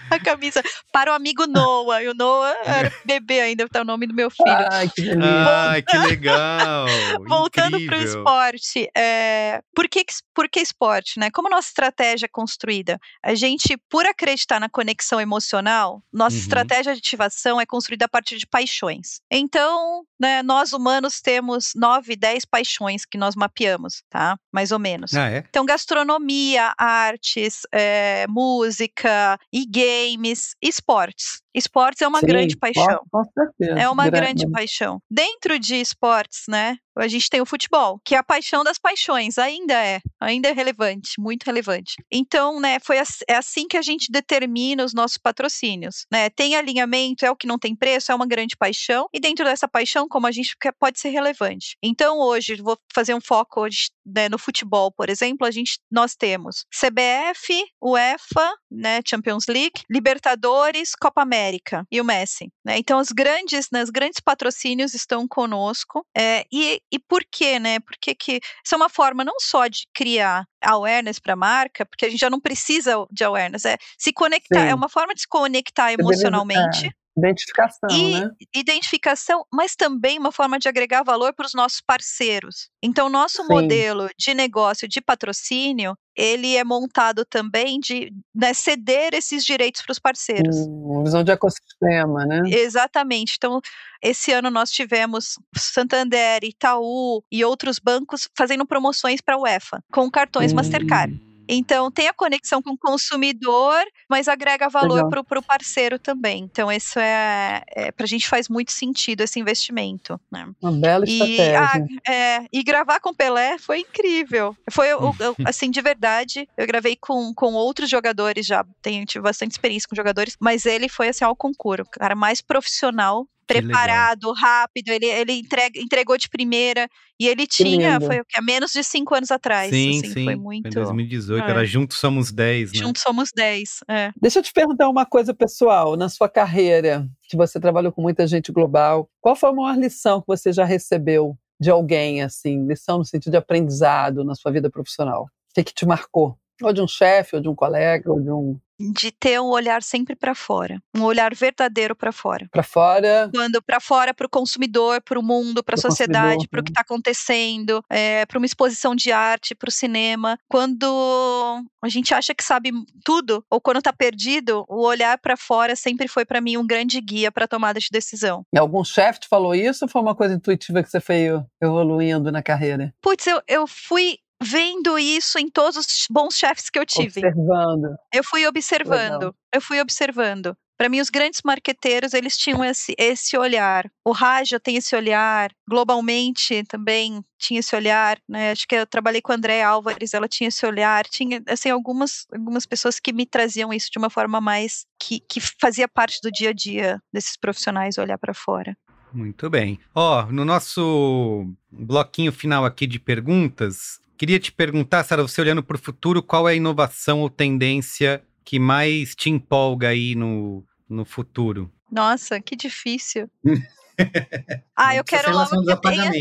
A 0.09 0.19
camisa 0.19 0.61
para 0.91 1.11
o 1.11 1.15
amigo 1.15 1.47
Noah. 1.47 2.03
E 2.03 2.09
o 2.09 2.13
Noah 2.13 2.53
era 2.65 2.91
bebê 3.05 3.39
ainda, 3.41 3.67
tá 3.69 3.81
o 3.81 3.85
nome 3.85 4.05
do 4.05 4.13
meu 4.13 4.29
filho. 4.29 4.67
Ai, 4.71 4.89
que 4.89 5.01
delícia. 5.01 5.21
Ai, 5.23 5.81
que 5.81 5.97
legal! 5.97 6.87
Voltando 7.27 7.77
para 7.85 7.97
o 7.97 8.01
esporte, 8.01 8.89
é, 8.95 9.61
por, 9.73 9.87
que, 9.87 10.03
por 10.33 10.49
que 10.49 10.59
esporte? 10.59 11.17
Né? 11.19 11.29
Como 11.31 11.47
a 11.47 11.51
nossa 11.51 11.69
estratégia 11.69 12.25
é 12.25 12.29
construída? 12.29 12.99
A 13.23 13.33
gente, 13.35 13.77
por 13.89 14.05
acreditar 14.05 14.59
na 14.59 14.67
conexão 14.69 15.19
emocional, 15.21 16.03
nossa 16.11 16.35
Uhum. 16.35 16.41
estratégia 16.41 16.93
de 16.93 16.99
ativação 16.99 17.59
é 17.61 17.65
construída 17.65 18.05
a 18.05 18.09
partir 18.09 18.37
de 18.37 18.45
paixões. 18.47 19.21
Então, 19.31 20.03
né, 20.19 20.43
nós 20.43 20.73
humanos 20.73 21.21
temos 21.21 21.71
nove, 21.75 22.15
dez 22.15 22.43
paixões 22.45 23.05
que 23.05 23.17
nós 23.17 23.35
mapeamos, 23.35 24.03
tá? 24.09 24.37
Mais 24.51 24.71
ou 24.71 24.79
menos. 24.79 25.13
Ah, 25.13 25.29
é? 25.29 25.43
Então, 25.49 25.65
gastronomia, 25.65 26.73
artes, 26.77 27.61
é, 27.71 28.25
música 28.27 29.39
e 29.51 29.65
games, 29.65 30.55
esportes. 30.61 31.41
Esportes 31.53 32.01
é 32.01 32.07
uma 32.07 32.19
Sim, 32.19 32.25
grande 32.27 32.57
paixão. 32.57 33.01
Com, 33.11 33.23
com 33.23 33.31
certeza. 33.31 33.79
É 33.79 33.89
uma 33.89 34.09
Gra- 34.09 34.21
grande 34.21 34.49
paixão. 34.49 35.01
Dentro 35.09 35.59
de 35.59 35.75
esportes, 35.75 36.43
né? 36.49 36.77
A 36.97 37.07
gente 37.07 37.29
tem 37.29 37.41
o 37.41 37.45
futebol, 37.45 37.99
que 38.05 38.15
é 38.15 38.17
a 38.17 38.23
paixão 38.23 38.63
das 38.63 38.77
paixões, 38.77 39.37
ainda 39.37 39.73
é, 39.73 39.99
ainda 40.19 40.49
é 40.49 40.51
relevante, 40.51 41.11
muito 41.19 41.43
relevante. 41.45 41.95
Então, 42.11 42.59
né, 42.59 42.79
foi 42.81 42.99
ass- 42.99 43.23
é 43.27 43.35
assim 43.35 43.67
que 43.67 43.77
a 43.77 43.81
gente 43.81 44.11
determina 44.11 44.83
os 44.83 44.93
nossos 44.93 45.17
patrocínios, 45.17 46.05
né? 46.11 46.29
Tem 46.29 46.55
alinhamento, 46.55 47.25
é 47.25 47.31
o 47.31 47.35
que 47.35 47.47
não 47.47 47.57
tem 47.57 47.75
preço, 47.75 48.11
é 48.11 48.15
uma 48.15 48.27
grande 48.27 48.55
paixão, 48.57 49.07
e 49.13 49.19
dentro 49.19 49.45
dessa 49.45 49.67
paixão, 49.67 50.07
como 50.07 50.27
a 50.27 50.31
gente 50.31 50.55
quer, 50.59 50.73
pode 50.73 50.99
ser 50.99 51.09
relevante. 51.09 51.77
Então, 51.81 52.19
hoje, 52.19 52.55
vou 52.61 52.77
fazer 52.93 53.13
um 53.13 53.21
foco 53.21 53.61
hoje, 53.61 53.89
né, 54.05 54.27
no 54.29 54.37
futebol, 54.37 54.91
por 54.91 55.09
exemplo, 55.09 55.47
a 55.47 55.51
gente, 55.51 55.79
nós 55.89 56.15
temos 56.15 56.65
CBF, 56.73 57.63
UEFA, 57.81 58.53
né, 58.69 58.99
Champions 59.07 59.45
League, 59.47 59.81
Libertadores, 59.89 60.91
Copa 60.95 61.21
América 61.21 61.85
e 61.91 61.99
o 61.99 62.03
Messi, 62.05 62.51
né? 62.65 62.77
Então, 62.77 62.99
os 62.99 63.09
grandes, 63.09 63.67
né, 63.71 63.81
os 63.83 63.89
grandes 63.89 64.19
patrocínios 64.19 64.93
estão 64.93 65.27
conosco. 65.27 66.05
é, 66.15 66.45
e, 66.51 66.81
e 66.91 66.99
por 66.99 67.23
quê, 67.31 67.59
né? 67.59 67.79
Porque 67.79 68.13
que 68.13 68.41
isso 68.63 68.75
é 68.75 68.77
uma 68.77 68.89
forma 68.89 69.23
não 69.23 69.39
só 69.39 69.67
de 69.67 69.87
criar 69.93 70.45
awareness 70.61 71.19
para 71.19 71.33
a 71.33 71.37
marca, 71.37 71.85
porque 71.85 72.05
a 72.05 72.09
gente 72.09 72.19
já 72.19 72.29
não 72.29 72.39
precisa 72.39 72.93
de 73.11 73.23
awareness, 73.23 73.65
é 73.65 73.77
se 73.97 74.11
conectar, 74.11 74.61
Sim. 74.61 74.69
é 74.69 74.75
uma 74.75 74.89
forma 74.89 75.13
de 75.13 75.21
se 75.21 75.27
conectar 75.27 75.91
emocionalmente 75.91 76.91
Identificação, 77.17 77.89
e 77.91 78.11
né? 78.11 78.31
identificação, 78.55 79.45
mas 79.51 79.75
também 79.75 80.17
uma 80.17 80.31
forma 80.31 80.57
de 80.57 80.69
agregar 80.69 81.03
valor 81.03 81.33
para 81.33 81.45
os 81.45 81.53
nossos 81.53 81.81
parceiros. 81.81 82.69
Então, 82.81 83.09
nosso 83.09 83.41
Sim. 83.43 83.49
modelo 83.49 84.09
de 84.17 84.33
negócio 84.33 84.87
de 84.87 85.01
patrocínio, 85.01 85.95
ele 86.15 86.55
é 86.55 86.63
montado 86.63 87.25
também 87.25 87.79
de 87.79 88.13
né, 88.33 88.53
ceder 88.53 89.13
esses 89.13 89.43
direitos 89.43 89.81
para 89.81 89.91
os 89.91 89.99
parceiros. 89.99 90.55
Uma 90.67 91.03
visão 91.03 91.23
de 91.23 91.31
ecossistema, 91.31 92.25
né? 92.25 92.43
Exatamente. 92.47 93.35
Então, 93.37 93.59
esse 94.01 94.31
ano 94.31 94.49
nós 94.49 94.71
tivemos 94.71 95.37
Santander, 95.55 96.43
Itaú 96.43 97.23
e 97.31 97.43
outros 97.43 97.77
bancos 97.77 98.29
fazendo 98.37 98.65
promoções 98.65 99.19
para 99.19 99.35
a 99.35 99.39
UEFA 99.39 99.83
com 99.91 100.09
cartões 100.09 100.53
Hum. 100.53 100.55
Mastercard. 100.55 101.30
Então, 101.53 101.91
tem 101.91 102.07
a 102.07 102.13
conexão 102.13 102.61
com 102.61 102.71
o 102.71 102.77
consumidor, 102.77 103.83
mas 104.09 104.29
agrega 104.29 104.69
valor 104.69 105.09
para 105.09 105.39
o 105.39 105.43
parceiro 105.43 105.99
também. 105.99 106.43
Então, 106.43 106.71
isso 106.71 106.97
é, 106.97 107.61
é 107.67 107.91
para 107.91 108.05
a 108.05 108.07
gente 108.07 108.27
faz 108.27 108.47
muito 108.47 108.71
sentido 108.71 109.21
esse 109.21 109.37
investimento. 109.37 110.17
Né? 110.31 110.47
Uma 110.61 110.71
bela 110.71 111.03
E, 111.05 111.11
estratégia. 111.11 111.59
ah, 111.59 112.11
é, 112.11 112.45
e 112.53 112.63
gravar 112.63 113.01
com 113.01 113.13
Pelé 113.13 113.57
foi 113.57 113.79
incrível. 113.79 114.55
Foi, 114.69 114.87
assim, 115.45 115.69
de 115.69 115.81
verdade, 115.81 116.47
eu 116.57 116.65
gravei 116.65 116.95
com, 116.95 117.33
com 117.33 117.53
outros 117.53 117.89
jogadores 117.89 118.45
já, 118.45 118.65
tenho, 118.81 119.05
tive 119.05 119.23
bastante 119.23 119.51
experiência 119.51 119.89
com 119.89 119.95
jogadores, 119.95 120.37
mas 120.39 120.65
ele 120.65 120.87
foi, 120.87 121.09
assim, 121.09 121.25
ao 121.25 121.35
concurso, 121.35 121.83
o 121.83 121.99
cara 121.99 122.15
mais 122.15 122.39
profissional. 122.39 123.27
Preparado, 123.53 124.31
rápido, 124.33 124.89
ele, 124.89 125.05
ele 125.05 125.33
entrega, 125.33 125.79
entregou 125.79 126.17
de 126.17 126.29
primeira, 126.29 126.87
e 127.19 127.27
ele 127.27 127.45
tinha, 127.45 127.99
foi 128.01 128.19
o 128.19 128.25
que, 128.25 128.37
há 128.37 128.41
menos 128.41 128.71
de 128.71 128.83
cinco 128.83 129.13
anos 129.13 129.29
atrás, 129.31 129.69
Sim, 129.69 129.99
assim, 129.99 130.13
sim. 130.13 130.23
foi 130.25 130.35
muito... 130.35 130.67
Em 130.67 130.71
2018, 130.71 131.43
é. 131.43 131.49
era 131.49 131.65
Juntos 131.65 131.97
Somos 131.99 132.31
10, 132.31 132.73
né? 132.73 132.79
Juntos 132.79 133.01
somos 133.01 133.29
10, 133.35 133.79
é. 133.87 134.11
Deixa 134.19 134.39
eu 134.39 134.43
te 134.43 134.51
perguntar 134.51 134.89
uma 134.89 135.05
coisa 135.05 135.33
pessoal. 135.33 135.95
Na 135.95 136.09
sua 136.09 136.27
carreira, 136.27 137.07
que 137.29 137.37
você 137.37 137.59
trabalhou 137.59 137.91
com 137.91 138.01
muita 138.01 138.25
gente 138.25 138.51
global, 138.51 139.09
qual 139.19 139.35
foi 139.35 139.49
a 139.49 139.53
maior 139.53 139.77
lição 139.77 140.19
que 140.19 140.27
você 140.27 140.51
já 140.51 140.65
recebeu 140.65 141.37
de 141.59 141.69
alguém, 141.69 142.23
assim? 142.23 142.65
Lição 142.65 142.97
no 142.97 143.05
sentido 143.05 143.31
de 143.31 143.37
aprendizado 143.37 144.23
na 144.23 144.33
sua 144.33 144.51
vida 144.51 144.69
profissional? 144.69 145.23
O 145.23 145.53
que, 145.53 145.63
que 145.63 145.73
te 145.73 145.85
marcou? 145.85 146.35
Ou 146.61 146.73
de 146.73 146.81
um 146.81 146.87
chefe, 146.87 147.35
ou 147.35 147.41
de 147.41 147.49
um 147.49 147.55
colega, 147.55 148.11
ou 148.11 148.19
de 148.19 148.31
um. 148.31 148.59
De 148.93 149.11
ter 149.11 149.39
um 149.39 149.49
olhar 149.49 149.83
sempre 149.83 150.15
para 150.15 150.33
fora, 150.33 150.81
um 150.95 151.03
olhar 151.03 151.35
verdadeiro 151.35 151.95
para 151.95 152.11
fora. 152.11 152.47
para 152.51 152.63
fora? 152.63 153.29
quando 153.31 153.61
para 153.61 153.79
fora, 153.79 154.11
para 154.11 154.25
o 154.25 154.29
consumidor, 154.29 155.01
para 155.03 155.19
o 155.19 155.23
mundo, 155.23 155.63
para 155.63 155.75
a 155.75 155.79
Pro 155.79 155.87
sociedade, 155.87 156.47
para 156.47 156.57
o 156.57 156.61
né? 156.61 156.65
que 156.65 156.71
está 156.71 156.81
acontecendo, 156.81 157.83
para 158.27 158.39
uma 158.39 158.45
exposição 158.45 158.95
de 158.95 159.11
arte, 159.11 159.53
para 159.53 159.69
o 159.69 159.71
cinema. 159.71 160.35
Quando 160.49 161.63
a 161.83 161.89
gente 161.89 162.11
acha 162.15 162.33
que 162.33 162.43
sabe 162.43 162.71
tudo, 163.05 163.45
ou 163.51 163.61
quando 163.61 163.77
está 163.77 163.93
perdido, 163.93 164.65
o 164.67 164.83
olhar 164.83 165.19
para 165.19 165.37
fora 165.37 165.75
sempre 165.75 166.07
foi 166.07 166.25
para 166.25 166.41
mim 166.41 166.57
um 166.57 166.65
grande 166.65 166.99
guia 166.99 167.31
para 167.31 167.47
tomada 167.47 167.79
de 167.79 167.87
decisão. 167.91 168.43
E 168.51 168.57
Algum 168.57 168.83
chefe 168.83 169.19
te 169.19 169.27
falou 169.27 169.53
isso 169.53 169.85
ou 169.85 169.89
foi 169.89 170.01
uma 170.01 170.15
coisa 170.15 170.33
intuitiva 170.33 170.81
que 170.81 170.89
você 170.89 170.99
foi 170.99 171.27
evoluindo 171.61 172.31
na 172.31 172.41
carreira? 172.41 172.91
Putz, 172.99 173.27
eu, 173.27 173.39
eu 173.47 173.67
fui 173.67 174.17
vendo 174.41 174.97
isso 174.97 175.37
em 175.37 175.49
todos 175.49 175.77
os 175.77 176.07
bons 176.09 176.35
chefes 176.35 176.69
que 176.69 176.79
eu 176.79 176.85
tive. 176.85 177.19
Observando. 177.25 177.95
Eu 178.13 178.23
fui 178.23 178.45
observando. 178.47 179.13
Legal. 179.13 179.35
Eu 179.53 179.61
fui 179.61 179.79
observando. 179.79 180.55
Para 180.77 180.89
mim, 180.89 180.99
os 180.99 181.11
grandes 181.11 181.41
marqueteiros, 181.45 182.11
eles 182.11 182.35
tinham 182.35 182.65
esse, 182.65 182.95
esse 182.97 183.37
olhar. 183.37 183.87
O 184.03 184.11
Raja 184.11 184.59
tem 184.59 184.77
esse 184.77 184.95
olhar, 184.95 185.51
globalmente 185.69 186.63
também 186.63 187.23
tinha 187.37 187.59
esse 187.59 187.75
olhar, 187.75 188.19
né? 188.27 188.49
Acho 188.49 188.67
que 188.67 188.73
eu 188.73 188.87
trabalhei 188.87 189.21
com 189.21 189.31
a 189.31 189.35
André 189.35 189.61
Álvares, 189.61 190.15
ela 190.15 190.27
tinha 190.27 190.47
esse 190.47 190.65
olhar. 190.65 191.05
Tinha, 191.05 191.39
assim, 191.47 191.69
algumas, 191.69 192.25
algumas 192.33 192.65
pessoas 192.65 192.99
que 192.99 193.13
me 193.13 193.27
traziam 193.27 193.71
isso 193.71 193.91
de 193.91 193.99
uma 193.99 194.09
forma 194.09 194.41
mais... 194.41 194.87
que, 194.99 195.19
que 195.19 195.39
fazia 195.39 195.87
parte 195.87 196.19
do 196.23 196.31
dia 196.31 196.49
a 196.49 196.53
dia 196.53 196.99
desses 197.13 197.37
profissionais 197.37 197.99
olhar 197.99 198.17
para 198.17 198.33
fora. 198.33 198.75
Muito 199.13 199.51
bem. 199.51 199.79
Ó, 199.93 200.23
oh, 200.23 200.31
no 200.31 200.43
nosso 200.43 201.45
bloquinho 201.69 202.31
final 202.31 202.65
aqui 202.65 202.87
de 202.87 202.97
perguntas, 202.97 204.00
queria 204.21 204.39
te 204.39 204.51
perguntar, 204.51 205.03
Sara, 205.03 205.23
você 205.23 205.41
olhando 205.41 205.63
para 205.63 205.75
o 205.75 205.79
futuro, 205.79 206.21
qual 206.21 206.47
é 206.47 206.51
a 206.51 206.55
inovação 206.55 207.21
ou 207.21 207.29
tendência 207.29 208.21
que 208.45 208.59
mais 208.59 209.15
te 209.15 209.31
empolga 209.31 209.87
aí 209.87 210.13
no, 210.13 210.63
no 210.87 211.03
futuro? 211.03 211.71
Nossa, 211.91 212.39
que 212.39 212.55
difícil. 212.55 213.27
ah, 214.77 214.95
eu 214.95 215.03
quero 215.03 215.33
logo 215.33 215.65
que 215.65 215.81
tenha... 215.81 216.11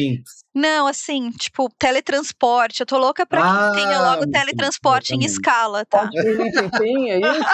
Não, 0.54 0.86
assim, 0.86 1.30
tipo, 1.32 1.68
teletransporte. 1.78 2.80
Eu 2.80 2.86
tô 2.86 2.96
louca 2.96 3.26
pra 3.26 3.42
ah, 3.42 3.70
que 3.70 3.76
tenha 3.76 4.00
logo 4.00 4.26
teletransporte 4.30 5.14
em 5.14 5.22
escala, 5.22 5.84
tá? 5.84 6.08
É 6.14 7.18
isso? 7.18 7.52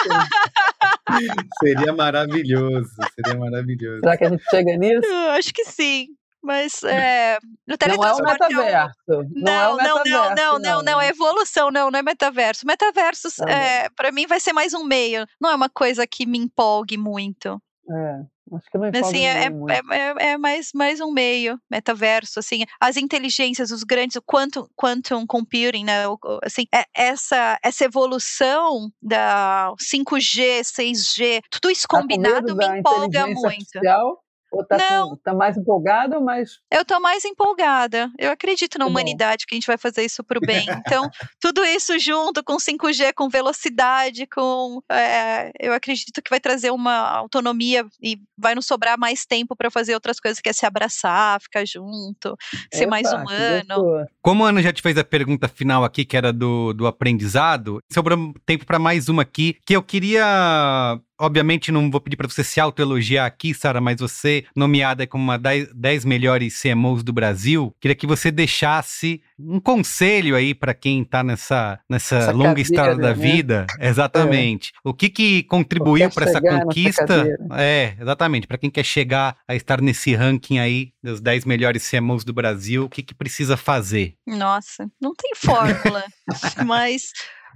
seria 1.61 1.91
maravilhoso, 1.93 2.89
seria 3.15 3.37
maravilhoso. 3.37 3.99
Será 3.99 4.17
que 4.17 4.23
a 4.23 4.29
gente 4.29 4.43
chega 4.49 4.77
nisso? 4.77 5.05
Eu 5.05 5.31
acho 5.31 5.53
que 5.53 5.65
sim. 5.65 6.07
Mas 6.47 6.81
é, 6.83 7.37
no 7.67 7.77
teletransporte. 7.77 8.53
Não 8.53 8.61
é 8.61 8.63
o 8.63 8.85
metaverso. 8.87 8.95
Não, 9.35 9.51
é 9.51 9.65
não, 9.65 9.79
é 9.79 9.83
não, 9.83 9.95
não, 9.97 10.35
não, 10.35 10.59
não, 10.59 10.81
não, 10.81 11.01
é 11.01 11.09
evolução, 11.09 11.69
não, 11.69 11.91
não 11.91 11.99
é 11.99 12.01
metaverso. 12.01 12.65
Metaverso, 12.65 13.27
tá 13.35 13.51
é, 13.51 13.89
para 13.89 14.13
mim, 14.13 14.25
vai 14.25 14.39
ser 14.39 14.53
mais 14.53 14.73
um 14.73 14.85
meio. 14.85 15.27
Não 15.41 15.49
é 15.49 15.55
uma 15.55 15.67
coisa 15.67 16.07
que 16.07 16.25
me 16.25 16.37
empolgue 16.37 16.95
muito. 16.95 17.61
É. 17.89 18.21
Acho 18.55 18.71
que 18.71 18.77
não 18.77 18.89
assim, 19.01 19.25
é, 19.25 19.47
é, 19.47 19.49
é, 19.91 20.29
é, 20.31 20.37
mais, 20.37 20.71
mais 20.73 21.01
um 21.01 21.11
meio, 21.11 21.59
metaverso, 21.69 22.39
assim, 22.39 22.63
as 22.79 22.95
inteligências, 22.95 23.71
os 23.71 23.83
grandes, 23.83 24.15
o 24.15 24.21
quantum, 24.21 24.65
quantum 24.73 25.27
computing, 25.27 25.83
né, 25.83 26.03
assim, 26.41 26.65
é, 26.73 26.85
essa, 26.95 27.59
essa 27.61 27.83
evolução 27.83 28.89
da 29.01 29.73
5G, 29.81 30.61
6G, 30.61 31.41
tudo 31.51 31.69
isso 31.69 31.85
tá 31.89 31.99
combinado 31.99 32.55
me 32.55 32.65
empolga 32.65 33.27
muito. 33.27 33.47
Artificial? 33.47 34.23
Ou 34.51 34.65
tá, 34.65 34.77
não. 34.77 35.09
Com, 35.09 35.15
tá 35.17 35.33
mais 35.33 35.57
empolgada 35.57 36.17
ou 36.17 36.23
mais. 36.23 36.59
Eu 36.71 36.85
tô 36.85 36.99
mais 36.99 37.25
empolgada. 37.25 38.09
Eu 38.17 38.31
acredito 38.31 38.79
na 38.79 38.85
humanidade 38.85 39.45
que 39.45 39.53
a 39.53 39.57
gente 39.57 39.67
vai 39.67 39.77
fazer 39.77 40.03
isso 40.03 40.23
pro 40.23 40.39
bem. 40.39 40.65
Então, 40.87 41.09
tudo 41.41 41.65
isso 41.65 41.99
junto 41.99 42.41
com 42.43 42.55
5G, 42.55 43.13
com 43.13 43.27
velocidade, 43.27 44.25
com. 44.27 44.81
É, 44.89 45.51
eu 45.59 45.73
acredito 45.73 46.21
que 46.21 46.29
vai 46.29 46.39
trazer 46.39 46.71
uma 46.71 47.09
autonomia 47.09 47.85
e 48.01 48.17
vai 48.37 48.55
nos 48.55 48.65
sobrar 48.65 48.97
mais 48.97 49.25
tempo 49.25 49.55
para 49.55 49.69
fazer 49.69 49.93
outras 49.93 50.19
coisas, 50.19 50.39
que 50.39 50.49
é 50.49 50.53
se 50.53 50.65
abraçar, 50.65 51.41
ficar 51.41 51.65
junto, 51.65 52.37
ser 52.73 52.83
Epa, 52.83 52.89
mais 52.89 53.11
humano. 53.11 54.07
Como 54.27 54.43
a 54.43 54.49
Ana 54.49 54.61
já 54.61 54.73
te 54.73 54.81
fez 54.81 54.97
a 54.97 55.05
pergunta 55.05 55.47
final 55.47 55.85
aqui, 55.85 56.03
que 56.03 56.17
era 56.17 56.33
do, 56.33 56.73
do 56.73 56.85
aprendizado, 56.85 57.79
sobrou 57.89 58.33
tempo 58.45 58.65
para 58.65 58.77
mais 58.77 59.07
uma 59.07 59.21
aqui, 59.21 59.55
que 59.65 59.73
eu 59.73 59.81
queria 59.81 60.99
Obviamente 61.19 61.71
não 61.71 61.89
vou 61.89 61.99
pedir 61.99 62.15
para 62.15 62.27
você 62.27 62.43
se 62.43 62.59
autoelogiar 62.59 63.25
aqui, 63.25 63.51
Sara, 63.51 63.81
mas 63.81 63.99
você, 63.99 64.45
nomeada 64.55 65.07
como 65.07 65.23
uma 65.23 65.37
das 65.37 65.67
10 65.73 66.05
melhores 66.05 66.61
CMOs 66.61 67.01
do 67.01 67.11
Brasil, 67.11 67.73
queria 67.81 67.95
que 67.95 68.05
você 68.05 68.29
deixasse 68.29 69.19
um 69.39 69.59
conselho 69.59 70.35
aí 70.35 70.55
para 70.55 70.73
quem 70.73 71.01
está 71.01 71.23
nessa, 71.23 71.79
nessa 71.89 72.31
longa 72.31 72.59
estrada 72.59 72.95
da 72.95 73.09
né? 73.09 73.13
vida. 73.13 73.67
Exatamente. 73.79 74.71
É. 74.75 74.89
O 74.89 74.93
que 74.93 75.09
que 75.09 75.43
contribuiu 75.43 76.09
para 76.09 76.25
essa 76.25 76.41
conquista? 76.41 77.27
É, 77.55 77.95
exatamente. 77.99 78.47
Para 78.47 78.57
quem 78.57 78.69
quer 78.69 78.83
chegar 78.83 79.37
a 79.47 79.55
estar 79.55 79.81
nesse 79.81 80.15
ranking 80.15 80.59
aí 80.59 80.91
dos 81.03 81.21
10 81.21 81.45
melhores 81.45 81.87
CMOs 81.89 82.23
do 82.23 82.33
Brasil, 82.33 82.85
o 82.85 82.89
que 82.89 83.03
que 83.03 83.13
precisa 83.13 83.55
fazer? 83.55 84.15
Nossa, 84.25 84.89
não 84.99 85.13
tem 85.13 85.31
fórmula, 85.35 86.03
mas 86.65 87.11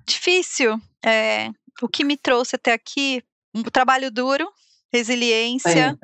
difícil. 0.05 0.79
É, 1.03 1.49
o 1.81 1.87
que 1.87 2.03
me 2.03 2.15
trouxe 2.15 2.55
até 2.55 2.73
aqui 2.73 3.23
um 3.53 3.63
trabalho 3.63 4.11
duro, 4.11 4.47
resiliência 4.93 5.97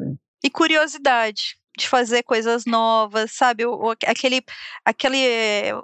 e 0.44 0.50
curiosidade 0.50 1.56
de 1.78 1.88
fazer 1.88 2.24
coisas 2.24 2.66
novas, 2.66 3.32
sabe? 3.32 3.66
O, 3.66 3.92
aquele, 4.06 4.42
aquele, 4.84 5.18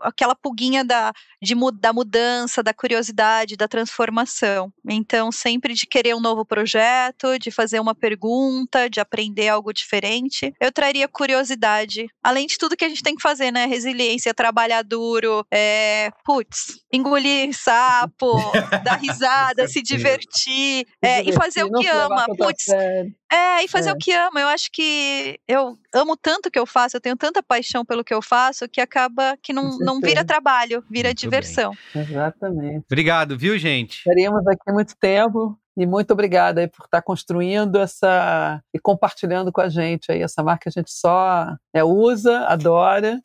aquela 0.02 0.36
pulguinha 0.36 0.84
da, 0.84 1.14
de, 1.42 1.54
da 1.80 1.94
mudança, 1.94 2.64
da 2.64 2.74
curiosidade, 2.74 3.56
da 3.56 3.68
transformação. 3.68 4.74
Então, 4.90 5.32
sempre 5.32 5.74
de 5.74 5.86
querer 5.86 6.16
um 6.16 6.20
novo 6.20 6.44
projeto, 6.44 7.38
de 7.38 7.52
fazer 7.52 7.80
uma 7.80 7.94
pergunta, 7.94 8.90
de 8.90 9.00
aprender 9.00 9.48
algo 9.48 9.72
diferente. 9.72 10.54
Eu 10.60 10.72
traria 10.72 11.08
curiosidade. 11.08 12.08
Além 12.24 12.48
de 12.48 12.58
tudo 12.58 12.76
que 12.76 12.86
a 12.86 12.90
gente 12.90 13.04
tem 13.04 13.16
que 13.16 13.22
fazer, 13.22 13.52
né? 13.52 13.66
Resiliência, 13.66 14.34
trabalhar 14.34 14.82
duro, 14.82 15.46
é, 15.54 16.10
putz, 16.26 16.80
engolir 16.92 17.54
sapo, 17.54 18.34
dar 18.84 19.00
risada, 19.00 19.68
se 19.68 19.82
divertir, 19.82 20.88
é, 21.02 21.22
e 21.22 21.32
fazer 21.32 21.64
o 21.64 21.72
que 21.72 21.88
ama. 21.88 22.26
Putz, 22.36 22.68
é, 22.70 23.64
e 23.64 23.68
fazer 23.68 23.90
é. 23.90 23.94
o 23.94 23.98
que 23.98 24.12
ama. 24.12 24.42
Eu 24.42 24.48
acho 24.48 24.70
que 24.72 25.40
eu 25.48 25.78
amo 25.94 26.18
tanto 26.18 26.48
o 26.48 26.52
que 26.52 26.60
eu 26.60 26.66
faço, 26.66 26.98
eu 26.98 27.02
tenho 27.02 27.16
tanta 27.16 27.44
paixão 27.44 27.86
pelo 27.86 28.04
que 28.04 28.14
eu 28.14 28.22
faço, 28.22 28.68
que 28.68 28.82
acaba 28.82 29.38
que 29.42 29.54
não, 29.54 29.78
não 29.78 30.02
vira 30.02 30.26
trabalho, 30.26 30.84
vira 30.90 31.10
muito 31.10 31.20
diversão. 31.20 31.72
Bem. 31.94 32.04
Exatamente. 32.04 32.86
Obrigado, 32.86 33.38
viu, 33.38 33.58
gente? 33.58 33.98
Estaríamos 34.00 34.46
aqui 34.48 34.72
muito 34.72 34.96
tempo. 34.98 35.58
E 35.76 35.88
muito 35.88 36.12
obrigada 36.12 36.62
aí 36.62 36.68
por 36.68 36.86
estar 36.86 37.02
construindo 37.02 37.80
essa 37.80 38.62
e 38.72 38.78
compartilhando 38.78 39.52
com 39.52 39.60
a 39.60 39.70
gente 39.70 40.12
aí 40.12 40.22
essa 40.22 40.44
marca 40.44 40.64
que 40.64 40.70
a 40.70 40.72
gente 40.72 40.92
só 40.92 41.48
é, 41.74 41.84
usa, 41.84 42.46
adora 42.46 43.20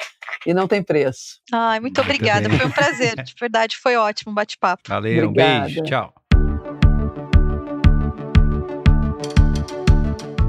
e 0.46 0.54
não 0.54 0.66
tem 0.66 0.82
preço. 0.82 1.40
Ai, 1.52 1.78
muito, 1.78 1.98
muito 1.98 2.00
obrigada, 2.00 2.48
foi 2.48 2.66
um 2.66 2.70
prazer, 2.70 3.22
de 3.22 3.34
verdade, 3.38 3.76
foi 3.76 3.96
ótimo 3.96 4.32
o 4.32 4.34
bate-papo. 4.34 4.84
Valeu, 4.88 5.28
Obrigada. 5.28 5.58
um 5.58 5.64
beijo, 5.64 5.82
tchau. 5.82 6.14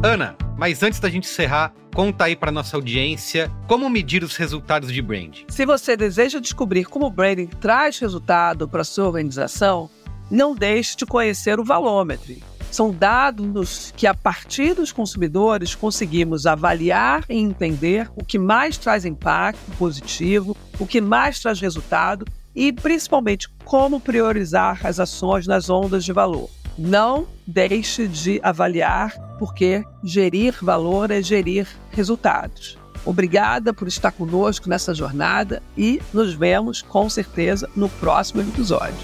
Ana, 0.02 0.38
mas 0.60 0.84
antes 0.84 1.00
da 1.00 1.10
gente 1.10 1.24
encerrar, 1.24 1.74
conta 1.96 2.26
aí 2.26 2.36
para 2.36 2.52
nossa 2.52 2.76
audiência 2.76 3.50
como 3.66 3.90
medir 3.90 4.26
os 4.26 4.36
resultados 4.36 4.92
de 4.92 5.02
branding. 5.02 5.46
Se 5.48 5.66
você 5.66 5.96
deseja 5.96 6.38
descobrir 6.38 6.84
como 6.84 7.06
o 7.06 7.10
branding 7.10 7.48
traz 7.48 7.98
resultado 7.98 8.68
para 8.68 8.84
sua 8.84 9.06
organização, 9.06 9.90
não 10.30 10.54
deixe 10.54 10.98
de 10.98 11.06
conhecer 11.06 11.62
o 11.62 11.64
Valômetro. 11.64 12.36
São 12.70 12.92
dados 12.92 13.94
que, 13.96 14.06
a 14.06 14.14
partir 14.14 14.74
dos 14.74 14.92
consumidores, 14.92 15.74
conseguimos 15.74 16.46
avaliar 16.46 17.24
e 17.30 17.38
entender 17.38 18.12
o 18.14 18.24
que 18.24 18.38
mais 18.38 18.78
traz 18.78 19.06
impacto 19.06 19.72
positivo, 19.78 20.58
o 20.78 20.86
que 20.86 21.00
mais 21.00 21.40
traz 21.40 21.62
resultado 21.62 22.26
e, 22.54 22.74
principalmente, 22.74 23.48
como 23.64 24.00
priorizar 24.02 24.86
as 24.86 25.00
ações 25.00 25.48
nas 25.48 25.70
ondas 25.70 26.04
de 26.04 26.12
valor. 26.12 26.50
Não 26.82 27.28
deixe 27.46 28.08
de 28.08 28.40
avaliar, 28.42 29.14
porque 29.38 29.84
gerir 30.02 30.56
valor 30.62 31.12
é 31.12 31.22
gerir 31.22 31.68
resultados. 31.92 32.78
Obrigada 33.06 33.74
por 33.74 33.86
estar 33.86 34.14
conosco 34.14 34.70
nessa 34.70 34.94
jornada 34.94 35.62
e 35.78 36.02
nos 36.14 36.34
vemos 36.34 36.82
com 36.82 37.10
certeza 37.10 37.70
no 37.76 37.90
próximo 37.90 38.42
episódio. 38.42 38.96